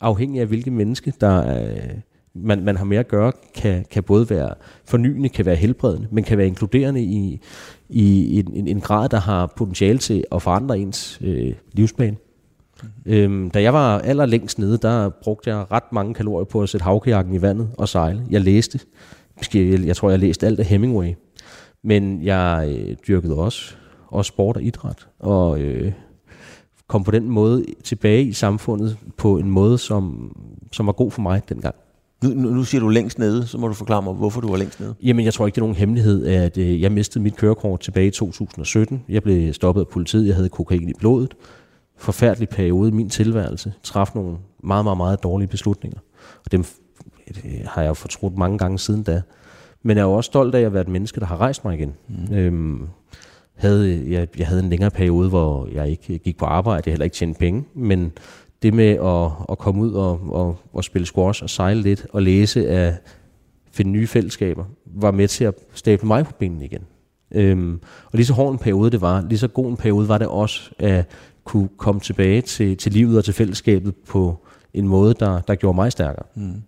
afhængig 0.00 0.40
af 0.40 0.46
hvilke 0.46 0.70
menneske, 0.70 1.12
der 1.20 1.62
øh, 1.62 1.94
man, 2.34 2.64
man 2.64 2.76
har 2.76 2.84
mere 2.84 3.00
at 3.00 3.08
gøre, 3.08 3.32
kan, 3.54 3.84
kan 3.90 4.02
både 4.02 4.30
være 4.30 4.54
fornyende, 4.84 5.28
kan 5.28 5.46
være 5.46 5.56
helbredende, 5.56 6.08
men 6.10 6.24
kan 6.24 6.38
være 6.38 6.46
inkluderende 6.46 7.02
i, 7.02 7.40
i 7.88 8.38
en, 8.38 8.52
en, 8.54 8.66
en 8.66 8.80
grad, 8.80 9.08
der 9.08 9.20
har 9.20 9.52
potentiale 9.56 9.98
til 9.98 10.24
at 10.32 10.42
forandre 10.42 10.78
ens 10.78 11.18
øh, 11.24 11.54
livsbane. 11.72 12.16
Øhm, 13.06 13.50
da 13.50 13.62
jeg 13.62 13.72
var 13.72 13.98
allerlængst 13.98 14.58
nede, 14.58 14.78
der 14.78 15.08
brugte 15.08 15.50
jeg 15.50 15.72
ret 15.72 15.92
mange 15.92 16.14
kalorier 16.14 16.44
på 16.44 16.62
at 16.62 16.68
sætte 16.68 16.84
havkajakken 16.84 17.34
i 17.34 17.42
vandet 17.42 17.68
og 17.78 17.88
sejle. 17.88 18.22
Jeg 18.30 18.40
læste, 18.40 18.80
jeg, 19.54 19.86
jeg 19.86 19.96
tror 19.96 20.10
jeg 20.10 20.18
læste 20.18 20.46
alt 20.46 20.60
af 20.60 20.66
Hemingway, 20.66 21.14
men 21.84 22.22
jeg 22.22 22.74
øh, 22.76 22.96
dyrkede 23.08 23.36
også 23.36 23.74
og 24.08 24.24
sport 24.24 24.56
og 24.56 24.62
idræt, 24.62 25.08
og 25.18 25.60
øh, 25.60 25.92
kom 26.88 27.04
på 27.04 27.10
den 27.10 27.28
måde 27.28 27.64
tilbage 27.84 28.24
i 28.24 28.32
samfundet 28.32 28.96
på 29.16 29.38
en 29.38 29.50
måde, 29.50 29.78
som, 29.78 30.36
som 30.72 30.86
var 30.86 30.92
god 30.92 31.10
for 31.10 31.22
mig 31.22 31.42
dengang. 31.48 31.74
Nu, 32.22 32.30
nu, 32.30 32.48
nu 32.48 32.64
siger 32.64 32.80
du 32.80 32.88
længst 32.88 33.18
nede, 33.18 33.46
så 33.46 33.58
må 33.58 33.68
du 33.68 33.74
forklare 33.74 34.02
mig, 34.02 34.14
hvorfor 34.14 34.40
du 34.40 34.48
var 34.48 34.56
længst 34.56 34.80
nede. 34.80 34.94
Jamen, 35.02 35.24
jeg 35.24 35.34
tror 35.34 35.46
ikke, 35.46 35.54
det 35.54 35.60
er 35.60 35.64
nogen 35.64 35.76
hemmelighed, 35.76 36.26
at 36.26 36.58
øh, 36.58 36.82
jeg 36.82 36.92
mistede 36.92 37.22
mit 37.24 37.36
kørekort 37.36 37.80
tilbage 37.80 38.06
i 38.06 38.10
2017. 38.10 39.04
Jeg 39.08 39.22
blev 39.22 39.52
stoppet 39.52 39.80
af 39.80 39.88
politiet, 39.88 40.26
jeg 40.26 40.34
havde 40.34 40.48
kokain 40.48 40.88
i 40.88 40.92
blodet. 40.98 41.34
Forfærdelig 41.96 42.48
periode 42.48 42.88
i 42.88 42.92
min 42.92 43.08
tilværelse. 43.08 43.72
Traf 43.82 44.10
nogle 44.14 44.36
meget, 44.64 44.84
meget, 44.84 44.96
meget 44.96 45.22
dårlige 45.22 45.48
beslutninger. 45.48 45.98
Og 46.44 46.52
dem 46.52 46.64
øh, 47.44 47.60
har 47.64 47.82
jeg 47.82 47.88
jo 47.88 47.94
fortrudt 47.94 48.38
mange 48.38 48.58
gange 48.58 48.78
siden 48.78 49.02
da. 49.02 49.22
Men 49.82 49.96
jeg 49.96 50.02
er 50.02 50.06
jo 50.06 50.12
også 50.12 50.28
stolt 50.28 50.54
af 50.54 50.60
at 50.60 50.72
være 50.72 50.82
et 50.82 50.88
menneske, 50.88 51.20
der 51.20 51.26
har 51.26 51.40
rejst 51.40 51.64
mig 51.64 51.74
igen. 51.74 51.94
Mm. 52.08 52.34
Øhm, 52.34 52.88
havde, 53.54 54.04
jeg, 54.08 54.28
jeg 54.38 54.46
havde 54.46 54.62
en 54.62 54.70
længere 54.70 54.90
periode, 54.90 55.28
hvor 55.28 55.68
jeg 55.72 55.88
ikke 55.88 56.18
gik 56.18 56.36
på 56.36 56.44
arbejde, 56.44 56.82
jeg 56.86 56.92
heller 56.92 57.04
ikke 57.04 57.16
tjente 57.16 57.38
penge, 57.38 57.64
men 57.74 58.12
det 58.62 58.74
med 58.74 58.88
at, 58.88 59.30
at 59.50 59.58
komme 59.58 59.82
ud 59.82 59.92
og, 59.92 60.20
og, 60.30 60.58
og 60.72 60.84
spille 60.84 61.06
squash 61.06 61.42
og 61.42 61.50
sejle 61.50 61.82
lidt 61.82 62.06
og 62.12 62.22
læse 62.22 62.68
af 62.68 62.96
finde 63.72 63.90
nye 63.90 64.06
fællesskaber, 64.06 64.64
var 64.86 65.10
med 65.10 65.28
til 65.28 65.44
at 65.44 65.54
stable 65.74 66.06
mig 66.06 66.24
på 66.24 66.32
benene 66.38 66.64
igen. 66.64 66.82
Øhm, 67.34 67.80
og 68.04 68.10
lige 68.12 68.26
så 68.26 68.32
hård 68.32 68.52
en 68.52 68.58
periode 68.58 68.90
det 68.90 69.00
var, 69.00 69.24
lige 69.28 69.38
så 69.38 69.48
god 69.48 69.70
en 69.70 69.76
periode 69.76 70.08
var 70.08 70.18
det 70.18 70.26
også 70.26 70.70
at 70.78 71.10
kunne 71.44 71.68
komme 71.76 72.00
tilbage 72.00 72.40
til, 72.40 72.76
til 72.76 72.92
livet 72.92 73.18
og 73.18 73.24
til 73.24 73.34
fællesskabet 73.34 73.94
på 73.96 74.46
en 74.74 74.88
måde, 74.88 75.14
der, 75.14 75.40
der 75.40 75.54
gjorde 75.54 75.76
mig 75.76 75.92
stærkere. 75.92 76.26
Mm. 76.34 76.62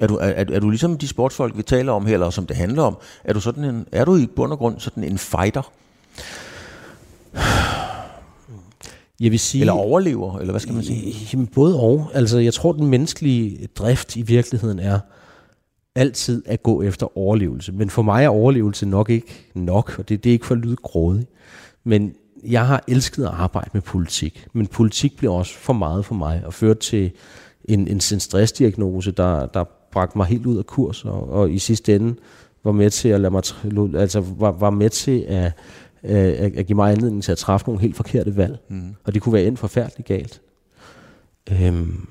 Er 0.00 0.06
du, 0.06 0.16
er, 0.16 0.26
er 0.26 0.60
du 0.60 0.70
ligesom 0.70 0.98
de 0.98 1.08
sportsfolk, 1.08 1.56
vi 1.56 1.62
taler 1.62 1.92
om 1.92 2.06
her, 2.06 2.14
eller 2.14 2.30
som 2.30 2.46
det 2.46 2.56
handler 2.56 2.82
om, 2.82 2.96
er 3.24 3.32
du, 3.32 3.40
sådan 3.40 3.64
en, 3.64 3.86
er 3.92 4.04
du 4.04 4.16
i 4.16 4.26
bund 4.26 4.52
og 4.52 4.58
grund 4.58 4.80
sådan 4.80 5.04
en 5.04 5.18
fighter? 5.18 5.72
Jeg 9.20 9.30
vil 9.30 9.38
sige, 9.38 9.60
eller 9.62 9.72
overlever, 9.72 10.38
eller 10.38 10.52
hvad 10.52 10.60
skal 10.60 10.74
man 10.74 10.84
sige? 10.84 11.14
Jamen, 11.32 11.46
både 11.46 11.80
og. 11.80 12.10
Altså, 12.14 12.38
jeg 12.38 12.54
tror, 12.54 12.72
den 12.72 12.86
menneskelige 12.86 13.68
drift 13.76 14.16
i 14.16 14.22
virkeligheden 14.22 14.78
er 14.78 15.00
altid 15.94 16.42
at 16.46 16.62
gå 16.62 16.82
efter 16.82 17.18
overlevelse. 17.18 17.72
Men 17.72 17.90
for 17.90 18.02
mig 18.02 18.24
er 18.24 18.28
overlevelse 18.28 18.86
nok 18.86 19.10
ikke 19.10 19.50
nok, 19.54 19.94
og 19.98 20.08
det, 20.08 20.24
det 20.24 20.30
er 20.30 20.32
ikke 20.32 20.46
for 20.46 20.54
at 20.54 20.60
lyde 20.60 20.76
grådig. 20.76 21.26
Men 21.84 22.14
jeg 22.44 22.66
har 22.66 22.84
elsket 22.88 23.24
at 23.24 23.30
arbejde 23.30 23.70
med 23.72 23.82
politik, 23.82 24.46
men 24.52 24.66
politik 24.66 25.16
bliver 25.16 25.32
også 25.32 25.54
for 25.54 25.72
meget 25.72 26.04
for 26.04 26.14
mig, 26.14 26.42
og 26.46 26.54
ført 26.54 26.78
til 26.78 27.10
en, 27.64 27.88
en 27.88 28.00
stressdiagnose, 28.00 29.10
der, 29.10 29.46
der 29.46 29.64
bragte 29.92 30.18
mig 30.18 30.26
helt 30.26 30.46
ud 30.46 30.58
af 30.58 30.66
kurs, 30.66 31.04
og, 31.04 31.30
og 31.30 31.50
i 31.50 31.58
sidste 31.58 31.94
ende 31.94 32.14
var 32.64 32.72
med 32.72 32.90
til 32.90 33.08
at 33.08 33.20
lade 33.20 33.30
mig, 33.30 33.42
altså 34.00 34.24
var, 34.38 34.50
var 34.50 34.70
med 34.70 34.90
til 34.90 35.24
at 35.28 35.52
øh, 36.04 36.52
at 36.56 36.66
give 36.66 36.76
mig 36.76 36.92
anledning 36.92 37.22
til 37.22 37.32
at 37.32 37.38
træffe 37.38 37.66
nogle 37.66 37.80
helt 37.80 37.96
forkerte 37.96 38.36
valg. 38.36 38.58
Mm. 38.68 38.94
Og 39.04 39.14
det 39.14 39.22
kunne 39.22 39.32
være 39.32 39.44
endt 39.44 39.58
forfærdeligt 39.58 40.08
galt. 40.08 40.40
Øhm, 41.50 42.08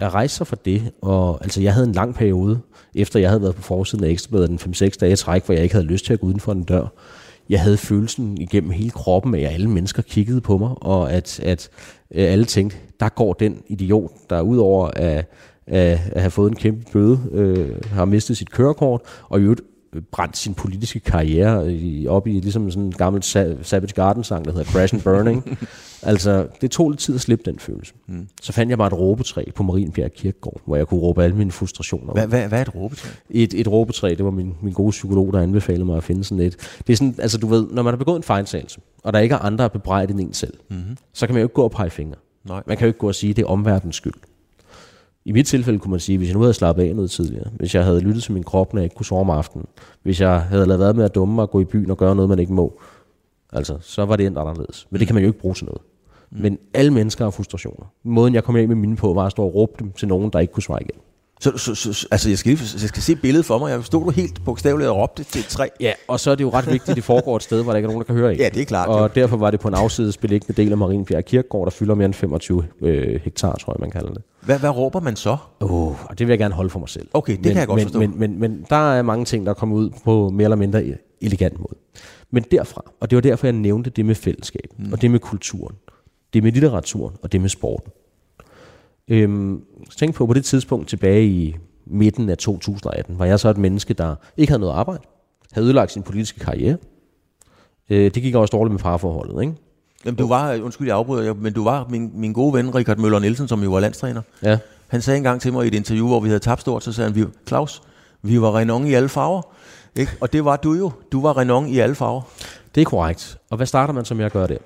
at 0.00 0.14
rejse 0.14 0.36
sig 0.36 0.46
for 0.46 0.56
det, 0.56 0.92
og 1.02 1.38
altså 1.42 1.60
jeg 1.62 1.74
havde 1.74 1.86
en 1.86 1.92
lang 1.92 2.14
periode, 2.14 2.60
efter 2.94 3.20
jeg 3.20 3.30
havde 3.30 3.42
været 3.42 3.54
på 3.54 3.62
forsiden 3.62 4.04
af 4.04 4.08
Ekstrabladet 4.08 4.48
den 4.48 4.58
5-6 4.58 4.88
dage 5.00 5.16
træk, 5.16 5.44
hvor 5.44 5.54
jeg 5.54 5.62
ikke 5.62 5.74
havde 5.74 5.86
lyst 5.86 6.04
til 6.04 6.12
at 6.12 6.20
gå 6.20 6.26
uden 6.26 6.40
for 6.40 6.52
en 6.52 6.62
dør. 6.62 6.86
Jeg 7.48 7.60
havde 7.60 7.76
følelsen 7.76 8.38
igennem 8.38 8.70
hele 8.70 8.90
kroppen 8.90 9.34
af, 9.34 9.40
at 9.40 9.52
alle 9.52 9.70
mennesker 9.70 10.02
kiggede 10.02 10.40
på 10.40 10.58
mig, 10.58 10.70
og 10.76 11.12
at, 11.12 11.40
at 11.40 11.68
øh, 12.14 12.32
alle 12.32 12.44
tænkte, 12.44 12.76
der 13.00 13.08
går 13.08 13.32
den 13.32 13.62
idiot, 13.66 14.10
der 14.30 14.40
udover 14.40 14.86
at, 14.86 15.30
at, 15.66 16.00
at 16.12 16.20
have 16.20 16.30
fået 16.30 16.50
en 16.50 16.56
kæmpe 16.56 16.92
bøde, 16.92 17.20
øh, 17.32 17.84
har 17.92 18.04
mistet 18.04 18.36
sit 18.36 18.50
kørekort, 18.50 19.00
og 19.28 19.40
i 19.40 19.42
øvrigt 19.42 19.60
brændt 20.00 20.36
sin 20.36 20.54
politiske 20.54 21.00
karriere 21.00 21.72
i, 21.72 22.06
op 22.06 22.26
i 22.26 22.30
ligesom 22.30 22.70
sådan 22.70 22.82
en 22.82 22.92
gammel 22.92 23.22
Savage 23.22 23.92
Garden-sang, 23.94 24.44
der 24.44 24.52
hedder 24.52 24.64
Crash 24.64 24.94
and 24.94 25.02
Burning. 25.02 25.58
altså, 26.02 26.46
det 26.60 26.70
tog 26.70 26.90
lidt 26.90 27.00
tid 27.00 27.14
at 27.14 27.20
slippe 27.20 27.50
den 27.50 27.58
følelse. 27.58 27.94
Mm. 28.06 28.28
Så 28.42 28.52
fandt 28.52 28.70
jeg 28.70 28.78
bare 28.78 28.86
et 28.86 28.92
råbetræ 28.92 29.44
på 29.54 29.62
Marienbjerg 29.62 30.12
Kirkegård, 30.12 30.60
hvor 30.66 30.76
jeg 30.76 30.86
kunne 30.86 31.00
råbe 31.00 31.24
alle 31.24 31.36
mine 31.36 31.52
frustrationer. 31.52 32.12
Hvad, 32.12 32.26
hvad, 32.26 32.48
hvad 32.48 32.58
er 32.58 32.62
et 32.62 32.74
råbetræ? 32.74 33.08
Et, 33.30 33.54
et 33.54 33.68
råbetræ, 33.68 34.14
det 34.18 34.24
var 34.24 34.30
min, 34.30 34.54
min 34.62 34.72
gode 34.72 34.90
psykolog, 34.90 35.32
der 35.32 35.40
anbefalede 35.40 35.84
mig 35.84 35.96
at 35.96 36.04
finde 36.04 36.24
sådan 36.24 36.44
et. 36.44 36.80
Det 36.86 36.92
er 36.92 36.96
sådan, 36.96 37.14
altså 37.18 37.38
du 37.38 37.46
ved, 37.46 37.66
når 37.70 37.82
man 37.82 37.92
har 37.92 37.98
begået 37.98 38.16
en 38.16 38.22
fejltagelse, 38.22 38.80
og 39.04 39.12
der 39.12 39.18
ikke 39.18 39.34
er 39.34 39.38
andre 39.38 39.64
at 39.64 39.72
bebrejde 39.72 40.12
end 40.12 40.20
en 40.20 40.32
selv, 40.32 40.54
mm-hmm. 40.70 40.96
så 41.12 41.26
kan 41.26 41.34
man 41.34 41.40
jo 41.40 41.44
ikke 41.44 41.54
gå 41.54 41.62
og 41.62 41.70
pege 41.70 41.90
fingre. 41.90 42.16
Nej. 42.44 42.62
Man 42.66 42.76
kan 42.76 42.84
jo 42.84 42.88
ikke 42.88 42.98
gå 42.98 43.08
og 43.08 43.14
sige, 43.14 43.30
at 43.30 43.36
det 43.36 43.42
er 43.42 43.46
omverdens 43.46 43.96
skyld. 43.96 44.14
I 45.24 45.32
mit 45.32 45.46
tilfælde 45.46 45.78
kunne 45.78 45.90
man 45.90 46.00
sige, 46.00 46.18
hvis 46.18 46.28
jeg 46.28 46.34
nu 46.34 46.40
havde 46.40 46.54
slappet 46.54 46.82
af 46.82 46.96
noget 46.96 47.10
tidligere, 47.10 47.50
hvis 47.56 47.74
jeg 47.74 47.84
havde 47.84 48.00
lyttet 48.00 48.22
til 48.22 48.32
min 48.32 48.42
krop, 48.42 48.72
når 48.72 48.80
jeg 48.80 48.84
ikke 48.84 48.96
kunne 48.96 49.06
sove 49.06 49.20
om 49.20 49.30
aftenen, 49.30 49.66
hvis 50.02 50.20
jeg 50.20 50.40
havde 50.40 50.66
lavet 50.66 50.80
være 50.80 50.94
med 50.94 51.04
at 51.04 51.14
dumme 51.14 51.34
mig 51.34 51.42
og 51.42 51.50
gå 51.50 51.60
i 51.60 51.64
byen 51.64 51.90
og 51.90 51.96
gøre 51.96 52.14
noget, 52.14 52.28
man 52.28 52.38
ikke 52.38 52.52
må, 52.52 52.80
altså, 53.52 53.78
så 53.80 54.04
var 54.04 54.16
det 54.16 54.26
endt 54.26 54.38
anderledes. 54.38 54.86
Men 54.90 54.98
det 54.98 55.08
kan 55.08 55.14
man 55.14 55.22
jo 55.22 55.28
ikke 55.28 55.38
bruge 55.38 55.54
til 55.54 55.64
noget. 55.64 55.82
Mm. 56.30 56.42
Men 56.42 56.58
alle 56.74 56.92
mennesker 56.92 57.24
har 57.24 57.30
frustrationer. 57.30 57.86
Måden, 58.02 58.34
jeg 58.34 58.44
kom 58.44 58.56
af 58.56 58.68
med 58.68 58.76
mine 58.76 58.96
på, 58.96 59.14
var 59.14 59.26
at 59.26 59.32
stå 59.32 59.42
og 59.42 59.54
råbe 59.54 59.72
dem 59.78 59.92
til 59.92 60.08
nogen, 60.08 60.30
der 60.30 60.38
ikke 60.38 60.52
kunne 60.52 60.62
svare 60.62 60.82
igen. 60.82 61.00
Så, 61.44 61.74
så, 61.74 61.74
så 61.74 62.08
altså 62.10 62.28
jeg 62.28 62.38
skal, 62.38 62.52
lige, 62.52 62.78
jeg 62.80 62.88
skal 62.88 63.02
se 63.02 63.16
billedet 63.16 63.46
for 63.46 63.58
mig. 63.58 63.70
Jeg 63.70 63.84
stod 63.84 64.04
du 64.04 64.10
helt 64.10 64.44
bogstaveligt 64.44 64.90
og 64.90 64.96
råbte 64.96 65.24
til 65.24 65.38
et 65.38 65.46
træ. 65.46 65.68
Ja, 65.80 65.92
og 66.08 66.20
så 66.20 66.30
er 66.30 66.34
det 66.34 66.44
jo 66.44 66.50
ret 66.50 66.66
vigtigt, 66.66 66.88
at 66.88 66.96
det 66.96 67.04
foregår 67.04 67.36
et 67.36 67.42
sted, 67.42 67.62
hvor 67.62 67.72
der 67.72 67.76
ikke 67.76 67.86
er 67.86 67.88
nogen, 67.88 68.00
der 68.00 68.06
kan 68.06 68.14
høre 68.14 68.34
Ja, 68.34 68.48
det 68.48 68.60
er 68.60 68.64
klart. 68.64 68.88
Og 68.88 69.00
jo. 69.00 69.08
derfor 69.14 69.36
var 69.36 69.50
det 69.50 69.60
på 69.60 69.68
en 69.68 69.74
afsides 69.74 70.16
beliggende 70.16 70.62
del 70.62 70.72
af 70.72 70.78
Marienbjerg 70.78 71.24
Kirkegård, 71.24 71.66
der 71.66 71.70
fylder 71.70 71.94
mere 71.94 72.06
end 72.06 72.14
25 72.14 72.64
øh, 72.82 73.20
hektar, 73.24 73.56
tror 73.56 73.72
jeg, 73.72 73.80
man 73.80 73.90
kalder 73.90 74.12
det. 74.12 74.22
Hvad, 74.40 74.58
hvad 74.58 74.70
råber 74.70 75.00
man 75.00 75.16
så? 75.16 75.36
Oh, 75.60 75.70
og 76.04 76.18
det 76.18 76.26
vil 76.26 76.32
jeg 76.32 76.38
gerne 76.38 76.54
holde 76.54 76.70
for 76.70 76.78
mig 76.78 76.88
selv. 76.88 77.08
Okay, 77.12 77.32
det 77.32 77.44
men, 77.44 77.52
kan 77.52 77.60
jeg 77.60 77.66
godt 77.66 77.78
men, 77.78 77.84
forstå. 77.84 77.98
Men, 77.98 78.18
men, 78.18 78.40
men 78.40 78.66
der 78.70 78.92
er 78.92 79.02
mange 79.02 79.24
ting, 79.24 79.46
der 79.46 79.54
kommer 79.54 79.76
ud 79.76 79.90
på 80.04 80.30
mere 80.30 80.44
eller 80.44 80.56
mindre 80.56 80.84
elegant 81.20 81.58
måde. 81.58 81.74
Men 82.30 82.44
derfra, 82.50 82.82
og 83.00 83.10
det 83.10 83.16
var 83.16 83.22
derfor, 83.22 83.46
jeg 83.46 83.52
nævnte 83.52 83.90
det 83.90 84.06
med 84.06 84.14
fællesskab, 84.14 84.66
mm. 84.78 84.92
og 84.92 85.02
det 85.02 85.10
med 85.10 85.20
kulturen, 85.20 85.76
det 86.34 86.42
med 86.42 86.52
litteraturen, 86.52 87.16
og 87.22 87.32
det 87.32 87.40
med 87.40 87.48
sporten. 87.48 87.92
Øhm, 89.08 89.62
tænk 89.96 90.14
på, 90.14 90.26
på 90.26 90.32
det 90.32 90.44
tidspunkt 90.44 90.88
tilbage 90.88 91.26
i 91.26 91.56
midten 91.86 92.28
af 92.28 92.38
2018, 92.38 93.18
var 93.18 93.24
jeg 93.24 93.40
så 93.40 93.48
et 93.48 93.58
menneske, 93.58 93.94
der 93.94 94.14
ikke 94.36 94.50
havde 94.50 94.60
noget 94.60 94.74
arbejde, 94.74 95.02
havde 95.52 95.64
ødelagt 95.64 95.92
sin 95.92 96.02
politiske 96.02 96.40
karriere. 96.40 96.76
Øh, 97.90 98.04
det 98.14 98.22
gik 98.22 98.34
også 98.34 98.52
dårligt 98.56 98.72
med 98.72 98.80
parforholdet, 98.80 99.42
ikke? 99.42 99.54
Jamen, 100.04 100.18
du 100.18 100.28
var, 100.28 100.60
undskyld, 100.62 100.86
jeg 100.88 100.96
afbryder, 100.96 101.34
men 101.34 101.52
du 101.52 101.64
var 101.64 101.86
min, 101.90 102.10
min 102.14 102.32
gode 102.32 102.54
ven, 102.54 102.74
Richard 102.74 102.98
Møller 102.98 103.18
Nielsen, 103.18 103.48
som 103.48 103.62
jo 103.62 103.70
var 103.70 103.80
landstræner. 103.80 104.22
Ja. 104.42 104.58
Han 104.88 105.02
sagde 105.02 105.16
engang 105.16 105.40
til 105.40 105.52
mig 105.52 105.64
i 105.64 105.68
et 105.68 105.74
interview, 105.74 106.06
hvor 106.06 106.20
vi 106.20 106.28
havde 106.28 106.40
tabt 106.40 106.60
stort, 106.60 106.84
så 106.84 106.92
sagde 106.92 107.12
han, 107.12 107.32
Claus, 107.48 107.82
vi 108.22 108.40
var 108.40 108.56
Renon 108.56 108.86
i 108.86 108.94
alle 108.94 109.08
farver. 109.08 109.42
Ikke? 109.96 110.12
Og 110.20 110.32
det 110.32 110.44
var 110.44 110.56
du 110.56 110.72
jo. 110.74 110.92
Du 111.12 111.22
var 111.22 111.36
Renon 111.36 111.68
i 111.68 111.78
alle 111.78 111.94
farver. 111.94 112.22
Det 112.74 112.80
er 112.80 112.84
korrekt. 112.84 113.38
Og 113.50 113.56
hvad 113.56 113.66
starter 113.66 113.94
man 113.94 114.04
så 114.04 114.14
med 114.14 114.24
at 114.24 114.32
gøre 114.32 114.46
der? 114.46 114.58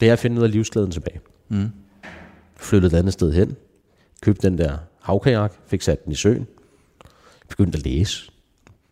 Det 0.00 0.08
er 0.08 0.12
at 0.12 0.18
finde 0.18 0.38
ud 0.38 0.44
af 0.44 0.50
livsglæden 0.50 0.90
tilbage. 0.90 1.20
Mm. 1.48 1.68
Flyttede 2.56 2.96
et 2.96 2.98
andet 2.98 3.12
sted 3.12 3.32
hen. 3.32 3.56
Købte 4.22 4.48
den 4.48 4.58
der 4.58 4.72
havkajak. 5.00 5.52
Fik 5.66 5.82
sat 5.82 6.04
den 6.04 6.12
i 6.12 6.14
søen. 6.14 6.46
Begyndte 7.48 7.78
at 7.78 7.84
læse. 7.84 8.30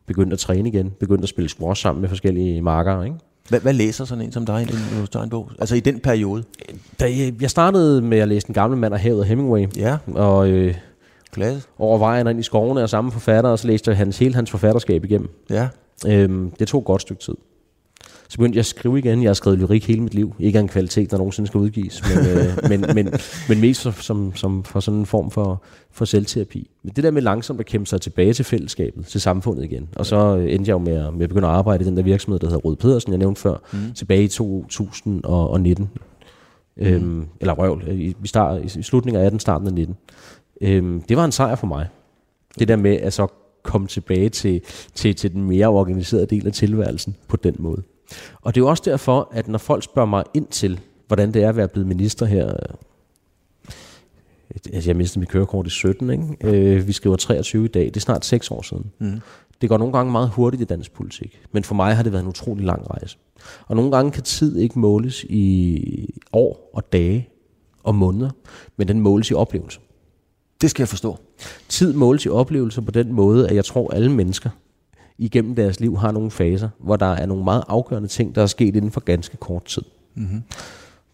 Begyndte 0.06 0.34
at 0.34 0.38
træne 0.38 0.68
igen. 0.68 0.90
Begyndte 0.90 1.22
at 1.22 1.28
spille 1.28 1.48
squash 1.48 1.82
sammen 1.82 2.00
med 2.00 2.08
forskellige 2.08 2.62
markere. 2.62 3.04
Ikke? 3.04 3.16
Hvad, 3.48 3.60
hvad 3.60 3.72
læser 3.72 4.04
sådan 4.04 4.24
en 4.24 4.32
som 4.32 4.46
dig, 4.46 4.66
når 4.66 5.00
du 5.00 5.06
tager 5.06 5.24
en 5.24 5.30
bog? 5.30 5.50
Altså 5.58 5.74
i 5.74 5.80
den 5.80 6.00
periode? 6.00 6.44
Da 7.00 7.10
jeg, 7.40 7.50
startede 7.50 8.02
med 8.02 8.18
at 8.18 8.28
læse 8.28 8.46
Den 8.46 8.54
gamle 8.54 8.76
mand 8.76 8.94
af 8.94 9.00
havet 9.00 9.20
af 9.20 9.26
Hemingway. 9.28 9.66
Ja. 9.76 9.96
Og 10.14 10.48
øh, 10.48 10.74
Klasse. 11.32 11.68
over 11.78 11.98
vejen 11.98 12.26
ind 12.26 12.40
i 12.40 12.42
skovene 12.42 12.82
og 12.82 12.90
samme 12.90 13.12
forfatter, 13.12 13.50
og 13.50 13.58
så 13.58 13.66
læste 13.66 13.90
jeg 13.90 13.98
hans, 13.98 14.18
hele 14.18 14.34
hans 14.34 14.50
forfatterskab 14.50 15.04
igennem. 15.04 15.28
Ja. 15.50 15.68
Øhm, 16.06 16.50
det 16.50 16.68
tog 16.68 16.80
et 16.80 16.84
godt 16.86 17.02
stykke 17.02 17.22
tid. 17.22 17.34
Så 18.34 18.38
begyndte 18.38 18.56
jeg 18.56 18.60
at 18.60 18.66
skrive 18.66 18.98
igen. 18.98 19.22
Jeg 19.22 19.28
har 19.28 19.34
skrevet 19.34 19.58
lyrik 19.58 19.86
hele 19.86 20.00
mit 20.00 20.14
liv. 20.14 20.34
Ikke 20.38 20.58
en 20.58 20.68
kvalitet, 20.68 21.10
der 21.10 21.16
nogensinde 21.16 21.46
skal 21.46 21.58
udgives, 21.58 22.02
men, 22.14 22.26
øh, 22.26 22.58
men, 22.70 22.94
men, 22.94 23.12
men 23.48 23.60
mest 23.60 23.82
for, 23.82 23.90
som, 23.90 24.36
som 24.36 24.64
for 24.64 24.80
sådan 24.80 25.00
en 25.00 25.06
form 25.06 25.30
for, 25.30 25.62
for 25.92 26.04
selvterapi. 26.04 26.70
Men 26.82 26.92
det 26.96 27.04
der 27.04 27.10
med 27.10 27.22
langsomt 27.22 27.60
at 27.60 27.66
kæmpe 27.66 27.86
sig 27.86 28.00
tilbage 28.00 28.32
til 28.32 28.44
fællesskabet, 28.44 29.06
til 29.06 29.20
samfundet 29.20 29.64
igen. 29.64 29.88
Og 29.96 30.06
så 30.06 30.34
endte 30.34 30.68
jeg 30.68 30.72
jo 30.72 30.78
med 30.78 30.92
at, 30.92 31.14
med 31.14 31.22
at 31.22 31.28
begynde 31.28 31.48
at 31.48 31.54
arbejde 31.54 31.84
i 31.84 31.86
den 31.86 31.96
der 31.96 32.02
virksomhed, 32.02 32.40
der 32.40 32.46
hedder 32.46 32.60
Røde 32.60 32.76
Pedersen, 32.76 33.12
jeg 33.12 33.18
nævnte 33.18 33.40
før, 33.40 33.56
mm. 33.72 33.94
tilbage 33.94 34.24
i 34.24 34.28
2019. 34.28 35.90
Mm. 36.76 36.86
Øhm, 36.86 37.26
eller 37.40 37.54
røvl, 37.54 37.84
i, 37.88 38.16
i, 38.24 38.26
start, 38.26 38.64
i 38.64 38.82
slutningen 38.82 39.22
af 39.22 39.26
18, 39.26 39.40
starten 39.40 39.66
af 39.66 39.74
19. 39.74 39.96
Øhm, 40.60 41.02
det 41.08 41.16
var 41.16 41.24
en 41.24 41.32
sejr 41.32 41.54
for 41.54 41.66
mig. 41.66 41.88
Det 42.58 42.68
der 42.68 42.76
med 42.76 42.96
at 42.96 43.12
så 43.12 43.26
komme 43.62 43.86
tilbage 43.86 44.28
til, 44.28 44.60
til, 44.94 45.14
til 45.14 45.32
den 45.32 45.44
mere 45.44 45.66
organiserede 45.66 46.26
del 46.26 46.46
af 46.46 46.52
tilværelsen 46.52 47.16
på 47.28 47.36
den 47.36 47.56
måde. 47.58 47.82
Og 48.42 48.54
det 48.54 48.60
er 48.60 48.64
jo 48.64 48.68
også 48.68 48.82
derfor, 48.86 49.28
at 49.32 49.48
når 49.48 49.58
folk 49.58 49.84
spørger 49.84 50.08
mig 50.08 50.24
ind 50.34 50.46
til, 50.46 50.80
hvordan 51.06 51.34
det 51.34 51.42
er 51.42 51.48
at 51.48 51.56
være 51.56 51.68
blevet 51.68 51.86
minister 51.86 52.26
her, 52.26 52.48
øh, 52.48 52.74
altså 54.72 54.90
jeg 54.90 54.96
mistede 54.96 55.20
mit 55.20 55.28
kørekort 55.28 55.66
i 55.66 55.70
17, 55.70 56.10
ikke? 56.10 56.36
Øh, 56.44 56.86
vi 56.86 56.92
skriver 56.92 57.16
23 57.16 57.64
i 57.64 57.68
dag, 57.68 57.84
det 57.84 57.96
er 57.96 58.00
snart 58.00 58.24
6 58.24 58.50
år 58.50 58.62
siden. 58.62 58.92
Mm. 58.98 59.20
Det 59.60 59.68
går 59.68 59.78
nogle 59.78 59.92
gange 59.92 60.12
meget 60.12 60.28
hurtigt 60.28 60.60
i 60.62 60.64
dansk 60.64 60.92
politik, 60.92 61.40
men 61.52 61.64
for 61.64 61.74
mig 61.74 61.96
har 61.96 62.02
det 62.02 62.12
været 62.12 62.22
en 62.22 62.28
utrolig 62.28 62.64
lang 62.64 62.90
rejse. 62.90 63.18
Og 63.66 63.76
nogle 63.76 63.90
gange 63.90 64.10
kan 64.10 64.22
tid 64.22 64.58
ikke 64.58 64.78
måles 64.78 65.24
i 65.24 66.20
år 66.32 66.70
og 66.74 66.92
dage 66.92 67.28
og 67.82 67.94
måneder, 67.94 68.30
men 68.76 68.88
den 68.88 69.00
måles 69.00 69.30
i 69.30 69.34
oplevelser. 69.34 69.80
Det 70.60 70.70
skal 70.70 70.82
jeg 70.82 70.88
forstå. 70.88 71.18
Tid 71.68 71.92
måles 71.92 72.24
i 72.24 72.28
oplevelser 72.28 72.82
på 72.82 72.90
den 72.90 73.12
måde, 73.12 73.48
at 73.48 73.56
jeg 73.56 73.64
tror, 73.64 73.90
alle 73.94 74.12
mennesker 74.12 74.50
igennem 75.18 75.54
deres 75.54 75.80
liv 75.80 75.96
har 75.96 76.12
nogle 76.12 76.30
faser, 76.30 76.68
hvor 76.78 76.96
der 76.96 77.06
er 77.06 77.26
nogle 77.26 77.44
meget 77.44 77.64
afgørende 77.68 78.08
ting, 78.08 78.34
der 78.34 78.42
er 78.42 78.46
sket 78.46 78.76
inden 78.76 78.90
for 78.90 79.00
ganske 79.00 79.36
kort 79.36 79.64
tid. 79.64 79.82
Mm-hmm. 80.14 80.42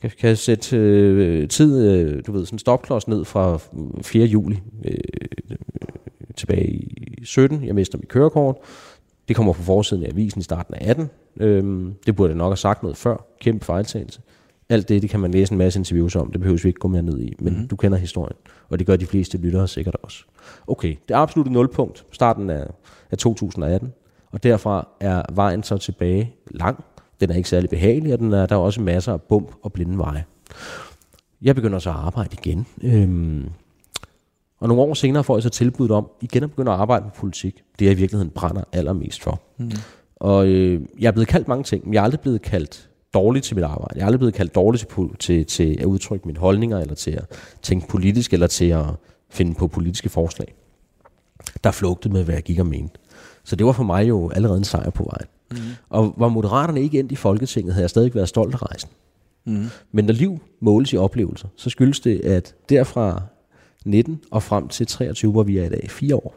Jeg 0.02 0.10
kan 0.10 0.36
sætte 0.36 0.76
øh, 0.76 1.48
tid, 1.48 1.86
øh, 1.86 2.22
du 2.26 2.32
ved, 2.32 2.46
sådan 2.46 2.54
en 2.54 2.58
stopklods 2.58 3.08
ned 3.08 3.24
fra 3.24 3.58
4. 4.02 4.26
juli 4.26 4.60
øh, 4.84 4.96
tilbage 6.36 6.66
i 6.68 7.20
17. 7.24 7.64
Jeg 7.64 7.74
mister 7.74 7.98
mit 7.98 8.08
kørekort. 8.08 8.56
Det 9.28 9.36
kommer 9.36 9.52
på 9.52 9.62
forsiden 9.62 10.04
af 10.04 10.08
avisen 10.08 10.40
i 10.40 10.42
starten 10.42 10.74
af 10.74 10.90
18. 10.90 11.10
Øhm, 11.40 11.94
det 12.06 12.16
burde 12.16 12.30
jeg 12.30 12.36
nok 12.36 12.50
have 12.50 12.56
sagt 12.56 12.82
noget 12.82 12.96
før. 12.96 13.26
Kæmpe 13.40 13.64
fejltagelse. 13.64 14.20
Alt 14.68 14.88
det, 14.88 15.02
det 15.02 15.10
kan 15.10 15.20
man 15.20 15.30
læse 15.30 15.52
en 15.52 15.58
masse 15.58 15.78
interviews 15.78 16.16
om. 16.16 16.32
Det 16.32 16.40
behøver 16.40 16.60
vi 16.62 16.68
ikke 16.68 16.80
gå 16.80 16.88
mere 16.88 17.02
ned 17.02 17.20
i. 17.20 17.34
Men 17.38 17.58
mm. 17.58 17.68
du 17.68 17.76
kender 17.76 17.98
historien. 17.98 18.36
Og 18.70 18.78
det 18.78 18.86
gør 18.86 18.96
de 18.96 19.06
fleste 19.06 19.38
lyttere 19.38 19.68
sikkert 19.68 19.96
også. 20.02 20.24
Okay, 20.66 20.96
det 21.08 21.14
er 21.14 21.18
absolut 21.18 21.50
nulpunkt. 21.52 22.04
Starten 22.12 22.50
af, 22.50 22.66
af 23.10 23.18
2018. 23.18 23.92
Og 24.32 24.42
derfra 24.42 24.88
er 25.00 25.22
vejen 25.32 25.62
så 25.62 25.78
tilbage 25.78 26.34
lang. 26.50 26.84
Den 27.20 27.30
er 27.30 27.34
ikke 27.34 27.48
særlig 27.48 27.70
behagelig, 27.70 28.12
og 28.12 28.18
den 28.18 28.32
er, 28.32 28.46
der 28.46 28.54
er 28.54 28.60
også 28.60 28.80
masser 28.80 29.12
af 29.12 29.22
bump 29.22 29.52
og 29.62 29.72
blinde 29.72 29.98
veje. 29.98 30.24
Jeg 31.42 31.54
begynder 31.54 31.78
så 31.78 31.90
at 31.90 31.96
arbejde 31.96 32.36
igen. 32.42 32.66
Øhm, 32.82 33.50
og 34.60 34.68
nogle 34.68 34.82
år 34.82 34.94
senere 34.94 35.24
får 35.24 35.36
jeg 35.36 35.42
så 35.42 35.48
tilbuddet 35.48 35.96
om 35.96 36.10
igen 36.20 36.42
at 36.42 36.50
begynde 36.50 36.72
at 36.72 36.78
arbejde 36.78 37.04
med 37.04 37.12
politik. 37.12 37.62
Det 37.78 37.84
jeg 37.84 37.92
i 37.92 37.96
virkeligheden 37.96 38.30
brænder 38.30 38.62
allermest 38.72 39.22
for. 39.22 39.40
Mm. 39.58 39.70
Og 40.16 40.46
øh, 40.46 40.80
jeg 40.98 41.06
er 41.08 41.12
blevet 41.12 41.28
kaldt 41.28 41.48
mange 41.48 41.64
ting, 41.64 41.84
men 41.84 41.94
jeg 41.94 42.00
er 42.00 42.04
aldrig 42.04 42.20
blevet 42.20 42.42
kaldt 42.42 42.89
dårlig 43.14 43.42
til 43.42 43.56
mit 43.56 43.64
arbejde. 43.64 43.94
Jeg 43.94 44.02
er 44.02 44.06
aldrig 44.06 44.18
blevet 44.18 44.34
kaldt 44.34 44.54
dårlig 44.54 44.80
til, 44.80 44.88
til, 45.18 45.46
til 45.46 45.76
at 45.80 45.84
udtrykke 45.84 46.26
mine 46.26 46.38
holdninger, 46.38 46.78
eller 46.78 46.94
til 46.94 47.10
at 47.10 47.24
tænke 47.62 47.88
politisk, 47.88 48.32
eller 48.32 48.46
til 48.46 48.64
at 48.64 48.84
finde 49.30 49.54
på 49.54 49.66
politiske 49.68 50.08
forslag. 50.08 50.54
Der 51.64 51.70
flugtede 51.70 52.14
med, 52.14 52.24
hvad 52.24 52.34
jeg 52.34 52.42
gik 52.42 52.58
og 52.58 52.66
mente. 52.66 52.98
Så 53.44 53.56
det 53.56 53.66
var 53.66 53.72
for 53.72 53.82
mig 53.82 54.08
jo 54.08 54.30
allerede 54.30 54.58
en 54.58 54.64
sejr 54.64 54.90
på 54.90 55.04
vejen. 55.04 55.26
Mm. 55.50 55.76
Og 55.88 56.14
var 56.16 56.28
moderaterne 56.28 56.82
ikke 56.82 56.98
endt 56.98 57.12
i 57.12 57.16
Folketinget, 57.16 57.74
havde 57.74 57.82
jeg 57.82 57.90
stadig 57.90 58.14
været 58.14 58.28
stolt 58.28 58.54
af 58.54 58.62
rejsen. 58.62 58.90
Mm. 59.44 59.66
Men 59.92 60.04
når 60.04 60.12
liv 60.12 60.38
måles 60.60 60.92
i 60.92 60.96
oplevelser, 60.96 61.48
så 61.56 61.70
skyldes 61.70 62.00
det, 62.00 62.20
at 62.20 62.54
derfra 62.68 63.22
19 63.84 64.20
og 64.30 64.42
frem 64.42 64.68
til 64.68 64.86
23, 64.86 65.32
hvor 65.32 65.42
vi 65.42 65.58
er 65.58 65.64
i 65.64 65.68
dag, 65.68 65.90
fire 65.90 66.16
år. 66.16 66.36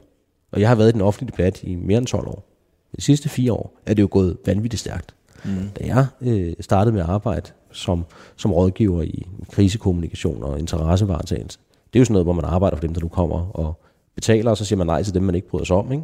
Og 0.52 0.62
jeg 0.62 0.70
har 0.70 0.76
været 0.76 0.90
i 0.90 0.92
den 0.92 1.02
offentlige 1.02 1.32
debat 1.32 1.64
i 1.64 1.76
mere 1.76 1.98
end 1.98 2.08
12 2.08 2.28
år. 2.28 2.50
De 2.96 3.02
sidste 3.02 3.30
fire 3.30 3.54
år 3.54 3.80
er 3.86 3.94
det 3.94 4.02
jo 4.02 4.08
gået 4.12 4.38
vanvittigt 4.46 4.80
stærkt. 4.80 5.16
Mm. 5.46 5.70
Da 5.80 5.86
jeg 5.86 6.08
øh, 6.22 6.54
startede 6.60 6.94
med 6.94 7.02
at 7.02 7.10
arbejde 7.10 7.52
som, 7.72 8.06
som 8.36 8.54
rådgiver 8.54 9.02
i 9.02 9.28
krisekommunikation 9.52 10.44
og 10.44 10.60
interessevaretagelse, 10.60 11.60
det 11.94 12.00
er 12.00 12.02
jo 12.02 12.06
sådan 12.06 12.14
noget, 12.14 12.26
hvor 12.26 12.34
man 12.34 12.46
arbejder 12.46 12.78
for 12.78 12.82
dem, 12.82 12.94
der 12.94 13.02
nu 13.02 13.08
kommer 13.08 13.56
og 13.56 13.84
betaler, 14.16 14.52
og 14.52 14.58
så 14.58 14.66
siger 14.66 14.78
man 14.78 14.88
nej 14.88 15.04
til 15.04 15.14
dem, 15.14 15.24
man 15.24 15.36
ikke 15.36 15.48
bryder 15.48 15.66
sig 15.66 15.76
om. 15.76 15.92
Ikke? 15.92 16.04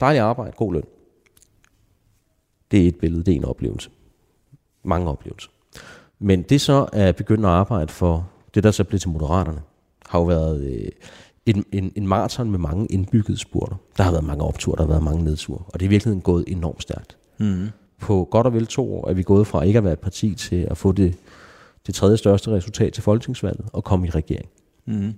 Dejlig 0.00 0.20
arbejde, 0.20 0.52
god 0.56 0.72
løn. 0.72 0.84
Det 2.70 2.84
er 2.84 2.88
et 2.88 2.96
billede, 2.96 3.24
det 3.24 3.32
er 3.32 3.36
en 3.36 3.44
oplevelse. 3.44 3.90
Mange 4.84 5.10
oplevelser. 5.10 5.48
Men 6.18 6.42
det 6.42 6.60
så 6.60 6.88
at 6.92 7.16
begynde 7.16 7.48
at 7.48 7.54
arbejde 7.54 7.92
for 7.92 8.30
det, 8.54 8.64
der 8.64 8.70
så 8.70 8.84
blev 8.84 9.00
til 9.00 9.10
Moderaterne, 9.10 9.60
har 10.06 10.18
jo 10.18 10.24
været 10.24 10.60
øh, 10.64 10.88
en, 11.46 11.64
en, 11.72 11.92
en 11.96 12.06
maraton 12.06 12.50
med 12.50 12.58
mange 12.58 12.86
indbyggede 12.86 13.38
spurter. 13.38 13.76
Der 13.96 14.02
har 14.02 14.10
været 14.10 14.24
mange 14.24 14.44
opture, 14.44 14.76
der 14.76 14.82
har 14.82 14.88
været 14.88 15.02
mange 15.02 15.24
nedture, 15.24 15.62
og 15.66 15.80
det 15.80 15.86
er 15.86 15.90
virkelig 15.90 16.22
gået 16.22 16.44
enormt 16.46 16.82
stærkt. 16.82 17.16
Mm. 17.38 17.68
På 18.02 18.28
godt 18.30 18.46
og 18.46 18.54
vel 18.54 18.66
to 18.66 18.94
år 18.94 19.08
er 19.08 19.14
vi 19.14 19.22
gået 19.22 19.46
fra 19.46 19.62
ikke 19.62 19.78
at 19.78 19.84
være 19.84 19.92
et 19.92 20.00
parti 20.00 20.34
til 20.34 20.66
at 20.70 20.76
få 20.76 20.92
det, 20.92 21.16
det 21.86 21.94
tredje 21.94 22.16
største 22.16 22.50
resultat 22.50 22.92
til 22.92 23.02
folketingsvalget 23.02 23.66
og 23.72 23.84
komme 23.84 24.06
i 24.06 24.10
regering. 24.10 24.48
Mm. 24.86 25.14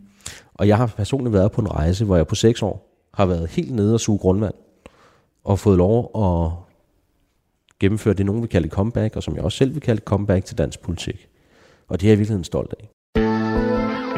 Og 0.54 0.68
jeg 0.68 0.76
har 0.76 0.86
personligt 0.86 1.32
været 1.32 1.52
på 1.52 1.60
en 1.60 1.70
rejse, 1.70 2.04
hvor 2.04 2.16
jeg 2.16 2.26
på 2.26 2.34
seks 2.34 2.62
år 2.62 3.06
har 3.14 3.26
været 3.26 3.48
helt 3.48 3.74
nede 3.74 3.94
og 3.94 4.00
suge 4.00 4.18
grundvand, 4.18 4.54
og 5.44 5.58
fået 5.58 5.78
lov 5.78 6.10
at 6.16 6.50
gennemføre 7.80 8.14
det, 8.14 8.26
nogen 8.26 8.42
vil 8.42 8.50
kalde 8.50 8.66
et 8.66 8.72
comeback, 8.72 9.16
og 9.16 9.22
som 9.22 9.36
jeg 9.36 9.44
også 9.44 9.58
selv 9.58 9.74
vil 9.74 9.82
kalde 9.82 9.98
et 9.98 10.04
comeback 10.04 10.44
til 10.44 10.58
dansk 10.58 10.80
politik. 10.80 11.28
Og 11.88 12.00
det 12.00 12.06
er 12.06 12.10
jeg 12.10 12.18
virkelig 12.18 12.46
stolt 12.46 12.74
af. 12.80 12.88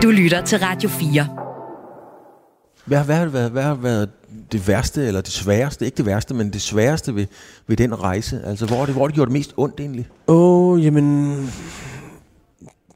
Du 0.02 0.10
lytter 0.10 0.44
til 0.44 0.58
Radio 0.58 0.88
4. 0.88 1.26
Hvad, 2.86 3.04
hvad, 3.04 3.26
været, 3.26 3.50
hvad 3.50 3.62
har 3.62 3.74
været 3.74 4.10
det 4.52 4.68
værste, 4.68 5.06
eller 5.06 5.20
det 5.20 5.32
sværeste, 5.32 5.84
ikke 5.84 5.96
det 5.96 6.06
værste, 6.06 6.34
men 6.34 6.52
det 6.52 6.60
sværeste 6.60 7.14
ved, 7.14 7.26
ved 7.66 7.76
den 7.76 8.02
rejse? 8.02 8.42
Altså, 8.44 8.66
hvor 8.66 8.76
har 8.76 8.86
det, 8.86 8.94
hvor 8.94 9.06
det 9.06 9.14
gjort 9.14 9.28
det 9.28 9.32
mest 9.32 9.54
ondt 9.56 9.80
egentlig? 9.80 10.08
Åh, 10.28 10.72
oh, 10.72 10.84
jamen... 10.84 11.36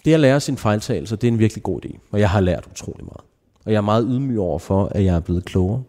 Det 0.04 0.14
at 0.14 0.20
lære 0.20 0.40
sin 0.40 0.56
fejltagelser, 0.56 1.16
det 1.16 1.28
er 1.28 1.32
en 1.32 1.38
virkelig 1.38 1.62
god 1.62 1.84
idé. 1.84 1.98
Og 2.12 2.20
jeg 2.20 2.30
har 2.30 2.40
lært 2.40 2.68
utrolig 2.70 3.04
meget. 3.04 3.20
Og 3.64 3.72
jeg 3.72 3.76
er 3.76 3.82
meget 3.82 4.06
ydmyg 4.10 4.38
over 4.38 4.58
for, 4.58 4.84
at 4.94 5.04
jeg 5.04 5.16
er 5.16 5.20
blevet 5.20 5.44
klogere. 5.44 5.82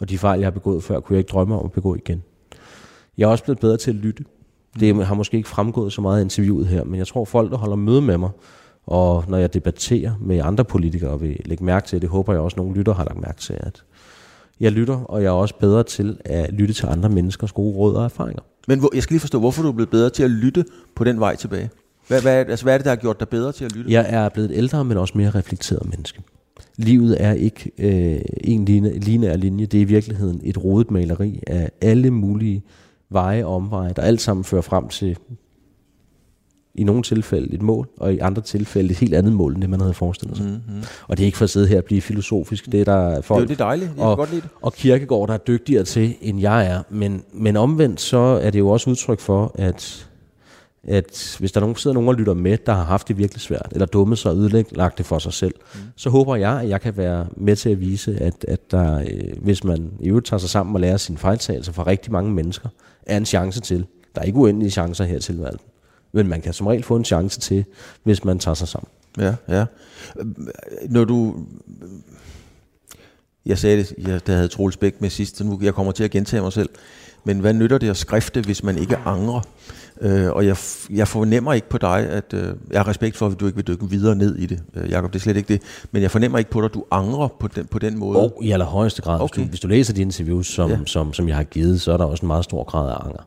Og 0.00 0.08
de 0.08 0.18
fejl, 0.18 0.38
jeg 0.40 0.46
har 0.46 0.50
begået 0.50 0.84
før, 0.84 1.00
kunne 1.00 1.14
jeg 1.14 1.18
ikke 1.18 1.30
drømme 1.30 1.58
om 1.58 1.64
at 1.64 1.72
begå 1.72 1.94
igen. 1.94 2.22
Jeg 3.18 3.24
er 3.24 3.28
også 3.28 3.44
blevet 3.44 3.58
bedre 3.58 3.76
til 3.76 3.90
at 3.90 3.96
lytte. 3.96 4.24
Det 4.80 5.06
har 5.06 5.14
måske 5.14 5.36
ikke 5.36 5.48
fremgået 5.48 5.92
så 5.92 6.00
meget 6.00 6.20
i 6.20 6.22
interviewet 6.22 6.66
her, 6.66 6.84
men 6.84 6.98
jeg 6.98 7.06
tror, 7.06 7.24
folk, 7.24 7.50
der 7.50 7.56
holder 7.56 7.76
møde 7.76 8.02
med 8.02 8.18
mig, 8.18 8.30
og 8.86 9.24
når 9.28 9.38
jeg 9.38 9.54
debatterer 9.54 10.12
med 10.20 10.40
andre 10.44 10.64
politikere, 10.64 11.20
vil 11.20 11.40
lægge 11.44 11.64
mærke 11.64 11.86
til, 11.86 12.02
det 12.02 12.08
håber 12.08 12.32
jeg 12.32 12.42
også, 12.42 12.54
at 12.54 12.58
nogle 12.58 12.74
lytter 12.74 12.94
har 12.94 13.04
lagt 13.04 13.20
mærke 13.20 13.40
til, 13.40 13.56
at 13.60 13.82
jeg 14.60 14.72
lytter, 14.72 14.96
og 14.96 15.22
jeg 15.22 15.28
er 15.28 15.32
også 15.32 15.54
bedre 15.60 15.82
til 15.82 16.16
at 16.24 16.52
lytte 16.52 16.74
til 16.74 16.86
andre 16.86 17.08
menneskers 17.08 17.52
gode 17.52 17.76
råd 17.76 17.94
og 17.94 18.04
erfaringer. 18.04 18.42
Men 18.68 18.78
hvor, 18.78 18.90
jeg 18.94 19.02
skal 19.02 19.14
lige 19.14 19.20
forstå, 19.20 19.38
hvorfor 19.38 19.62
du 19.62 19.68
er 19.68 19.72
blevet 19.72 19.90
bedre 19.90 20.10
til 20.10 20.22
at 20.22 20.30
lytte 20.30 20.64
på 20.94 21.04
den 21.04 21.20
vej 21.20 21.36
tilbage? 21.36 21.70
Hvad, 22.08 22.22
hvad, 22.22 22.32
altså, 22.32 22.64
hvad 22.64 22.74
er 22.74 22.78
det, 22.78 22.84
der 22.84 22.90
har 22.90 22.96
gjort 22.96 23.20
dig 23.20 23.28
bedre 23.28 23.52
til 23.52 23.64
at 23.64 23.76
lytte? 23.76 23.92
Jeg 23.92 24.06
er 24.08 24.28
blevet 24.28 24.50
ældre, 24.54 24.84
men 24.84 24.96
også 24.96 25.18
mere 25.18 25.30
reflekteret 25.30 25.88
menneske. 25.90 26.22
Livet 26.76 27.22
er 27.22 27.32
ikke 27.32 27.70
øh, 27.78 28.20
en 28.44 28.64
lineær 29.00 29.36
linje, 29.36 29.66
det 29.66 29.78
er 29.78 29.82
i 29.82 29.84
virkeligheden 29.84 30.40
et 30.44 30.64
rodet 30.64 30.90
maleri 30.90 31.42
af 31.46 31.70
alle 31.80 32.10
mulige 32.10 32.62
veje 33.10 33.44
og 33.44 33.54
omveje, 33.54 33.92
der 33.96 34.02
alt 34.02 34.20
sammen 34.20 34.44
fører 34.44 34.62
frem 34.62 34.88
til 34.88 35.16
i 36.74 36.84
nogle 36.84 37.02
tilfælde 37.02 37.54
et 37.54 37.62
mål, 37.62 37.88
og 37.96 38.14
i 38.14 38.18
andre 38.18 38.42
tilfælde 38.42 38.90
et 38.90 38.96
helt 38.96 39.14
andet 39.14 39.32
mål, 39.32 39.52
end 39.52 39.60
det 39.60 39.70
man 39.70 39.80
havde 39.80 39.94
forestillet 39.94 40.36
sig. 40.36 40.46
Mm-hmm. 40.46 40.82
Og 41.08 41.16
det 41.16 41.24
er 41.24 41.26
ikke 41.26 41.38
for 41.38 41.44
at 41.44 41.50
sidde 41.50 41.66
her 41.66 41.78
og 41.78 41.84
blive 41.84 42.00
filosofisk, 42.00 42.72
det 42.72 42.80
er 42.80 42.84
der 42.84 43.20
folk. 43.20 43.48
Det 43.48 43.60
er 43.60 43.64
dejligt, 43.64 43.90
jeg 43.96 44.04
og, 44.04 44.16
godt 44.16 44.30
lide 44.30 44.40
det. 44.40 44.50
Og 44.62 44.72
kirkegård, 44.72 45.28
der 45.28 45.34
er 45.34 45.38
dygtigere 45.38 45.84
til, 45.84 46.14
end 46.20 46.40
jeg 46.40 46.66
er. 46.66 46.82
Men, 46.90 47.22
men 47.32 47.56
omvendt, 47.56 48.00
så 48.00 48.18
er 48.18 48.50
det 48.50 48.58
jo 48.58 48.68
også 48.68 48.90
udtryk 48.90 49.20
for, 49.20 49.52
at, 49.54 50.08
at 50.84 51.36
hvis 51.38 51.52
der 51.52 51.60
nogen, 51.60 51.76
sidder 51.76 51.94
nogen 51.94 52.08
og 52.08 52.14
lytter 52.14 52.34
med, 52.34 52.58
der 52.66 52.72
har 52.72 52.84
haft 52.84 53.08
det 53.08 53.18
virkelig 53.18 53.40
svært, 53.40 53.68
eller 53.72 53.86
dummet 53.86 54.18
sig 54.18 54.30
og 54.30 54.36
ødelagt 54.36 54.98
det 54.98 55.06
for 55.06 55.18
sig 55.18 55.32
selv, 55.32 55.54
mm. 55.74 55.80
så 55.96 56.10
håber 56.10 56.36
jeg, 56.36 56.60
at 56.60 56.68
jeg 56.68 56.80
kan 56.80 56.96
være 56.96 57.26
med 57.36 57.56
til 57.56 57.70
at 57.70 57.80
vise, 57.80 58.16
at, 58.20 58.44
at 58.48 58.70
der, 58.70 58.98
øh, 58.98 59.42
hvis 59.42 59.64
man 59.64 59.90
i 60.00 60.08
øvrigt 60.08 60.26
tager 60.26 60.38
sig 60.38 60.50
sammen 60.50 60.74
og 60.74 60.80
lærer 60.80 60.96
sine 60.96 61.18
fejltagelser 61.18 61.72
fra 61.72 61.86
rigtig 61.86 62.12
mange 62.12 62.30
mennesker, 62.30 62.68
er 63.06 63.16
en 63.16 63.26
chance 63.26 63.60
til. 63.60 63.86
Der 64.14 64.20
er 64.20 64.24
ikke 64.24 64.38
uendelige 64.38 64.70
chancer 64.70 65.04
her 65.04 65.18
til 65.18 65.38
valget 65.38 65.60
men 66.14 66.28
man 66.28 66.40
kan 66.40 66.52
som 66.52 66.66
regel 66.66 66.82
få 66.82 66.96
en 66.96 67.04
chance 67.04 67.40
til, 67.40 67.64
hvis 68.02 68.24
man 68.24 68.38
tager 68.38 68.54
sig 68.54 68.68
sammen. 68.68 68.88
Ja, 69.18 69.34
ja. 69.48 69.64
Når 70.88 71.04
du... 71.04 71.34
Jeg 73.46 73.58
sagde 73.58 73.76
det, 73.76 73.94
jeg, 73.98 74.26
der 74.26 74.34
havde 74.34 74.48
Troels 74.48 74.76
Bæk 74.76 75.00
med 75.00 75.10
sidst, 75.10 75.36
så 75.36 75.44
nu 75.44 75.58
jeg 75.62 75.74
kommer 75.74 75.92
til 75.92 76.04
at 76.04 76.10
gentage 76.10 76.42
mig 76.42 76.52
selv. 76.52 76.68
Men 77.24 77.38
hvad 77.38 77.54
nytter 77.54 77.78
det 77.78 77.90
at 77.90 77.96
skrifte, 77.96 78.40
hvis 78.40 78.62
man 78.62 78.78
ikke 78.78 78.96
angrer? 78.96 79.40
Øh, 80.00 80.30
og 80.32 80.46
jeg, 80.46 80.56
jeg 80.90 81.08
fornemmer 81.08 81.52
ikke 81.52 81.68
på 81.68 81.78
dig, 81.78 82.08
at 82.08 82.34
øh, 82.34 82.54
jeg 82.70 82.80
har 82.80 82.88
respekt 82.88 83.16
for, 83.16 83.26
at 83.26 83.40
du 83.40 83.46
ikke 83.46 83.56
vil 83.56 83.66
dykke 83.66 83.90
videre 83.90 84.16
ned 84.16 84.36
i 84.36 84.46
det, 84.46 84.62
øh, 84.74 84.90
Jacob, 84.90 85.12
det 85.12 85.18
er 85.18 85.22
slet 85.22 85.36
ikke 85.36 85.48
det. 85.48 85.62
Men 85.92 86.02
jeg 86.02 86.10
fornemmer 86.10 86.38
ikke 86.38 86.50
på 86.50 86.60
dig, 86.60 86.64
at 86.64 86.74
du 86.74 86.84
angrer 86.90 87.28
på 87.40 87.48
den, 87.48 87.66
på 87.66 87.78
den 87.78 87.98
måde. 87.98 88.18
Og 88.18 88.38
i 88.42 88.50
allerhøjeste 88.50 89.02
grad. 89.02 89.20
Okay. 89.20 89.40
Hvis, 89.40 89.46
du, 89.46 89.50
hvis 89.50 89.60
du 89.60 89.68
læser 89.68 89.94
de 89.94 90.00
interviews, 90.00 90.46
som, 90.46 90.70
ja. 90.70 90.78
som, 90.86 91.12
som 91.12 91.28
jeg 91.28 91.36
har 91.36 91.44
givet, 91.44 91.80
så 91.80 91.92
er 91.92 91.96
der 91.96 92.04
også 92.04 92.22
en 92.22 92.26
meget 92.26 92.44
stor 92.44 92.64
grad 92.64 92.90
af 92.90 92.96
anger. 93.04 93.26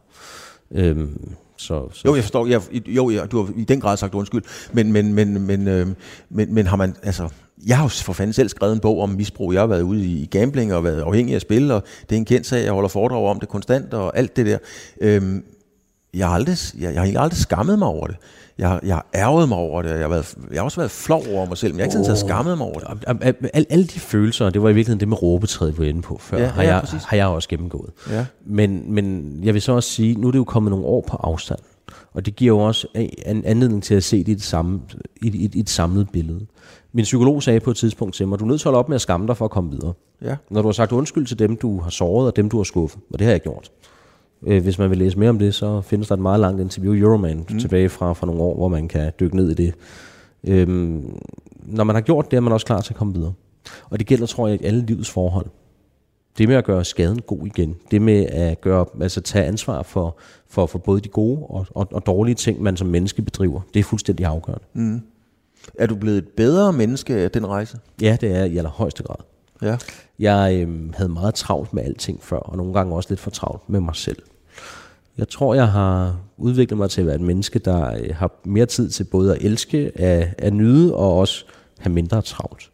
Øhm, 0.71 1.35
så, 1.57 1.89
så. 1.93 2.01
Jo, 2.05 2.15
jeg 2.15 2.23
forstår. 2.23 2.47
Jeg, 2.47 2.61
jo, 2.87 3.09
jeg, 3.09 3.31
du 3.31 3.43
har 3.43 3.53
i 3.55 3.63
den 3.63 3.81
grad 3.81 3.97
sagt 3.97 4.13
undskyld. 4.13 4.43
Men, 4.73 4.91
men, 4.91 5.13
men, 5.13 5.41
men, 5.41 5.67
øh, 5.67 5.87
men, 6.29 6.53
men 6.53 6.67
har 6.67 6.75
man, 6.75 6.95
altså, 7.03 7.29
jeg 7.67 7.77
har 7.77 7.83
jo 7.83 7.89
for 7.89 8.13
fanden 8.13 8.33
selv 8.33 8.49
skrevet 8.49 8.73
en 8.73 8.79
bog 8.79 9.01
om 9.01 9.09
misbrug. 9.09 9.53
Jeg 9.53 9.61
har 9.61 9.67
været 9.67 9.81
ude 9.81 10.05
i 10.05 10.25
gambling 10.25 10.73
og 10.73 10.83
været 10.83 11.01
afhængig 11.01 11.35
af 11.35 11.41
spil, 11.41 11.71
og 11.71 11.83
det 12.09 12.15
er 12.15 12.19
en 12.19 12.25
kendt 12.25 12.47
sag. 12.47 12.63
Jeg 12.63 12.71
holder 12.71 12.89
foredrag 12.89 13.27
om 13.27 13.39
det 13.39 13.49
konstant 13.49 13.93
og 13.93 14.17
alt 14.17 14.35
det 14.35 14.45
der. 14.45 14.57
Øh, 15.01 15.41
jeg 16.13 16.27
har, 16.27 16.35
aldrig, 16.35 16.57
jeg, 16.79 16.93
jeg 16.93 17.01
har 17.01 17.19
aldrig 17.19 17.39
skammet 17.39 17.79
mig 17.79 17.87
over 17.87 18.07
det 18.07 18.17
jeg, 18.57 18.79
jeg 18.83 18.95
har 18.95 19.05
ærget 19.15 19.49
mig 19.49 19.57
over 19.57 19.81
det, 19.81 19.89
jeg 19.89 19.99
har, 19.99 20.07
været, 20.07 20.35
jeg 20.51 20.59
har 20.59 20.63
også 20.63 20.79
været 20.79 20.91
flov 20.91 21.23
over 21.33 21.45
mig 21.45 21.57
selv, 21.57 21.73
men 21.73 21.79
jeg 21.79 21.83
har 21.83 21.87
ikke 21.87 22.05
sådan 22.05 22.11
oh. 22.11 22.29
skammet 22.29 22.57
mig 22.57 22.67
over 22.67 22.79
det. 22.79 23.35
Al, 23.53 23.65
alle 23.69 23.85
de 23.85 23.99
følelser, 23.99 24.49
det 24.49 24.63
var 24.63 24.69
i 24.69 24.73
virkeligheden 24.73 24.99
det 24.99 25.07
med 25.07 25.21
råbetræet, 25.21 25.77
vi 25.77 25.83
var 25.83 25.89
inde 25.89 26.01
på 26.01 26.17
før, 26.21 26.37
ja, 26.37 26.47
har, 26.47 26.63
ja, 26.63 26.75
jeg, 26.75 26.83
har 27.05 27.17
jeg 27.17 27.27
også 27.27 27.49
gennemgået. 27.49 27.89
Ja. 28.09 28.25
Men, 28.45 28.93
men 28.93 29.35
jeg 29.43 29.53
vil 29.53 29.61
så 29.61 29.71
også 29.71 29.89
sige, 29.89 30.15
nu 30.15 30.27
er 30.27 30.31
det 30.31 30.39
jo 30.39 30.43
kommet 30.43 30.71
nogle 30.71 30.85
år 30.85 31.05
på 31.07 31.17
afstand, 31.17 31.59
og 32.13 32.25
det 32.25 32.35
giver 32.35 32.55
jo 32.55 32.59
også 32.59 32.87
en 33.25 33.45
anledning 33.45 33.83
til 33.83 33.95
at 33.95 34.03
se 34.03 34.17
det 34.17 34.27
i, 34.31 34.33
det 34.33 34.43
samme, 34.43 34.81
i, 35.21 35.27
i, 35.27 35.49
i 35.53 35.59
et 35.59 35.69
samlet 35.69 36.09
billede. 36.09 36.45
Min 36.93 37.03
psykolog 37.03 37.43
sagde 37.43 37.59
på 37.59 37.71
et 37.71 37.77
tidspunkt 37.77 38.15
til 38.15 38.27
mig, 38.27 38.39
du 38.39 38.43
er 38.43 38.47
nødt 38.47 38.61
til 38.61 38.67
at 38.67 38.71
holde 38.71 38.79
op 38.79 38.89
med 38.89 38.95
at 38.95 39.01
skamme 39.01 39.27
dig 39.27 39.37
for 39.37 39.45
at 39.45 39.51
komme 39.51 39.71
videre. 39.71 39.93
Ja. 40.21 40.35
Når 40.49 40.61
du 40.61 40.67
har 40.67 40.73
sagt 40.73 40.91
undskyld 40.91 41.25
til 41.25 41.39
dem, 41.39 41.57
du 41.57 41.79
har 41.81 41.89
såret, 41.89 42.27
og 42.27 42.35
dem, 42.35 42.49
du 42.49 42.57
har 42.57 42.63
skuffet, 42.63 43.01
og 43.13 43.19
det 43.19 43.25
har 43.25 43.31
jeg 43.31 43.41
gjort, 43.41 43.71
Øh, 44.43 44.63
hvis 44.63 44.79
man 44.79 44.89
vil 44.89 44.97
læse 44.97 45.19
mere 45.19 45.29
om 45.29 45.39
det, 45.39 45.55
så 45.55 45.81
findes 45.81 46.07
der 46.07 46.15
et 46.15 46.21
meget 46.21 46.39
langt 46.39 46.61
interview 46.61 46.93
Euroman 46.93 47.45
mm. 47.49 47.59
tilbage 47.59 47.89
fra, 47.89 48.13
fra 48.13 48.27
nogle 48.27 48.41
år, 48.41 48.55
hvor 48.55 48.67
man 48.67 48.87
kan 48.87 49.11
dykke 49.19 49.35
ned 49.35 49.49
i 49.49 49.53
det. 49.53 49.73
Øhm, 50.47 51.19
når 51.65 51.83
man 51.83 51.95
har 51.95 52.01
gjort 52.01 52.31
det, 52.31 52.37
er 52.37 52.41
man 52.41 52.53
også 52.53 52.65
klar 52.65 52.81
til 52.81 52.93
at 52.93 52.97
komme 52.97 53.13
videre. 53.13 53.33
Og 53.89 53.99
det 53.99 54.07
gælder, 54.07 54.25
tror 54.25 54.47
jeg, 54.47 54.59
alle 54.63 54.85
livets 54.85 55.09
forhold. 55.09 55.45
det 56.37 56.47
med 56.47 56.55
at 56.55 56.65
gøre 56.65 56.85
skaden 56.85 57.21
god 57.21 57.45
igen, 57.45 57.75
det 57.91 58.01
med 58.01 58.25
at 58.25 58.61
gøre, 58.61 58.85
altså 59.01 59.21
tage 59.21 59.45
ansvar 59.45 59.83
for, 59.83 60.17
for, 60.47 60.65
for 60.65 60.79
både 60.79 61.01
de 61.01 61.09
gode 61.09 61.45
og, 61.49 61.65
og, 61.69 61.87
og 61.91 62.05
dårlige 62.05 62.35
ting, 62.35 62.61
man 62.61 62.77
som 62.77 62.87
menneske 62.87 63.21
bedriver, 63.21 63.61
det 63.73 63.79
er 63.79 63.83
fuldstændig 63.83 64.25
afgørende. 64.25 64.65
Mm. 64.73 65.01
Er 65.79 65.87
du 65.87 65.95
blevet 65.95 66.17
et 66.17 66.27
bedre 66.27 66.73
menneske 66.73 67.15
af 67.15 67.31
den 67.31 67.47
rejse? 67.47 67.77
Ja, 68.01 68.17
det 68.21 68.31
er 68.35 68.43
i 68.43 68.57
allerhøjeste 68.57 69.03
grad. 69.03 69.15
Ja. 69.61 69.77
Jeg 70.19 70.65
øh, 70.67 70.93
havde 70.93 71.09
meget 71.09 71.35
travlt 71.35 71.73
med 71.73 71.83
alting 71.83 72.23
før, 72.23 72.37
og 72.37 72.57
nogle 72.57 72.73
gange 72.73 72.95
også 72.95 73.09
lidt 73.09 73.19
for 73.19 73.31
travlt 73.31 73.69
med 73.69 73.79
mig 73.79 73.95
selv. 73.95 74.23
Jeg 75.17 75.29
tror, 75.29 75.53
jeg 75.53 75.67
har 75.67 76.19
udviklet 76.37 76.77
mig 76.77 76.89
til 76.89 77.01
at 77.01 77.07
være 77.07 77.15
et 77.15 77.21
menneske, 77.21 77.59
der 77.59 77.93
øh, 77.97 78.15
har 78.15 78.31
mere 78.43 78.65
tid 78.65 78.89
til 78.89 79.03
både 79.03 79.35
at 79.35 79.41
elske, 79.41 79.91
at, 79.95 80.35
at 80.37 80.53
nyde 80.53 80.95
og 80.95 81.17
også 81.17 81.45
have 81.79 81.93
mindre 81.93 82.21
travlt. 82.21 82.71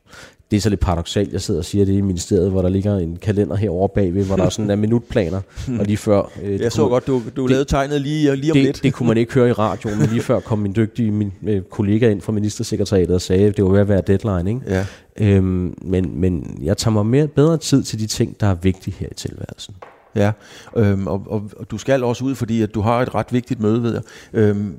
Det 0.53 0.57
er 0.57 0.61
så 0.61 0.69
lidt 0.69 0.79
paradoxalt, 0.79 1.33
jeg 1.33 1.41
sidder 1.41 1.59
og 1.59 1.65
siger 1.65 1.85
det 1.85 1.93
i 1.93 2.01
ministeriet, 2.01 2.51
hvor 2.51 2.61
der 2.61 2.69
ligger 2.69 2.97
en 2.97 3.17
kalender 3.21 3.55
herovre 3.55 3.89
bagved, 3.89 4.25
hvor 4.25 4.35
der 4.35 4.43
er 4.43 4.49
sådan 4.49 4.71
en 4.71 4.79
minutplaner, 4.79 5.41
og 5.79 5.85
lige 5.85 5.97
før... 5.97 6.31
Øh, 6.43 6.59
jeg 6.61 6.71
så 6.71 6.81
kunne, 6.81 6.89
godt, 6.89 7.07
du, 7.07 7.21
du 7.35 7.41
det, 7.41 7.49
lavede 7.49 7.65
tegnet 7.65 8.01
lige, 8.01 8.35
lige 8.35 8.51
om 8.51 8.55
det, 8.55 8.65
lidt. 8.65 8.83
Det 8.83 8.93
kunne 8.93 9.07
man 9.07 9.17
ikke 9.17 9.33
høre 9.33 9.49
i 9.49 9.51
radioen, 9.51 9.99
men 9.99 10.09
lige 10.09 10.21
før 10.21 10.39
kom 10.39 10.59
min 10.59 10.73
dygtige 10.75 11.11
min, 11.11 11.33
øh, 11.47 11.61
kollega 11.61 12.09
ind 12.09 12.21
fra 12.21 12.31
ministersekretariatet 12.31 13.15
og 13.15 13.21
sagde, 13.21 13.47
at 13.47 13.57
det 13.57 13.65
var 13.65 13.71
ved 13.71 13.79
at 13.79 13.87
være 13.87 14.01
deadline. 14.07 14.49
Ikke? 14.49 14.61
Ja. 14.67 14.85
Øhm, 15.17 15.77
men, 15.81 16.19
men 16.19 16.59
jeg 16.63 16.77
tager 16.77 16.93
mig 16.93 17.05
mere, 17.05 17.27
bedre 17.27 17.57
tid 17.57 17.83
til 17.83 17.99
de 17.99 18.07
ting, 18.07 18.39
der 18.39 18.47
er 18.47 18.55
vigtige 18.55 18.95
her 18.99 19.07
i 19.11 19.15
tilværelsen. 19.15 19.75
Ja, 20.15 20.31
øhm, 20.77 21.07
og, 21.07 21.23
og, 21.25 21.49
og 21.57 21.71
du 21.71 21.77
skal 21.77 22.03
også 22.03 22.25
ud, 22.25 22.35
fordi 22.35 22.61
at 22.61 22.73
du 22.73 22.81
har 22.81 23.01
et 23.01 23.15
ret 23.15 23.33
vigtigt 23.33 23.59
møde, 23.59 23.83
ved 23.83 23.93
jeg. 23.93 24.01
Øhm, 24.33 24.75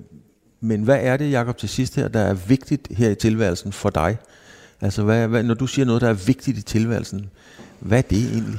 men 0.61 0.83
hvad 0.83 0.99
er 1.01 1.17
det, 1.17 1.31
Jakob, 1.31 1.57
til 1.57 1.69
sidst 1.69 1.97
her, 1.97 2.09
der 2.09 2.21
er 2.21 2.35
vigtigt 2.35 2.89
her 2.91 3.11
i 3.11 3.15
tilværelsen 3.15 3.73
for 3.73 3.91
dig? 3.91 4.17
Altså, 4.85 5.03
hvad, 5.03 5.29
hvad, 5.29 5.43
når 5.43 5.55
du 5.55 5.67
siger 5.67 5.87
noget, 5.87 6.03
der 6.03 6.09
er 6.09 6.25
vigtigt 6.27 6.59
i 6.59 6.63
tilværelsen, 6.63 7.31
hvad 7.81 7.99
er 7.99 8.03
det 8.03 8.33
egentlig? 8.33 8.59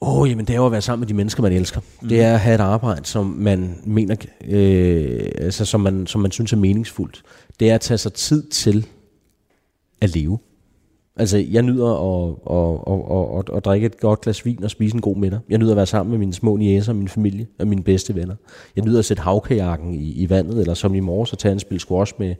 Åh, 0.00 0.18
oh, 0.18 0.30
jamen 0.30 0.44
det 0.44 0.52
er 0.52 0.56
jo 0.56 0.66
at 0.66 0.72
være 0.72 0.82
sammen 0.82 1.00
med 1.00 1.08
de 1.08 1.14
mennesker, 1.14 1.42
man 1.42 1.52
elsker. 1.52 1.80
Mm. 2.02 2.08
Det 2.08 2.20
er 2.20 2.34
at 2.34 2.40
have 2.40 2.54
et 2.54 2.60
arbejde, 2.60 3.06
som 3.06 3.26
man 3.26 3.78
mener, 3.84 4.16
øh, 4.48 5.20
altså 5.38 5.64
som 5.64 5.80
man, 5.80 6.06
som 6.06 6.20
man 6.20 6.30
synes 6.30 6.52
er 6.52 6.56
meningsfuldt. 6.56 7.22
Det 7.60 7.70
er 7.70 7.74
at 7.74 7.80
tage 7.80 7.98
sig 7.98 8.12
tid 8.12 8.42
til 8.42 8.86
at 10.00 10.14
leve. 10.14 10.38
Altså, 11.16 11.38
jeg 11.38 11.62
nyder 11.62 11.86
at, 11.86 12.34
at, 12.50 12.94
at, 12.94 13.38
at, 13.38 13.56
at 13.56 13.64
drikke 13.64 13.86
et 13.86 14.00
godt 14.00 14.20
glas 14.20 14.44
vin 14.46 14.64
og 14.64 14.70
spise 14.70 14.94
en 14.94 15.00
god 15.00 15.16
middag. 15.16 15.40
Jeg 15.48 15.58
nyder 15.58 15.70
at 15.70 15.76
være 15.76 15.86
sammen 15.86 16.10
med 16.10 16.18
mine 16.18 16.34
små 16.34 16.56
niæser 16.56 16.92
og 16.92 16.96
min 16.96 17.08
familie 17.08 17.46
og 17.58 17.68
mine 17.68 17.82
bedste 17.82 18.14
venner. 18.14 18.34
Jeg 18.76 18.84
nyder 18.84 18.98
at 18.98 19.04
sætte 19.04 19.22
havkajakken 19.22 19.94
i, 19.94 20.12
i 20.12 20.30
vandet, 20.30 20.60
eller 20.60 20.74
som 20.74 20.94
i 20.94 21.00
morges 21.00 21.32
at 21.32 21.38
tage 21.38 21.52
en 21.52 21.60
spil 21.60 21.80
squash 21.80 22.14
med, 22.18 22.34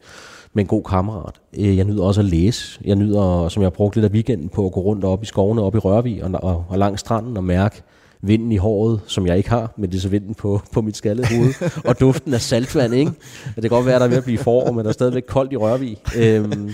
med 0.57 0.65
en 0.65 0.69
god 0.69 0.83
kammerat. 0.83 1.35
Øh, 1.59 1.77
jeg 1.77 1.85
nyder 1.85 2.05
også 2.05 2.21
at 2.21 2.25
læse. 2.25 2.81
Jeg 2.85 2.97
nyder, 2.97 3.49
som 3.49 3.63
jeg 3.63 3.67
har 3.67 3.71
brugt 3.71 3.97
lidt 3.97 4.05
af 4.05 4.11
weekenden 4.11 4.49
på 4.49 4.67
at 4.67 4.73
gå 4.73 4.81
rundt 4.81 5.05
op 5.05 5.23
i 5.23 5.27
skovene, 5.27 5.63
op 5.63 5.75
i 5.75 5.79
Rørvig 5.79 6.25
og, 6.25 6.31
og, 6.43 6.65
og 6.69 6.79
langs 6.79 7.01
stranden 7.01 7.37
og 7.37 7.45
mærke 7.45 7.83
vinden 8.23 8.53
i 8.53 8.57
håret, 8.57 9.01
som 9.07 9.27
jeg 9.27 9.37
ikke 9.37 9.51
har, 9.51 9.73
men 9.77 9.91
det 9.91 9.97
er 9.97 10.01
så 10.01 10.09
vinden 10.09 10.35
på, 10.35 10.61
på 10.73 10.81
mit 10.81 10.97
skaldede 10.97 11.37
hoved, 11.37 11.71
og 11.85 12.01
duften 12.01 12.35
af 12.35 12.41
saltvand, 12.41 12.95
ikke? 12.95 13.13
Det 13.55 13.63
kan 13.63 13.71
godt 13.71 13.87
være, 13.87 13.95
at 13.95 14.01
der 14.01 14.07
er 14.07 14.11
ved 14.11 14.17
at 14.17 14.25
blive 14.25 14.39
forår, 14.39 14.73
men 14.73 14.85
der 14.85 14.89
er 14.89 14.93
stadigvæk 14.93 15.23
koldt 15.29 15.53
i 15.53 15.57
Rørvig. 15.57 15.97
Øhm, 16.17 16.71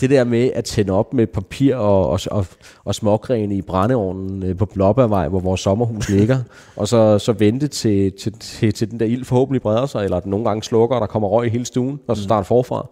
det 0.00 0.10
der 0.10 0.24
med 0.24 0.50
at 0.54 0.64
tænde 0.64 0.92
op 0.92 1.14
med 1.14 1.26
papir 1.26 1.76
og, 1.76 2.10
og, 2.10 2.20
og, 2.30 2.46
og 2.84 2.94
smågrene 2.94 3.56
i 3.56 3.62
brændeovnen 3.62 4.42
øh, 4.42 4.56
på 4.56 4.66
Blåbærvej, 4.66 5.28
hvor 5.28 5.40
vores 5.40 5.60
sommerhus 5.60 6.08
ligger, 6.08 6.38
og 6.76 6.88
så, 6.88 7.18
så 7.18 7.32
vente 7.32 7.68
til, 7.68 8.12
til, 8.12 8.32
til, 8.32 8.72
til 8.72 8.90
den 8.90 9.00
der 9.00 9.06
ild 9.06 9.24
forhåbentlig 9.24 9.62
breder 9.62 9.86
sig, 9.86 10.04
eller 10.04 10.16
at 10.16 10.22
den 10.22 10.30
nogle 10.30 10.46
gange 10.46 10.62
slukker, 10.62 10.96
og 10.96 11.00
der 11.00 11.06
kommer 11.06 11.28
røg 11.28 11.46
i 11.46 11.50
hele 11.50 11.64
stuen, 11.64 12.00
og 12.08 12.16
så 12.16 12.22
starter 12.22 12.44
forfra. 12.44 12.88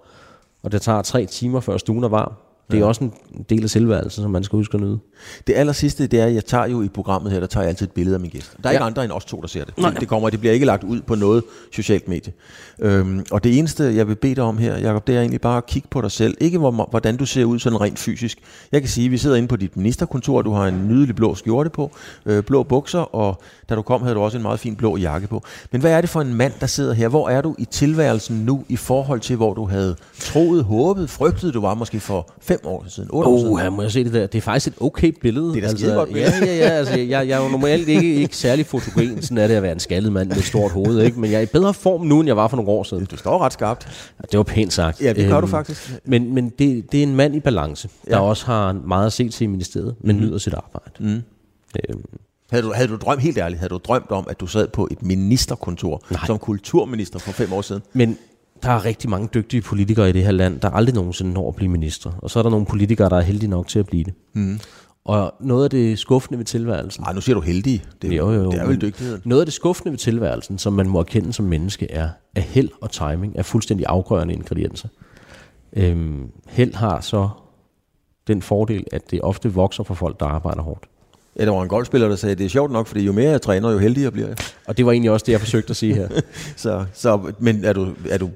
Og 0.62 0.72
det 0.72 0.82
tager 0.82 1.02
tre 1.02 1.26
timer, 1.26 1.60
før 1.60 1.76
stuen 1.76 2.04
er 2.04 2.08
varm. 2.08 2.32
Det 2.70 2.76
er 2.76 2.80
ja. 2.80 2.86
også 2.86 3.04
en 3.04 3.12
del 3.50 3.64
af 3.64 3.70
selvværelsen, 3.70 4.22
som 4.22 4.30
man 4.30 4.44
skal 4.44 4.56
huske 4.56 4.74
at 4.74 4.80
nyde. 4.80 4.98
Det 5.46 5.54
aller 5.56 5.72
sidste, 5.72 6.06
det 6.06 6.20
er, 6.20 6.26
at 6.26 6.34
jeg 6.34 6.44
tager 6.44 6.66
jo 6.66 6.82
i 6.82 6.88
programmet 6.88 7.32
her, 7.32 7.40
der 7.40 7.46
tager 7.46 7.62
jeg 7.62 7.68
altid 7.68 7.86
et 7.86 7.92
billede 7.92 8.14
af 8.14 8.20
min 8.20 8.30
gæst. 8.30 8.56
Der 8.62 8.68
er 8.68 8.72
ja. 8.72 8.78
ikke 8.78 8.84
andre 8.84 9.04
end 9.04 9.12
os 9.12 9.24
to, 9.24 9.40
der 9.40 9.48
ser 9.48 9.64
det. 9.64 9.78
Nej. 9.78 9.90
Det 9.90 10.08
kommer, 10.08 10.30
det 10.30 10.40
bliver 10.40 10.52
ikke 10.52 10.66
lagt 10.66 10.84
ud 10.84 11.00
på 11.00 11.14
noget 11.14 11.44
socialt 11.72 12.08
medie. 12.08 12.32
Øhm, 12.78 13.26
og 13.30 13.44
det 13.44 13.58
eneste, 13.58 13.84
jeg 13.84 14.08
vil 14.08 14.14
bede 14.14 14.34
dig 14.34 14.44
om 14.44 14.58
her, 14.58 14.78
Jacob, 14.78 15.06
det 15.06 15.16
er 15.16 15.20
egentlig 15.20 15.40
bare 15.40 15.56
at 15.56 15.66
kigge 15.66 15.88
på 15.90 16.00
dig 16.00 16.10
selv. 16.10 16.36
Ikke 16.40 16.58
hvordan 16.58 17.16
du 17.16 17.26
ser 17.26 17.44
ud 17.44 17.58
sådan 17.58 17.80
rent 17.80 17.98
fysisk. 17.98 18.38
Jeg 18.72 18.80
kan 18.80 18.88
sige, 18.90 19.04
at 19.04 19.10
vi 19.10 19.18
sidder 19.18 19.36
inde 19.36 19.48
på 19.48 19.56
dit 19.56 19.76
ministerkontor, 19.76 20.42
du 20.42 20.52
har 20.52 20.66
en 20.66 20.88
nydelig 20.88 21.16
blå 21.16 21.34
skjorte 21.34 21.70
på, 21.70 21.90
øh, 22.26 22.42
blå 22.42 22.62
bukser, 22.62 23.14
og 23.14 23.42
da 23.68 23.74
du 23.74 23.82
kom, 23.82 24.02
havde 24.02 24.14
du 24.14 24.20
også 24.20 24.36
en 24.38 24.42
meget 24.42 24.60
fin 24.60 24.76
blå 24.76 24.96
jakke 24.96 25.26
på. 25.26 25.42
Men 25.72 25.80
hvad 25.80 25.92
er 25.92 26.00
det 26.00 26.10
for 26.10 26.20
en 26.20 26.34
mand, 26.34 26.52
der 26.60 26.66
sidder 26.66 26.92
her? 26.92 27.08
Hvor 27.08 27.28
er 27.28 27.40
du 27.40 27.54
i 27.58 27.64
tilværelsen 27.64 28.36
nu, 28.36 28.64
i 28.68 28.76
forhold 28.76 29.20
til, 29.20 29.36
hvor 29.36 29.54
du 29.54 29.66
havde 29.66 29.96
troet, 30.20 30.64
håbet, 30.64 31.10
frygtet, 31.10 31.54
du 31.54 31.60
var 31.60 31.74
måske 31.74 32.00
for 32.00 32.30
fem 32.40 32.59
år 32.66 32.84
siden, 32.88 33.08
otte 33.12 33.28
oh, 33.28 33.34
år 33.34 33.38
siden? 33.38 33.58
her 33.58 33.70
må 33.70 33.82
jeg 33.82 33.90
se 33.92 34.04
det 34.04 34.12
der. 34.12 34.26
Det 34.26 34.38
er 34.38 34.42
faktisk 34.42 34.66
et 34.66 34.82
okay 34.82 35.12
billede. 35.20 35.54
Det 35.54 35.64
er 35.64 35.68
altså, 35.68 35.94
godt 35.94 36.12
billede. 36.12 36.36
Ja, 36.40 36.44
ja, 36.44 36.56
ja. 36.56 36.70
Altså, 36.70 36.98
jeg, 36.98 37.28
jeg 37.28 37.38
er 37.38 37.42
jo 37.42 37.48
normalt 37.48 37.88
ikke, 37.88 38.14
ikke 38.14 38.36
særlig 38.36 38.66
fotogen. 38.66 39.22
Sådan 39.22 39.38
er 39.38 39.46
det 39.46 39.54
at 39.54 39.62
være 39.62 39.72
en 39.72 39.80
skaldet 39.80 40.12
mand 40.12 40.28
med 40.28 40.36
et 40.36 40.44
stort 40.44 40.72
hoved. 40.72 41.02
Ikke? 41.02 41.20
Men 41.20 41.30
jeg 41.30 41.38
er 41.38 41.42
i 41.42 41.46
bedre 41.46 41.74
form 41.74 42.00
nu, 42.00 42.20
end 42.20 42.26
jeg 42.26 42.36
var 42.36 42.48
for 42.48 42.56
nogle 42.56 42.70
år 42.70 42.82
siden. 42.82 43.04
Du 43.04 43.16
står 43.16 43.38
ret 43.38 43.52
skarpt. 43.52 43.86
Ja, 44.18 44.26
det 44.32 44.38
var 44.38 44.44
pænt 44.44 44.72
sagt. 44.72 45.02
Ja, 45.02 45.12
det 45.12 45.28
gør 45.28 45.36
øhm, 45.36 45.40
du 45.40 45.46
faktisk. 45.46 45.94
Men, 46.04 46.34
men 46.34 46.48
det, 46.48 46.92
det 46.92 46.98
er 46.98 47.02
en 47.02 47.16
mand 47.16 47.34
i 47.34 47.40
balance, 47.40 47.88
der 48.04 48.16
ja. 48.16 48.22
også 48.22 48.46
har 48.46 48.72
meget 48.72 49.06
at 49.06 49.12
se 49.12 49.28
til 49.28 49.44
i 49.44 49.46
ministeriet, 49.46 49.94
men 50.00 50.16
mm. 50.16 50.22
nyder 50.22 50.38
sit 50.38 50.54
arbejde. 50.54 50.90
Mm. 50.98 51.22
Øhm, 51.88 52.04
havde 52.50 52.62
du, 52.62 52.72
havde 52.72 52.88
du 52.88 52.96
drømt, 52.96 53.22
helt 53.22 53.38
ærligt, 53.38 53.60
havde 53.60 53.70
du 53.70 53.80
drømt 53.84 54.10
om, 54.10 54.26
at 54.30 54.40
du 54.40 54.46
sad 54.46 54.68
på 54.68 54.88
et 54.90 55.02
ministerkontor 55.02 56.02
Nej. 56.10 56.26
som 56.26 56.38
kulturminister 56.38 57.18
for 57.18 57.32
fem 57.32 57.52
år 57.52 57.62
siden? 57.62 57.82
Men 57.92 58.18
der 58.62 58.70
er 58.70 58.84
rigtig 58.84 59.10
mange 59.10 59.28
dygtige 59.34 59.62
politikere 59.62 60.08
i 60.08 60.12
det 60.12 60.24
her 60.24 60.32
land, 60.32 60.60
der 60.60 60.70
aldrig 60.70 60.94
nogensinde 60.94 61.32
når 61.32 61.48
at 61.48 61.56
blive 61.56 61.70
minister. 61.70 62.12
Og 62.18 62.30
så 62.30 62.38
er 62.38 62.42
der 62.42 62.50
nogle 62.50 62.66
politikere, 62.66 63.08
der 63.08 63.16
er 63.16 63.20
heldige 63.20 63.50
nok 63.50 63.68
til 63.68 63.78
at 63.78 63.86
blive 63.86 64.04
det. 64.04 64.14
Mm. 64.32 64.60
Og 65.04 65.34
noget 65.40 65.64
af 65.64 65.70
det 65.70 65.98
skuffende 65.98 66.38
ved 66.38 66.44
tilværelsen... 66.44 67.02
Nej, 67.02 67.12
nu 67.12 67.20
siger 67.20 67.34
du 67.34 67.40
heldige. 67.40 67.84
Det, 68.02 68.16
jo, 68.16 68.32
jo, 68.32 68.50
det 68.50 68.60
er 68.60 68.66
vel 68.66 68.80
dygtigheden. 68.80 69.22
Noget 69.24 69.42
af 69.42 69.46
det 69.46 69.52
skuffende 69.54 69.90
ved 69.90 69.98
tilværelsen, 69.98 70.58
som 70.58 70.72
man 70.72 70.88
må 70.88 70.98
erkende 70.98 71.32
som 71.32 71.44
menneske, 71.44 71.90
er, 71.90 72.08
at 72.34 72.42
held 72.42 72.68
og 72.80 72.90
timing 72.90 73.32
er 73.36 73.42
fuldstændig 73.42 73.86
afgørende 73.88 74.34
ingredienser. 74.34 74.88
Øhm, 75.72 76.30
held 76.48 76.74
har 76.74 77.00
så 77.00 77.28
den 78.26 78.42
fordel, 78.42 78.84
at 78.92 79.10
det 79.10 79.20
ofte 79.22 79.52
vokser 79.52 79.82
for 79.82 79.94
folk, 79.94 80.20
der 80.20 80.26
arbejder 80.26 80.62
hårdt. 80.62 80.84
Ja, 81.38 81.44
der 81.44 81.50
var 81.50 81.62
en 81.62 81.68
golfspiller, 81.68 82.08
der 82.08 82.16
sagde, 82.16 82.34
det 82.34 82.44
er 82.44 82.48
sjovt 82.48 82.72
nok, 82.72 82.86
fordi 82.86 83.04
jo 83.04 83.12
mere 83.12 83.30
jeg 83.30 83.42
træner, 83.42 83.70
jo 83.70 83.78
heldigere 83.78 84.10
bliver 84.10 84.28
jeg. 84.28 84.36
Og 84.66 84.76
det 84.76 84.86
var 84.86 84.92
egentlig 84.92 85.10
også 85.10 85.24
det, 85.26 85.32
jeg 85.32 85.40
forsøgte 85.40 85.70
at 85.70 85.76
sige 85.76 85.94
her. 85.94 86.08
så, 86.56 86.84
så, 86.92 87.32
men 87.38 87.64
er 87.64 87.72
du, 87.72 87.88
er 88.10 88.18
du, 88.18 88.30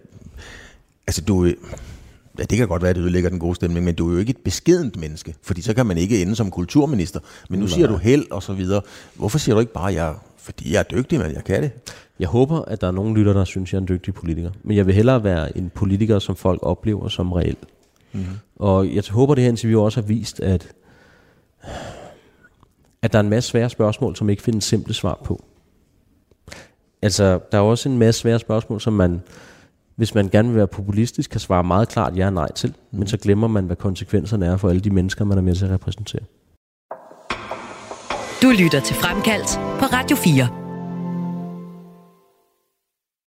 altså 1.06 1.22
du, 1.22 1.44
ja, 2.38 2.42
det 2.42 2.58
kan 2.58 2.68
godt 2.68 2.82
være, 2.82 2.90
at 2.90 2.96
det 2.96 3.02
ødelægger 3.02 3.30
den 3.30 3.38
gode 3.38 3.54
stemning, 3.54 3.84
men 3.84 3.94
du 3.94 4.08
er 4.08 4.12
jo 4.12 4.18
ikke 4.18 4.30
et 4.30 4.44
beskedent 4.44 4.96
menneske, 4.96 5.34
fordi 5.42 5.62
så 5.62 5.74
kan 5.74 5.86
man 5.86 5.98
ikke 5.98 6.22
ende 6.22 6.36
som 6.36 6.50
kulturminister. 6.50 7.20
Men 7.50 7.58
nu 7.58 7.66
Nej. 7.66 7.74
siger 7.74 7.86
du 7.86 7.96
held 7.96 8.30
og 8.30 8.42
så 8.42 8.52
videre. 8.52 8.82
Hvorfor 9.14 9.38
siger 9.38 9.54
du 9.54 9.60
ikke 9.60 9.72
bare, 9.72 9.88
at 9.88 9.94
jeg, 9.94 10.14
fordi 10.38 10.72
jeg 10.72 10.78
er 10.78 10.82
dygtig, 10.82 11.18
men 11.18 11.32
jeg 11.32 11.44
kan 11.44 11.62
det? 11.62 11.70
Jeg 12.18 12.28
håber, 12.28 12.62
at 12.62 12.80
der 12.80 12.86
er 12.86 12.92
nogle 12.92 13.14
lytter, 13.14 13.32
der 13.32 13.44
synes, 13.44 13.72
jeg 13.72 13.78
er 13.78 13.80
en 13.80 13.88
dygtig 13.88 14.14
politiker. 14.14 14.50
Men 14.62 14.76
jeg 14.76 14.86
vil 14.86 14.94
hellere 14.94 15.24
være 15.24 15.58
en 15.58 15.70
politiker, 15.74 16.18
som 16.18 16.36
folk 16.36 16.60
oplever 16.62 17.08
som 17.08 17.32
reel. 17.32 17.56
Mm-hmm. 18.12 18.34
Og 18.56 18.94
jeg 18.94 19.02
håber, 19.10 19.34
det 19.34 19.42
her 19.44 19.48
interview 19.48 19.80
også 19.80 20.00
har 20.00 20.06
vist, 20.06 20.40
at 20.40 20.72
at 23.02 23.12
der 23.12 23.18
er 23.18 23.22
en 23.22 23.30
masse 23.30 23.50
svære 23.50 23.70
spørgsmål, 23.70 24.16
som 24.16 24.30
ikke 24.30 24.42
findes 24.42 24.64
simple 24.64 24.94
svar 24.94 25.20
på. 25.24 25.44
Altså, 27.02 27.40
der 27.52 27.58
er 27.58 27.62
også 27.62 27.88
en 27.88 27.98
masse 27.98 28.20
svære 28.20 28.38
spørgsmål, 28.38 28.80
som 28.80 28.92
man, 28.92 29.22
hvis 29.96 30.14
man 30.14 30.28
gerne 30.28 30.48
vil 30.48 30.56
være 30.56 30.66
populistisk, 30.66 31.30
kan 31.30 31.40
svare 31.40 31.64
meget 31.64 31.88
klart 31.88 32.16
ja 32.16 32.26
og 32.26 32.32
nej 32.32 32.52
til. 32.52 32.74
Mm. 32.90 32.98
Men 32.98 33.08
så 33.08 33.16
glemmer 33.16 33.48
man, 33.48 33.64
hvad 33.64 33.76
konsekvenserne 33.76 34.46
er 34.46 34.56
for 34.56 34.68
alle 34.68 34.80
de 34.80 34.90
mennesker, 34.90 35.24
man 35.24 35.38
er 35.38 35.42
med 35.42 35.54
til 35.54 35.64
at 35.64 35.70
repræsentere. 35.70 36.22
Du 38.42 38.50
lytter 38.62 38.80
til 38.80 38.96
Fremkaldt 38.96 39.54
på 39.80 39.84
Radio 39.84 40.16
4. 40.16 40.63